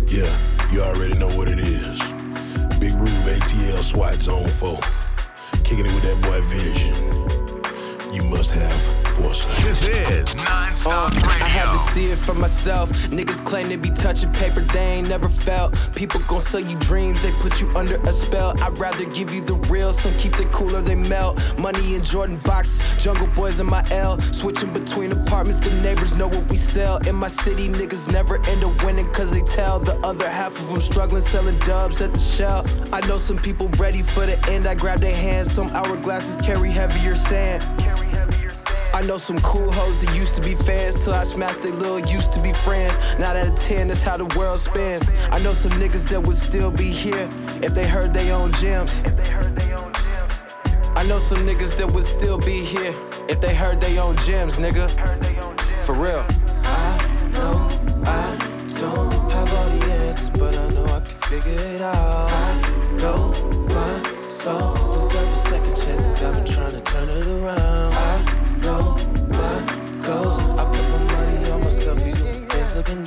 Yeah, 0.08 0.38
you 0.72 0.82
already 0.82 1.14
know 1.16 1.28
what 1.36 1.48
it 1.48 1.60
is. 1.60 2.00
Big 2.80 2.94
Rube 2.94 3.10
ATL 3.10 3.84
SWAT 3.84 4.22
Zone 4.22 4.48
4. 4.48 4.78
Kicking 5.64 5.86
it 5.86 5.94
with 5.94 6.04
that 6.04 6.22
boy 6.22 6.42
Vision. 6.42 8.14
You 8.14 8.24
must 8.24 8.52
have 8.52 9.09
this 9.22 9.88
is 9.88 10.36
Non-Stop 10.46 11.12
uh, 11.12 11.28
Radio. 11.28 11.46
I 11.46 11.48
had 11.48 11.72
to 11.72 11.94
see 11.94 12.06
it 12.12 12.18
for 12.18 12.34
myself. 12.34 12.92
Niggas 13.10 13.46
claim 13.46 13.70
to 13.70 13.78
be 13.78 13.90
touching 13.90 14.32
paper 14.34 14.62
they 14.62 14.80
ain't 14.80 15.10
never 15.10 15.30
felt. 15.30 15.76
People 15.96 16.22
gon' 16.22 16.40
sell 16.40 16.62
you 16.62 16.78
dreams, 16.80 17.22
they 17.22 17.32
put 17.34 17.60
you 17.60 17.70
under 17.76 17.96
a 17.96 18.14
spell. 18.14 18.54
I'd 18.64 18.78
rather 18.78 19.06
give 19.06 19.34
you 19.34 19.42
the 19.42 19.56
real, 19.56 19.94
some 19.94 20.14
keep 20.16 20.36
the 20.38 20.46
cooler, 20.46 20.82
they 20.82 20.96
melt. 20.96 21.58
Money 21.58 21.96
in 21.96 22.04
Jordan 22.04 22.38
boxes, 22.38 22.82
jungle 23.04 23.28
boys 23.28 23.60
in 23.60 23.66
my 23.66 23.86
L. 23.92 24.20
Switching 24.22 24.74
between 24.74 25.12
apartments, 25.12 25.60
the 25.60 25.74
neighbors 25.82 26.16
know 26.16 26.28
what 26.28 26.46
we 26.50 26.58
sell. 26.58 26.98
In 27.08 27.16
my 27.16 27.28
city, 27.28 27.68
niggas 27.68 28.12
never 28.12 28.44
end 28.48 28.64
up 28.64 28.84
winning 28.84 29.12
cause 29.12 29.32
they 29.32 29.42
tell. 29.42 29.80
The 29.80 29.98
other 29.98 30.30
half 30.30 30.60
of 30.60 30.70
them 30.70 30.82
struggling, 30.82 31.24
selling 31.24 31.58
dubs 31.60 32.02
at 32.02 32.14
the 32.14 32.20
shell. 32.20 32.66
I 32.94 33.06
know 33.08 33.18
some 33.18 33.38
people 33.38 33.70
ready 33.78 34.02
for 34.02 34.26
the 34.26 34.40
end, 34.50 34.68
I 34.68 34.76
grab 34.76 35.02
their 35.02 35.16
hands. 35.16 35.52
Some 35.52 35.70
hourglasses 35.70 36.42
carry 36.44 36.72
heavier 36.72 37.16
sand. 37.16 37.64
I 39.00 39.02
know 39.04 39.16
some 39.16 39.40
cool 39.40 39.72
hoes 39.72 40.02
that 40.02 40.14
used 40.14 40.36
to 40.36 40.42
be 40.42 40.56
fans 40.56 41.02
till 41.02 41.14
I 41.14 41.24
smashed 41.24 41.62
they 41.62 41.72
little 41.72 42.02
used 42.02 42.34
to 42.34 42.42
be 42.42 42.52
friends. 42.52 43.00
Now 43.18 43.32
that 43.32 43.48
a 43.48 43.52
10, 43.52 43.88
that's 43.88 44.04
how 44.04 44.18
the 44.18 44.26
world 44.38 44.60
spins. 44.60 45.08
I 45.32 45.40
know 45.40 45.54
some 45.54 45.72
niggas 45.72 46.10
that 46.10 46.22
would 46.22 46.36
still 46.36 46.70
be 46.70 46.90
here 46.90 47.30
if 47.64 47.74
they 47.74 47.88
heard 47.88 48.14
they 48.14 48.34
own 48.34 48.52
gems. 48.56 49.00
I 50.98 51.06
know 51.08 51.18
some 51.18 51.48
niggas 51.48 51.78
that 51.78 51.90
would 51.90 52.04
still 52.04 52.38
be 52.38 52.60
here 52.60 52.94
if 53.30 53.40
they 53.40 53.56
heard 53.56 53.80
they 53.80 53.98
own 54.00 54.18
gems, 54.18 54.58
nigga. 54.58 54.90
For 55.86 55.94
real. 55.94 56.26
I 56.66 57.30
know 57.32 57.70
I 58.06 58.36
don't 58.82 59.32
have 59.32 59.54
all 59.54 59.70
the 59.78 59.94
answers, 59.94 60.30
but 60.32 60.58
I 60.58 60.70
know 60.72 60.84
I 60.84 61.00
can 61.00 61.16
figure 61.30 61.58
it 61.58 61.82
out. 61.82 61.96
I 61.96 62.98
know 62.98 63.32
my 63.70 64.12
soul 64.12 64.79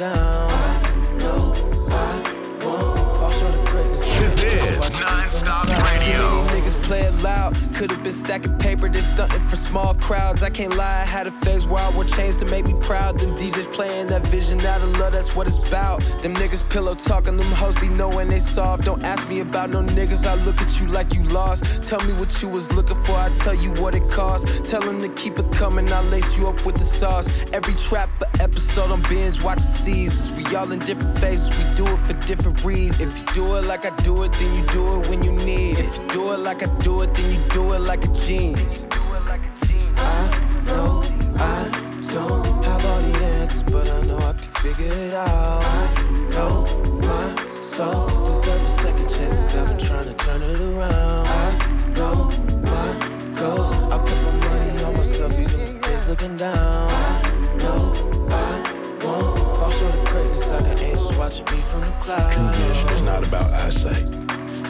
down. 0.03 0.51
I 0.51 1.17
know 1.19 1.55
I 1.89 2.19
won't. 2.65 4.03
This 4.19 4.43
is 4.43 5.01
Non-Stop 5.01 5.69
Radio. 5.69 6.23
Niggas 6.51 6.77
play 6.83 7.03
it 7.03 7.15
loud. 7.23 7.72
Could've 7.83 8.05
been 8.05 8.13
stacking 8.13 8.57
paper, 8.59 8.89
they 8.89 9.01
stunting 9.01 9.41
for 9.41 9.57
small 9.57 9.95
crowds. 9.95 10.45
I 10.45 10.51
can't 10.51 10.77
lie, 10.77 11.01
I 11.01 11.05
had 11.05 11.27
a 11.27 11.33
phase 11.33 11.67
where 11.67 11.83
I 11.83 11.91
wore 11.91 12.05
chains 12.05 12.37
to 12.37 12.45
make 12.45 12.65
me 12.65 12.75
proud. 12.75 13.19
Them 13.19 13.37
DJs 13.37 13.73
playing 13.73 14.07
that 14.07 14.23
vision 14.29 14.61
out 14.61 14.83
of 14.83 14.97
love, 15.01 15.15
that's 15.15 15.35
what 15.35 15.49
it's 15.49 15.59
about. 15.59 16.01
Them 16.23 16.33
niggas 16.37 16.63
pillow 16.71 16.95
talking, 16.95 17.37
them 17.37 17.51
hoes 17.51 17.75
be 17.81 17.89
knowing 17.89 18.29
they 18.29 18.39
soft. 18.39 18.85
Don't 18.85 19.03
ask 19.03 19.29
me 19.29 19.41
about 19.41 19.71
no 19.71 19.83
niggas, 19.83 20.25
I 20.25 20.35
look 20.45 20.61
at 20.61 20.81
you 20.81 20.87
like 20.87 21.13
you 21.13 21.25
lost. 21.25 21.83
Tell 21.83 22.01
me 22.03 22.13
what 22.13 22.41
you 22.41 22.49
was 22.49 22.71
looking 22.71 22.95
for, 23.03 23.17
I 23.17 23.31
tell 23.35 23.55
you 23.55 23.73
what 23.73 23.97
it 23.97 24.09
cost. 24.13 24.65
Tell 24.65 24.81
them 24.81 25.01
to 25.01 25.09
keep 25.21 25.41
it 25.41 25.51
coming, 25.51 25.93
I 25.93 26.03
lace 26.03 26.39
you 26.39 26.47
up 26.47 26.65
with 26.65 26.77
the 26.77 26.85
sauce. 26.85 27.33
Every 27.53 27.75
trap 27.75 28.11
episode 28.39 28.93
on 28.93 29.03
binge, 29.09 29.43
watch 29.43 29.57
the 29.57 29.63
seasons. 29.63 30.31
We 30.39 30.55
all 30.55 30.71
in 30.71 30.79
different 30.79 31.19
phases, 31.19 31.51
we 31.51 31.65
do 31.75 31.89
it 31.89 31.99
for 31.99 32.13
different 32.29 32.63
reasons. 32.63 33.01
If 33.01 33.27
you 33.27 33.43
do 33.43 33.57
it 33.57 33.65
like 33.65 33.85
I 33.85 33.91
do 34.05 34.23
it, 34.23 34.31
then 34.35 34.57
you 34.57 34.71
do 34.71 35.01
it 35.01 35.09
when 35.09 35.25
you 35.25 35.33
need. 35.33 35.81
it. 35.81 35.87
If 35.87 35.99
you 35.99 36.09
do 36.13 36.33
it 36.33 36.39
like 36.39 36.63
I 36.63 36.67
do 36.79 37.03
it, 37.03 37.13
then 37.15 37.29
you 37.29 37.41
do 37.51 37.72
it 37.72 37.72
like 37.81 38.05
a 38.05 38.09
genius. 38.09 38.87
I 38.91 40.63
know 40.67 41.03
I 41.37 41.69
don't 42.13 42.65
have 42.65 42.85
all 42.85 43.01
the 43.01 43.25
answers, 43.25 43.63
but 43.63 43.89
I 43.89 44.03
know 44.03 44.19
I 44.19 44.33
can 44.33 44.51
figure 44.63 44.93
it 44.93 45.15
out. 45.15 45.63
I 45.65 46.29
know 46.31 46.67
my 47.01 47.43
soul 47.43 48.09
deserves 48.27 48.63
a 48.63 48.83
second 48.83 49.09
chance, 49.09 49.33
cause 49.33 49.55
I've 49.55 49.69
been 49.69 49.87
trying 49.87 50.05
to 50.07 50.15
turn 50.15 50.43
it 50.43 50.61
around. 50.61 51.27
I 51.27 51.93
know 51.97 52.31
my 52.61 53.37
goals. 53.39 53.73
I 53.91 53.99
put 53.99 54.19
my 54.27 54.35
money 54.47 54.85
on 54.85 54.93
myself, 54.95 55.39
you 55.39 55.47
do 55.47 55.57
things 55.57 56.09
looking 56.09 56.37
down. 56.37 56.57
I 56.57 57.57
know 57.59 58.27
I 58.29 59.01
won't 59.03 59.39
fall 59.59 59.71
short 59.71 59.95
of 59.95 60.05
greatness. 60.07 60.51
I 60.51 60.61
got 60.63 60.81
angels 60.81 61.17
watching 61.17 61.47
me 61.47 61.63
from 61.71 61.81
the 61.81 61.93
clouds. 62.01 62.37
True 62.37 62.49
vision 62.49 62.89
is 62.91 63.03
not 63.03 63.27
about 63.27 63.51
eyesight. 63.53 64.07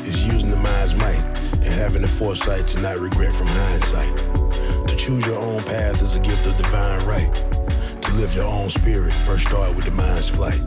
It's 0.07 0.23
using 0.25 0.51
the 0.51 0.57
mind's 0.57 0.95
might 0.95 1.42
having 1.73 2.03
the 2.03 2.09
foresight 2.09 2.67
to 2.69 2.81
not 2.81 2.99
regret 2.99 3.33
from 3.33 3.47
hindsight. 3.47 4.17
To 4.89 4.97
choose 4.97 5.27
your 5.27 5.39
own 5.39 5.63
path 5.63 6.01
is 6.03 6.15
a 6.17 6.21
gift 6.21 6.47
of 6.47 6.57
divine 6.57 7.05
right. 7.07 7.35
To 8.03 8.13
live 8.13 8.35
your 8.35 8.45
own 8.45 8.71
spirit, 8.71 9.13
first 9.13 9.47
start 9.47 9.75
with 9.75 9.87
the 9.87 9.91
mind's 9.91 10.29
flight. 10.29 10.61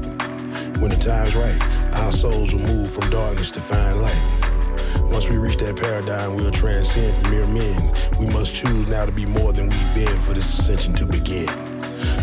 When 0.79 0.89
the 0.89 0.97
time's 0.97 1.35
right, 1.35 1.95
our 1.95 2.11
souls 2.11 2.53
will 2.53 2.61
move 2.61 2.91
from 2.91 3.09
darkness 3.09 3.51
to 3.51 3.61
find 3.61 4.01
light. 4.01 5.11
Once 5.11 5.29
we 5.29 5.37
reach 5.37 5.57
that 5.57 5.75
paradigm, 5.75 6.35
we'll 6.35 6.51
transcend 6.51 7.15
from 7.17 7.31
mere 7.31 7.47
men. 7.47 7.93
We 8.19 8.25
must 8.27 8.53
choose 8.53 8.87
now 8.87 9.05
to 9.05 9.11
be 9.11 9.25
more 9.25 9.53
than 9.53 9.69
we've 9.69 9.95
been 9.95 10.17
for 10.19 10.33
this 10.33 10.59
ascension 10.59 10.93
to 10.95 11.05
begin. 11.05 11.45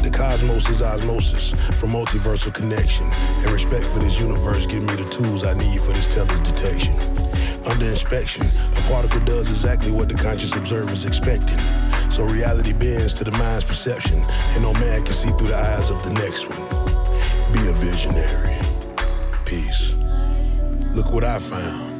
The 0.02 0.10
cosmos 0.12 0.68
is 0.68 0.82
osmosis 0.82 1.50
from 1.78 1.90
multiversal 1.90 2.52
connection. 2.52 3.06
And 3.38 3.50
respect 3.50 3.84
for 3.84 4.00
this 4.00 4.18
universe 4.18 4.66
give 4.66 4.82
me 4.82 4.94
the 4.94 5.08
tools 5.10 5.44
I 5.44 5.54
need 5.54 5.80
for 5.80 5.92
this 5.92 6.12
teller's 6.12 6.40
detection. 6.40 7.21
Under 7.64 7.86
inspection, 7.86 8.44
a 8.44 8.80
particle 8.88 9.20
does 9.20 9.48
exactly 9.48 9.92
what 9.92 10.08
the 10.08 10.14
conscious 10.14 10.52
observer 10.52 10.92
is 10.92 11.04
expecting. 11.04 11.58
So 12.10 12.24
reality 12.24 12.72
bends 12.72 13.14
to 13.14 13.24
the 13.24 13.30
mind's 13.32 13.64
perception, 13.64 14.18
and 14.20 14.62
no 14.62 14.72
man 14.74 15.04
can 15.04 15.14
see 15.14 15.30
through 15.30 15.48
the 15.48 15.56
eyes 15.56 15.90
of 15.90 16.02
the 16.02 16.10
next 16.10 16.48
one. 16.48 16.58
Be 17.52 17.68
a 17.68 17.72
visionary. 17.74 18.56
Peace. 19.44 19.94
Look 20.94 21.10
what 21.12 21.24
I 21.24 21.38
found. 21.38 21.91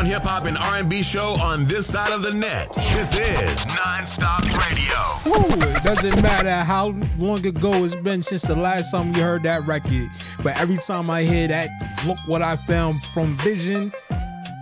Underground 0.00 0.06
hip 0.06 0.22
hop 0.22 0.46
and 0.46 0.56
R&B 0.56 1.02
show 1.02 1.36
on 1.40 1.66
this 1.66 1.86
side 1.86 2.12
of 2.12 2.22
the 2.22 2.32
net. 2.32 2.72
This 2.94 3.18
is 3.18 3.66
Non-Stop 3.66 4.42
Radio. 4.58 4.96
Ooh, 5.26 5.76
it 5.76 5.84
doesn't 5.84 6.22
matter 6.22 6.50
how 6.50 6.94
long 7.18 7.46
ago 7.46 7.84
it's 7.84 7.96
been 7.96 8.22
since 8.22 8.42
the 8.42 8.56
last 8.56 8.92
time 8.92 9.14
you 9.14 9.22
heard 9.22 9.42
that 9.42 9.66
record, 9.66 10.08
but 10.42 10.56
every 10.56 10.78
time 10.78 11.10
I 11.10 11.22
hear 11.22 11.48
that, 11.48 11.68
look 12.06 12.18
what 12.26 12.40
I 12.40 12.56
found 12.56 13.04
from 13.06 13.36
Vision. 13.38 13.92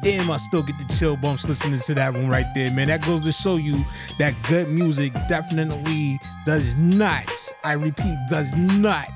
Damn, 0.03 0.31
I 0.31 0.37
still 0.39 0.63
get 0.63 0.77
the 0.79 0.95
chill 0.95 1.17
bumps 1.17 1.47
listening 1.47 1.79
to 1.79 1.95
that 1.95 2.15
one 2.15 2.29
right 2.29 2.47
there, 2.55 2.71
man. 2.73 2.89
That 2.89 3.05
goes 3.05 3.23
to 3.25 3.33
show 3.33 3.57
you 3.57 3.85
that 4.19 4.35
good 4.49 4.69
music 4.71 5.13
definitely 5.29 6.19
does 6.47 6.75
not, 6.77 7.29
I 7.65 7.73
repeat, 7.73 8.17
does 8.29 8.53
not 8.55 9.09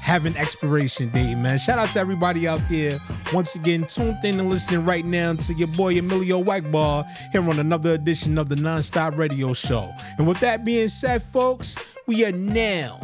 have 0.00 0.26
an 0.26 0.36
expiration 0.36 1.10
date, 1.10 1.36
man. 1.36 1.58
Shout 1.58 1.78
out 1.78 1.90
to 1.92 2.00
everybody 2.00 2.48
out 2.48 2.60
there. 2.68 2.98
Once 3.32 3.54
again, 3.54 3.86
tuned 3.86 4.24
in 4.24 4.40
and 4.40 4.50
listening 4.50 4.84
right 4.84 5.04
now 5.04 5.34
to 5.34 5.54
your 5.54 5.68
boy 5.68 5.98
Emilio 5.98 6.42
Egbar 6.42 7.06
here 7.32 7.48
on 7.48 7.58
another 7.58 7.94
edition 7.94 8.38
of 8.38 8.48
the 8.48 8.56
Nonstop 8.56 9.16
Radio 9.16 9.52
Show. 9.52 9.92
And 10.18 10.26
with 10.26 10.40
that 10.40 10.64
being 10.64 10.88
said, 10.88 11.22
folks, 11.22 11.76
we 12.06 12.24
are 12.24 12.32
now 12.32 13.00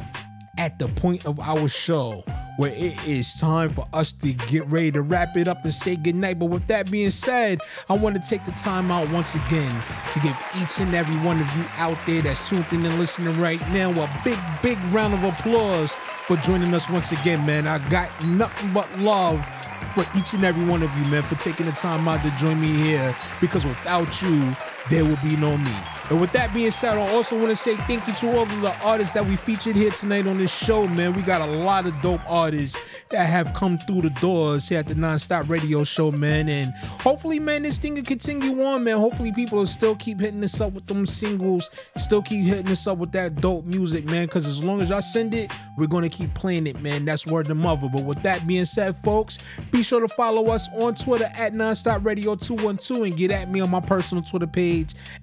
at 0.59 0.79
the 0.79 0.89
point 0.89 1.27
of 1.27 1.39
our 1.41 1.69
show 1.69 2.23
where 2.57 2.73
it 2.73 3.07
is 3.07 3.35
time 3.35 3.71
for 3.71 3.87
us 3.93 4.13
to 4.13 4.33
get 4.33 4.67
ready 4.67 4.91
to 4.91 5.03
wrap 5.03 5.37
it 5.37 5.47
up 5.47 5.63
and 5.65 5.75
say 5.75 5.97
goodnight. 5.97 6.39
But 6.39 6.47
with 6.47 6.67
that 6.69 6.91
being 6.91 7.11
said, 7.11 7.61
I 7.89 7.95
want 7.95 8.17
to 8.17 8.29
take 8.29 8.45
the 8.45 8.53
time 8.53 8.91
out 8.91 9.11
once 9.11 9.35
again 9.35 9.83
to 10.13 10.21
give 10.21 10.37
each 10.63 10.81
and 10.81 10.95
every 10.95 11.17
one 11.17 11.41
of 11.41 11.47
you 11.57 11.65
out 11.77 11.99
there 12.07 12.23
that's 12.23 12.49
tuned 12.49 12.67
in 12.73 12.85
and 12.85 12.99
listening 12.99 13.39
right 13.41 13.61
now 13.71 13.91
a 13.91 14.21
big, 14.25 14.39
big 14.63 14.79
round 14.93 15.15
of 15.15 15.25
applause 15.25 15.97
for 16.27 16.37
joining 16.39 16.73
us 16.75 16.89
once 16.89 17.13
again, 17.13 17.45
man. 17.45 17.67
I 17.67 17.79
got 17.91 18.11
nothing 18.25 18.73
but 18.73 18.87
love 18.99 19.47
for 19.95 20.07
each 20.17 20.33
and 20.33 20.45
every 20.45 20.65
one 20.65 20.83
of 20.83 20.97
you, 20.99 21.05
man, 21.11 21.23
for 21.23 21.37
taking 21.37 21.67
the 21.67 21.73
time 21.73 22.09
out 22.09 22.23
to 22.25 22.31
join 22.33 22.61
me 22.61 22.73
here 22.73 23.15
because 23.41 23.67
without 23.67 24.23
you, 24.23 24.55
there 24.91 25.05
will 25.05 25.19
be 25.23 25.37
no 25.37 25.57
me. 25.57 25.75
And 26.09 26.21
with 26.21 26.31
that 26.33 26.55
being 26.55 26.71
said, 26.71 26.97
I 26.97 27.15
also 27.15 27.37
want 27.37 27.49
to 27.49 27.57
say 27.57 27.75
thank 27.89 28.07
you 28.07 28.15
to 28.15 28.37
all 28.37 28.43
of 28.43 28.61
the 28.61 28.73
artists 28.79 29.13
that 29.15 29.27
we 29.27 29.35
featured 29.35 29.75
here 29.75 29.91
tonight 29.91 30.29
on 30.29 30.39
this 30.39 30.55
show, 30.55 30.87
man. 30.87 31.15
We 31.15 31.23
got 31.23 31.41
a 31.41 31.47
lot 31.47 31.85
of 31.85 32.01
dope 32.01 32.21
artists 32.29 32.79
that 33.11 33.27
have 33.27 33.53
come 33.55 33.77
through 33.79 34.03
the 34.03 34.11
doors 34.21 34.69
here 34.69 34.79
at 34.79 34.87
the 34.87 34.95
Nonstop 34.95 35.49
Radio 35.49 35.83
Show, 35.83 36.13
man. 36.13 36.49
And 36.49 36.73
hopefully, 37.01 37.41
man, 37.41 37.65
this 37.65 37.79
thing 37.79 37.95
will 37.95 38.05
continue 38.05 38.63
on, 38.63 38.85
man. 38.85 38.99
Hopefully, 38.99 39.33
people 39.33 39.59
will 39.59 39.67
still 39.67 39.97
keep 39.97 40.21
hitting 40.21 40.45
us 40.45 40.61
up 40.61 40.75
with 40.75 40.87
them 40.87 41.07
singles, 41.07 41.71
still 41.97 42.23
keep 42.23 42.45
hitting 42.45 42.69
us 42.69 42.87
up 42.87 42.99
with 42.99 43.11
that 43.13 43.41
dope 43.41 43.65
music, 43.65 44.05
man. 44.05 44.27
Because 44.27 44.47
as 44.47 44.63
long 44.63 44.81
as 44.81 44.91
y'all 44.91 45.03
send 45.03 45.35
it, 45.35 45.51
we're 45.77 45.89
going 45.89 46.09
to 46.09 46.17
keep 46.17 46.33
playing 46.35 46.69
it, 46.69 46.81
man. 46.81 47.05
That's 47.05 47.27
word 47.27 47.51
of 47.51 47.57
mother. 47.57 47.89
But 47.93 48.05
with 48.05 48.23
that 48.23 48.47
being 48.47 48.65
said, 48.65 48.97
folks, 48.99 49.41
be 49.73 49.83
sure 49.83 50.01
to 50.01 50.09
follow 50.09 50.51
us 50.51 50.69
on 50.75 50.95
Twitter 50.95 51.29
at 51.37 51.53
Nonstop 51.53 52.05
Radio 52.05 52.37
212 52.37 53.03
and 53.03 53.17
get 53.17 53.33
at 53.33 53.51
me 53.51 53.61
on 53.61 53.71
my 53.71 53.81
personal 53.81 54.23
Twitter 54.23 54.47
page 54.47 54.76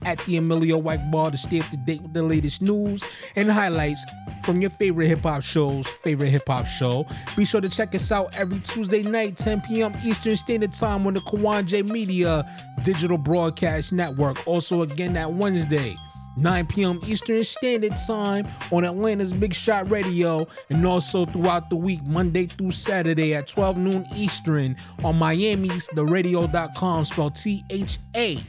at 0.06 0.18
the 0.26 0.38
Emilio 0.38 0.82
Egbar 0.82 1.32
to 1.32 1.38
stay 1.38 1.60
up 1.60 1.70
to 1.70 1.78
date 1.78 2.02
with 2.02 2.14
the 2.14 2.24
latest 2.24 2.62
news 2.62 3.06
and 3.36 3.52
highlights 3.52 4.04
from 4.46 4.62
your 4.62 4.70
favorite 4.72 5.08
hip 5.08 5.22
hop 5.22 5.42
shows, 5.42 5.88
favorite 6.04 6.30
hip 6.30 6.48
hop 6.48 6.66
show. 6.66 7.06
Be 7.36 7.46
sure 7.46 7.62
to 7.62 7.70
check 7.70 7.94
us 7.96 8.12
out 8.12 8.34
every 8.36 8.60
Tuesday 8.60 9.04
night, 9.04 9.38
10 9.38 9.62
p.m. 9.62 9.94
Eastern 10.04 10.36
Standard 10.36 10.74
Time 10.74 11.06
on 11.08 11.14
the 11.14 11.22
Kawon 11.22 11.66
J 11.66 11.82
Media 11.84 12.46
Digital 12.84 13.18
Broadcast 13.18 13.94
Network. 13.94 14.46
Also, 14.48 14.82
again 14.82 15.14
that 15.14 15.34
Wednesday. 15.34 15.96
9 16.36 16.66
p.m. 16.68 17.00
Eastern 17.06 17.44
Standard 17.44 17.96
Time 18.08 18.48
on 18.72 18.84
Atlanta's 18.84 19.32
Big 19.32 19.54
Shot 19.54 19.90
Radio, 19.90 20.48
and 20.70 20.86
also 20.86 21.26
throughout 21.26 21.70
the 21.70 21.76
week, 21.76 22.04
Monday 22.04 22.48
through 22.48 22.72
Saturday 22.72 23.36
at 23.36 23.48
12 23.48 23.78
noon 23.78 24.06
Eastern 24.16 24.76
on 25.04 25.18
Miami's 25.18 25.88
TheRadio.com, 25.90 27.06
spelled 27.06 27.36
T 27.36 27.64
H 27.70 28.00
A 28.16 28.40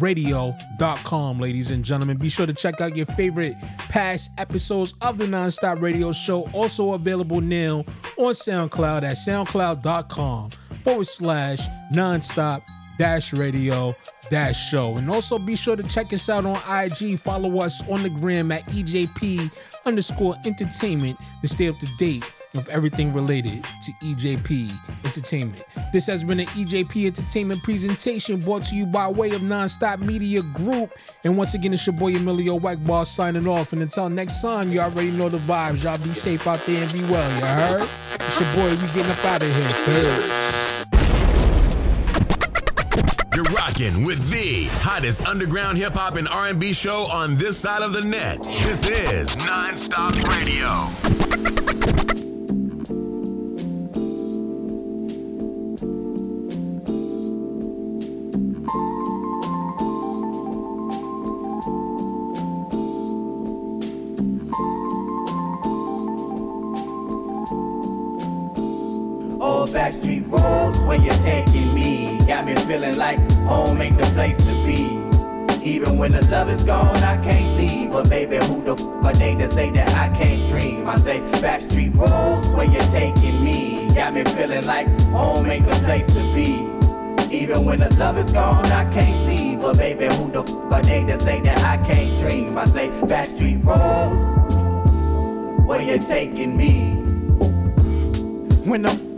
radio.com, 0.00 1.38
ladies 1.38 1.70
and 1.70 1.84
gentlemen. 1.84 2.16
Be 2.16 2.28
sure 2.28 2.46
to 2.46 2.52
check 2.52 2.80
out 2.80 2.96
your 2.96 3.06
favorite 3.06 3.54
past 3.88 4.30
episodes 4.38 4.94
of 5.00 5.18
the 5.18 5.24
Nonstop 5.24 5.80
Radio 5.80 6.12
Show, 6.12 6.48
also 6.52 6.92
available 6.92 7.40
now 7.40 7.84
on 8.16 8.32
SoundCloud 8.32 9.02
at 9.02 9.16
soundcloud.com 9.16 10.50
forward 10.82 11.06
slash 11.06 11.60
nonstop 11.92 12.62
dash 12.98 13.32
radio 13.32 13.94
dash 14.30 14.70
show. 14.70 14.96
And 14.96 15.10
also 15.10 15.38
be 15.38 15.56
sure 15.56 15.76
to 15.76 15.82
check 15.84 16.12
us 16.12 16.28
out 16.28 16.46
on 16.46 16.60
IG. 16.68 17.18
Follow 17.18 17.60
us 17.60 17.86
on 17.88 18.02
the 18.02 18.10
gram 18.10 18.52
at 18.52 18.64
EJP 18.66 19.50
underscore 19.84 20.36
entertainment 20.44 21.18
to 21.42 21.48
stay 21.48 21.68
up 21.68 21.78
to 21.78 21.88
date 21.98 22.24
of 22.54 22.68
everything 22.68 23.12
related 23.12 23.64
to 23.82 23.92
EJP 24.02 24.72
Entertainment. 25.04 25.62
This 25.92 26.06
has 26.06 26.24
been 26.24 26.40
an 26.40 26.46
EJP 26.46 27.06
Entertainment 27.06 27.62
presentation 27.62 28.40
brought 28.40 28.64
to 28.64 28.76
you 28.76 28.86
by 28.86 29.08
way 29.08 29.30
of 29.32 29.42
Nonstop 29.42 30.00
Media 30.00 30.42
Group. 30.42 30.92
And 31.24 31.36
once 31.36 31.54
again, 31.54 31.72
it's 31.72 31.86
your 31.86 31.94
boy 31.94 32.16
Emilio 32.16 32.58
Egbar 32.58 33.06
signing 33.06 33.46
off. 33.46 33.72
And 33.72 33.82
until 33.82 34.08
next 34.08 34.40
time, 34.40 34.72
you 34.72 34.80
all 34.80 34.90
already 34.90 35.10
know 35.10 35.28
the 35.28 35.38
vibes. 35.38 35.82
Y'all 35.82 35.98
be 35.98 36.14
safe 36.14 36.46
out 36.46 36.64
there 36.66 36.82
and 36.82 36.92
be 36.92 37.02
well, 37.02 37.30
you 37.38 37.44
heard? 37.44 37.88
It's 38.20 38.40
your 38.40 38.54
boy, 38.54 38.70
we 38.70 38.86
getting 38.92 39.10
up 39.10 39.24
out 39.24 39.42
of 39.42 39.54
here. 39.54 39.74
Peace. 39.84 40.64
You're 43.34 43.44
rocking 43.46 44.04
with 44.04 44.30
the 44.30 44.66
hottest 44.80 45.26
underground 45.26 45.76
hip 45.76 45.94
hop 45.94 46.14
and 46.16 46.28
R&B 46.28 46.72
show 46.72 47.08
on 47.10 47.34
this 47.34 47.58
side 47.58 47.82
of 47.82 47.92
the 47.92 48.02
net. 48.02 48.40
This 48.44 48.88
is 48.88 49.34
Nonstop 49.34 50.22
Radio. 50.28 52.23
Backstreet 69.74 70.30
roads 70.30 70.78
where 70.86 70.98
you're 70.98 71.22
taking 71.24 71.74
me. 71.74 72.18
Got 72.28 72.46
me 72.46 72.54
feeling 72.54 72.96
like 72.96 73.18
home 73.42 73.82
ain't 73.82 73.98
the 73.98 74.06
place 74.14 74.38
to 74.38 74.54
be. 74.64 75.02
Even 75.68 75.98
when 75.98 76.12
the 76.12 76.24
love 76.28 76.48
is 76.48 76.62
gone, 76.62 76.96
I 76.98 77.16
can't 77.24 77.56
leave. 77.56 77.90
But 77.90 78.08
baby, 78.08 78.36
who 78.36 78.62
the 78.62 78.76
fuck 78.76 79.04
are 79.04 79.12
they 79.12 79.34
to 79.34 79.48
say 79.48 79.70
that 79.70 79.92
I 79.94 80.14
can't 80.16 80.48
dream? 80.48 80.88
I 80.88 80.96
say 80.98 81.18
backstreet 81.42 81.96
roads 81.96 82.46
where 82.50 82.66
you're 82.66 82.90
taking 82.92 83.44
me. 83.44 83.88
Got 83.92 84.14
me 84.14 84.22
feeling 84.24 84.64
like 84.64 84.86
home 85.10 85.46
ain't 85.46 85.66
the 85.66 85.74
place 85.86 86.06
to 86.06 86.22
be. 86.34 86.70
Even 87.34 87.64
when 87.64 87.80
the 87.80 87.92
love 87.96 88.16
is 88.16 88.30
gone, 88.30 88.66
I 88.66 88.84
can't 88.92 89.26
leave. 89.26 89.60
But 89.60 89.76
baby, 89.76 90.06
who 90.14 90.30
the 90.30 90.44
fuck 90.44 90.72
are 90.72 90.82
they 90.82 91.04
to 91.04 91.18
say 91.20 91.40
that 91.40 91.58
I 91.64 91.78
can't 91.84 92.20
dream? 92.20 92.56
I 92.56 92.66
say 92.66 92.90
backstreet 92.90 93.64
roads 93.64 94.22
where 95.66 95.82
you're 95.82 95.98
taking 95.98 96.56
me. 96.56 96.94
When 98.64 98.82
the 98.82 99.13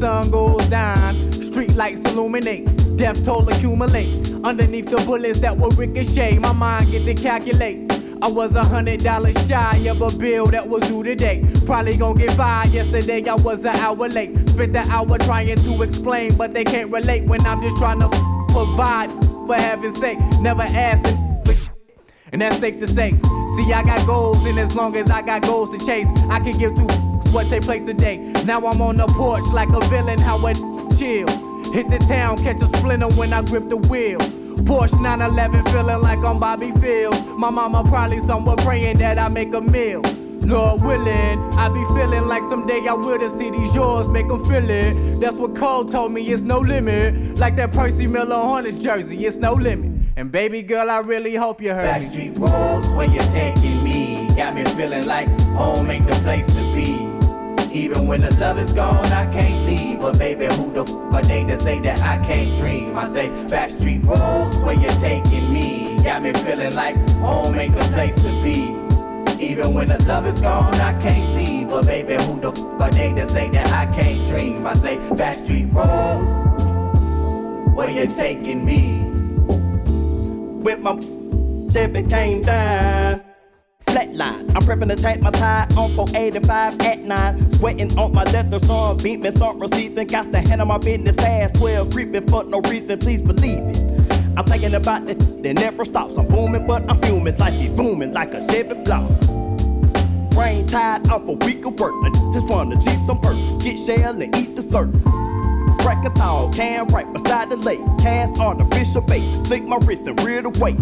sun 0.00 0.30
goes 0.30 0.64
down, 0.68 1.14
street 1.30 1.74
lights 1.74 2.00
illuminate, 2.10 2.64
death 2.96 3.22
toll 3.22 3.46
accumulates. 3.50 4.32
Underneath 4.42 4.88
the 4.88 4.96
bullets 5.04 5.40
that 5.40 5.58
will 5.58 5.70
ricochet, 5.72 6.38
my 6.38 6.52
mind 6.52 6.90
get 6.90 7.04
to 7.04 7.12
calculate. 7.12 7.92
I 8.22 8.28
was 8.28 8.56
a 8.56 8.64
hundred 8.64 9.00
dollars 9.00 9.36
shy 9.46 9.76
of 9.90 10.00
a 10.00 10.10
bill 10.16 10.46
that 10.46 10.66
was 10.66 10.88
due 10.88 11.02
today. 11.02 11.44
Probably 11.66 11.98
gonna 11.98 12.18
get 12.18 12.32
fired. 12.32 12.70
Yesterday 12.70 13.28
I 13.28 13.34
was 13.34 13.62
an 13.66 13.76
hour 13.76 14.08
late. 14.08 14.48
Spent 14.48 14.72
the 14.72 14.80
hour 14.88 15.18
trying 15.18 15.54
to 15.54 15.82
explain, 15.82 16.34
but 16.34 16.54
they 16.54 16.64
can't 16.64 16.90
relate 16.90 17.24
when 17.24 17.44
I'm 17.44 17.60
just 17.60 17.76
trying 17.76 18.00
to 18.00 18.08
provide. 18.48 19.10
For 19.46 19.54
heaven's 19.54 19.98
sake, 20.00 20.18
never 20.40 20.62
asked 20.62 21.14
for 21.44 21.52
shit. 21.52 21.70
And 22.32 22.40
that's 22.40 22.56
safe 22.56 22.80
to 22.80 22.88
say. 22.88 23.10
See, 23.10 23.72
I 23.72 23.82
got 23.84 24.06
goals, 24.06 24.42
and 24.46 24.58
as 24.58 24.74
long 24.74 24.96
as 24.96 25.10
I 25.10 25.20
got 25.20 25.42
goals 25.42 25.68
to 25.76 25.84
chase, 25.84 26.08
I 26.30 26.38
can 26.38 26.56
give 26.56 26.74
two 26.74 26.99
what 27.32 27.48
take 27.48 27.62
place 27.62 27.82
today. 27.84 28.18
Now 28.44 28.66
I'm 28.66 28.80
on 28.82 28.96
the 28.96 29.06
porch 29.06 29.44
like 29.52 29.68
a 29.70 29.80
villain, 29.88 30.18
how 30.18 30.44
a 30.46 30.54
chill. 30.96 31.28
Hit 31.72 31.88
the 31.88 31.98
town, 32.08 32.38
catch 32.38 32.60
a 32.62 32.66
splinter 32.66 33.08
when 33.08 33.32
I 33.32 33.42
grip 33.42 33.68
the 33.68 33.76
wheel. 33.76 34.18
Porsche 34.18 35.00
911, 35.00 35.64
feeling 35.72 36.02
like 36.02 36.18
I'm 36.18 36.38
Bobby 36.38 36.70
Fields. 36.72 37.20
My 37.36 37.50
mama 37.50 37.84
probably 37.88 38.20
somewhere 38.20 38.56
praying 38.56 38.98
that 38.98 39.18
I 39.18 39.28
make 39.28 39.54
a 39.54 39.60
meal. 39.60 40.02
Lord 40.42 40.82
willing, 40.82 41.38
I 41.54 41.68
be 41.68 41.84
feeling 41.94 42.26
like 42.26 42.42
someday 42.44 42.86
I 42.88 42.94
will 42.94 43.18
to 43.18 43.30
see 43.30 43.50
these 43.50 43.74
yours, 43.74 44.08
make 44.08 44.28
them 44.28 44.44
feel 44.46 44.68
it. 44.68 45.20
That's 45.20 45.36
what 45.36 45.54
Cole 45.54 45.84
told 45.84 46.12
me, 46.12 46.22
it's 46.22 46.42
no 46.42 46.58
limit. 46.58 47.38
Like 47.38 47.56
that 47.56 47.72
Percy 47.72 48.06
Miller 48.06 48.36
Hornets 48.36 48.78
jersey, 48.78 49.26
it's 49.26 49.36
no 49.36 49.52
limit. 49.52 49.92
And 50.16 50.32
baby 50.32 50.62
girl, 50.62 50.90
I 50.90 50.98
really 50.98 51.36
hope 51.36 51.62
you 51.62 51.72
heard 51.72 52.02
me. 52.02 52.08
Backstreet 52.08 52.38
roads 52.38 52.88
where 52.90 53.06
you're 53.06 53.22
taking 53.32 53.84
me. 53.84 54.28
Got 54.34 54.54
me 54.54 54.64
feeling 54.64 55.06
like 55.06 55.28
home 55.52 55.90
ain't 55.90 56.06
the 56.06 56.14
place 56.16 56.46
to 56.46 56.74
be. 56.74 57.09
Even 57.72 58.06
when 58.06 58.22
the 58.22 58.34
love 58.36 58.58
is 58.58 58.72
gone, 58.72 59.06
I 59.06 59.26
can't 59.32 59.66
leave. 59.66 60.00
But 60.00 60.18
baby, 60.18 60.46
who 60.46 60.72
the 60.72 60.84
fuck 60.84 61.14
are 61.14 61.22
they 61.22 61.44
to 61.44 61.58
say 61.58 61.78
that 61.80 62.00
I 62.02 62.18
can't 62.24 62.58
dream? 62.58 62.98
I 62.98 63.06
say 63.08 63.28
backstreet 63.28 64.04
roads 64.04 64.56
where 64.58 64.74
you're 64.74 64.90
taking 65.00 65.52
me. 65.52 65.96
Got 66.02 66.22
me 66.22 66.32
feeling 66.32 66.74
like 66.74 66.96
home 67.10 67.54
ain't 67.54 67.74
the 67.74 67.84
place 67.94 68.16
to 68.16 68.42
be. 68.42 68.76
Even 69.44 69.72
when 69.72 69.88
the 69.88 70.02
love 70.04 70.26
is 70.26 70.40
gone, 70.40 70.74
I 70.74 71.00
can't 71.00 71.36
leave. 71.36 71.68
But 71.68 71.86
baby, 71.86 72.14
who 72.24 72.40
the 72.40 72.52
fuck 72.52 72.80
are 72.80 72.90
they 72.90 73.12
to 73.14 73.28
say 73.28 73.48
that 73.50 73.68
I 73.72 73.86
can't 73.94 74.28
dream? 74.28 74.66
I 74.66 74.74
say 74.74 74.96
backstreet 74.96 75.72
roads 75.72 76.28
where 77.76 77.90
you're 77.90 78.14
taking 78.16 78.64
me. 78.64 79.04
with 80.62 80.80
my 80.80 80.98
Chevy 81.70 82.02
came 82.02 82.42
down. 82.42 83.29
Flatline, 83.90 84.48
I'm 84.54 84.62
prepping 84.62 84.88
to 84.88 84.94
take 84.94 85.20
my 85.20 85.32
tie 85.32 85.66
on 85.76 85.90
485 85.90 86.80
at 86.80 87.00
9. 87.00 87.52
Sweating 87.54 87.98
on 87.98 88.14
my 88.14 88.22
leather, 88.22 88.60
beat 89.02 89.18
me 89.18 89.32
some 89.32 89.58
receipts 89.58 89.98
and 89.98 90.08
got 90.08 90.30
to 90.30 90.40
handle 90.40 90.66
my 90.66 90.78
business 90.78 91.16
past 91.16 91.56
12. 91.56 91.90
Creeping 91.90 92.28
for 92.28 92.44
no 92.44 92.60
reason, 92.60 93.00
please 93.00 93.20
believe 93.20 93.58
it. 93.58 93.78
I'm 94.36 94.44
thinking 94.44 94.74
about 94.74 95.08
it, 95.08 95.18
they 95.42 95.52
never 95.52 95.84
stops. 95.84 96.16
I'm 96.16 96.28
booming, 96.28 96.68
but 96.68 96.88
I'm 96.88 97.02
fuming 97.02 97.36
like 97.38 97.54
it 97.54 97.74
booming 97.74 98.12
like 98.12 98.32
a 98.32 98.40
Chevy 98.52 98.74
block. 98.74 99.10
Brain 100.30 100.68
tired 100.68 101.08
off 101.10 101.26
a 101.26 101.32
week 101.32 101.64
of 101.66 101.78
work. 101.80 101.94
I 102.04 102.10
just 102.32 102.48
wanna 102.48 102.76
cheat 102.76 102.98
some 103.06 103.20
perks, 103.20 103.56
get 103.58 103.76
shell 103.76 104.22
and 104.22 104.36
eat 104.36 104.54
dessert. 104.54 104.92
Crack 105.80 106.04
a 106.04 106.10
tall 106.10 106.48
can 106.52 106.86
right 106.88 107.12
beside 107.12 107.50
the 107.50 107.56
lake. 107.56 107.80
Cast 107.98 108.40
artificial 108.40 109.00
bait, 109.00 109.24
flick 109.46 109.64
my 109.64 109.78
wrist 109.78 110.06
and 110.06 110.22
rear 110.22 110.42
the 110.42 110.50
weight. 110.60 110.78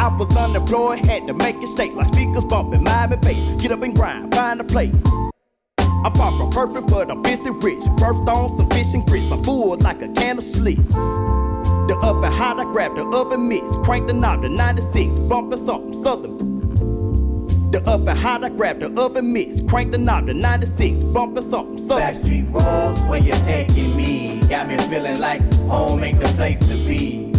I 0.00 0.08
was 0.08 0.34
unemployed, 0.34 1.04
had 1.04 1.26
to 1.26 1.34
make 1.34 1.56
it 1.56 1.76
shake 1.76 1.94
My 1.94 2.06
speakers 2.06 2.44
bumping, 2.44 2.82
mind 2.82 3.12
and 3.12 3.20
bass. 3.20 3.36
Get 3.60 3.70
up 3.70 3.82
and 3.82 3.94
grind, 3.94 4.34
find 4.34 4.58
a 4.58 4.64
place. 4.64 4.94
I'm 5.78 6.10
far 6.14 6.32
from 6.32 6.48
perfect, 6.50 6.86
but 6.86 7.10
I'm 7.10 7.22
50 7.22 7.50
rich. 7.50 7.84
Birthed 8.00 8.26
on 8.26 8.56
some 8.56 8.70
fish 8.70 8.94
and 8.94 9.06
grits. 9.06 9.30
I'm 9.30 9.44
full 9.44 9.76
like 9.76 10.00
a 10.00 10.08
can 10.08 10.38
of 10.38 10.44
slick. 10.44 10.78
The 10.88 11.98
oven 12.02 12.32
hot, 12.32 12.58
I 12.58 12.64
grab 12.72 12.96
the 12.96 13.04
oven 13.08 13.46
mix. 13.46 13.62
Crank 13.84 14.06
the 14.06 14.14
knob 14.14 14.40
to 14.40 14.48
96, 14.48 15.18
bumping 15.28 15.66
something 15.66 16.02
southern. 16.02 17.70
The 17.70 17.82
oven 17.86 18.16
hot, 18.16 18.42
I 18.42 18.48
grab 18.48 18.80
the 18.80 18.88
oven 18.98 19.34
mix. 19.34 19.60
Crank 19.68 19.92
the 19.92 19.98
knob 19.98 20.28
to 20.28 20.32
96, 20.32 21.02
bumping 21.12 21.50
something 21.50 21.76
southern. 21.86 22.14
Backstreet 22.14 22.50
roads 22.54 23.02
where 23.02 23.20
you're 23.20 23.36
taking 23.44 23.94
me. 23.94 24.40
Got 24.48 24.68
me 24.68 24.78
feeling 24.78 25.20
like 25.20 25.42
home 25.64 26.02
ain't 26.02 26.20
the 26.20 26.28
place 26.28 26.58
to 26.60 26.74
be. 26.88 27.29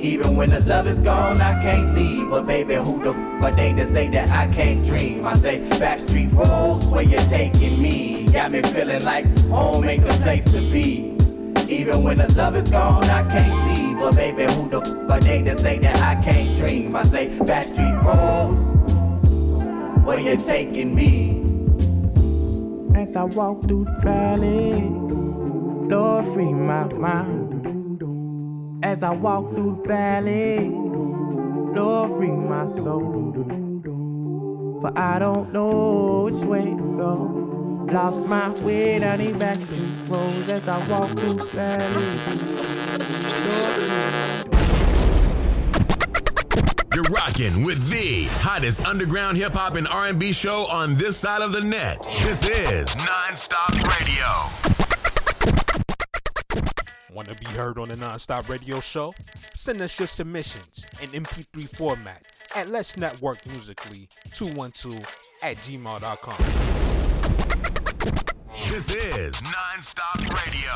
Even 0.00 0.36
when 0.36 0.50
the 0.50 0.60
love 0.60 0.86
is 0.86 0.98
gone, 0.98 1.40
I 1.40 1.60
can't 1.62 1.94
leave. 1.94 2.30
But 2.30 2.46
baby, 2.46 2.74
who 2.74 3.02
the 3.02 3.10
f 3.10 3.42
are 3.42 3.50
they 3.50 3.72
to 3.72 3.86
say 3.86 4.08
that 4.08 4.28
I 4.30 4.52
can't 4.52 4.84
dream? 4.84 5.26
I 5.26 5.34
say 5.34 5.60
backstreet 5.60 6.32
roads 6.34 6.86
where 6.86 7.02
you're 7.02 7.28
taking 7.30 7.80
me. 7.80 8.26
Got 8.26 8.52
me 8.52 8.62
feeling 8.62 9.02
like 9.04 9.26
home 9.48 9.84
ain't 9.84 10.04
the 10.04 10.12
place 10.22 10.44
to 10.52 10.60
be. 10.72 11.16
Even 11.68 12.02
when 12.02 12.18
the 12.18 12.32
love 12.34 12.54
is 12.56 12.70
gone, 12.70 13.04
I 13.04 13.22
can't 13.30 13.66
leave. 13.68 13.98
But 13.98 14.14
baby, 14.14 14.44
who 14.52 14.68
the 14.68 14.80
f 14.80 15.10
are 15.10 15.20
they 15.20 15.42
to 15.42 15.58
say 15.58 15.78
that 15.78 15.96
I 16.00 16.22
can't 16.22 16.56
dream? 16.58 16.94
I 16.94 17.02
say 17.04 17.28
backstreet 17.28 18.04
roads 18.04 18.60
where 20.04 20.20
you're 20.20 20.36
taking 20.36 20.94
me. 20.94 21.42
As 22.94 23.16
I 23.16 23.24
walk 23.24 23.62
through 23.62 23.86
the 23.86 23.96
valley, 24.02 24.82
Lord, 25.88 26.24
free 26.34 26.52
my 26.52 26.84
mind. 26.92 27.45
As 28.82 29.02
I 29.02 29.10
walk 29.10 29.54
through 29.54 29.76
the 29.82 29.88
valley, 29.88 30.68
Lord, 30.68 32.10
free 32.18 32.30
my 32.30 32.66
soul. 32.66 33.32
For 34.80 34.98
I 34.98 35.18
don't 35.18 35.52
know 35.52 36.24
which 36.30 36.44
way 36.44 36.64
to 36.64 36.96
go. 36.96 37.14
Lost 37.90 38.26
my 38.26 38.50
way 38.62 38.98
down 38.98 39.18
these 39.18 39.34
backstreet 39.36 40.08
roads 40.08 40.48
as 40.48 40.68
I 40.68 40.86
walk 40.88 41.10
through 41.18 41.34
the 41.34 41.44
valley. 41.46 42.04
You're 46.94 47.04
rocking 47.04 47.64
with 47.64 47.88
the 47.88 48.24
hottest 48.40 48.84
underground 48.84 49.36
hip 49.36 49.54
hop 49.54 49.76
and 49.76 49.88
R&B 49.88 50.32
show 50.32 50.66
on 50.66 50.96
this 50.96 51.16
side 51.16 51.42
of 51.42 51.52
the 51.52 51.60
net. 51.60 52.02
This 52.22 52.46
is 52.48 52.88
Nonstop 52.88 53.72
Radio. 53.86 54.85
Want 57.16 57.28
to 57.30 57.34
be 57.36 57.46
heard 57.46 57.78
on 57.78 57.88
the 57.88 57.94
Nonstop 57.94 58.46
Radio 58.50 58.78
Show? 58.78 59.14
Send 59.54 59.80
us 59.80 59.98
your 59.98 60.06
submissions 60.06 60.84
in 61.00 61.08
MP3 61.08 61.66
format 61.74 62.22
at 62.54 62.68
Let's 62.68 62.98
Network 62.98 63.38
Musically 63.46 64.06
212 64.34 64.98
at 65.42 65.56
gmail.com. 65.56 66.36
This 68.68 68.94
is 68.94 69.34
Nonstop 69.36 70.28
Radio. 70.28 70.72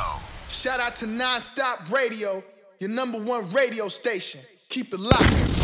Shout 0.48 0.80
out 0.80 0.96
to 0.96 1.04
Nonstop 1.04 1.92
Radio, 1.92 2.42
your 2.78 2.88
number 2.88 3.20
one 3.20 3.46
radio 3.52 3.88
station. 3.88 4.40
Keep 4.70 4.94
it 4.94 5.00
locked. 5.00 5.59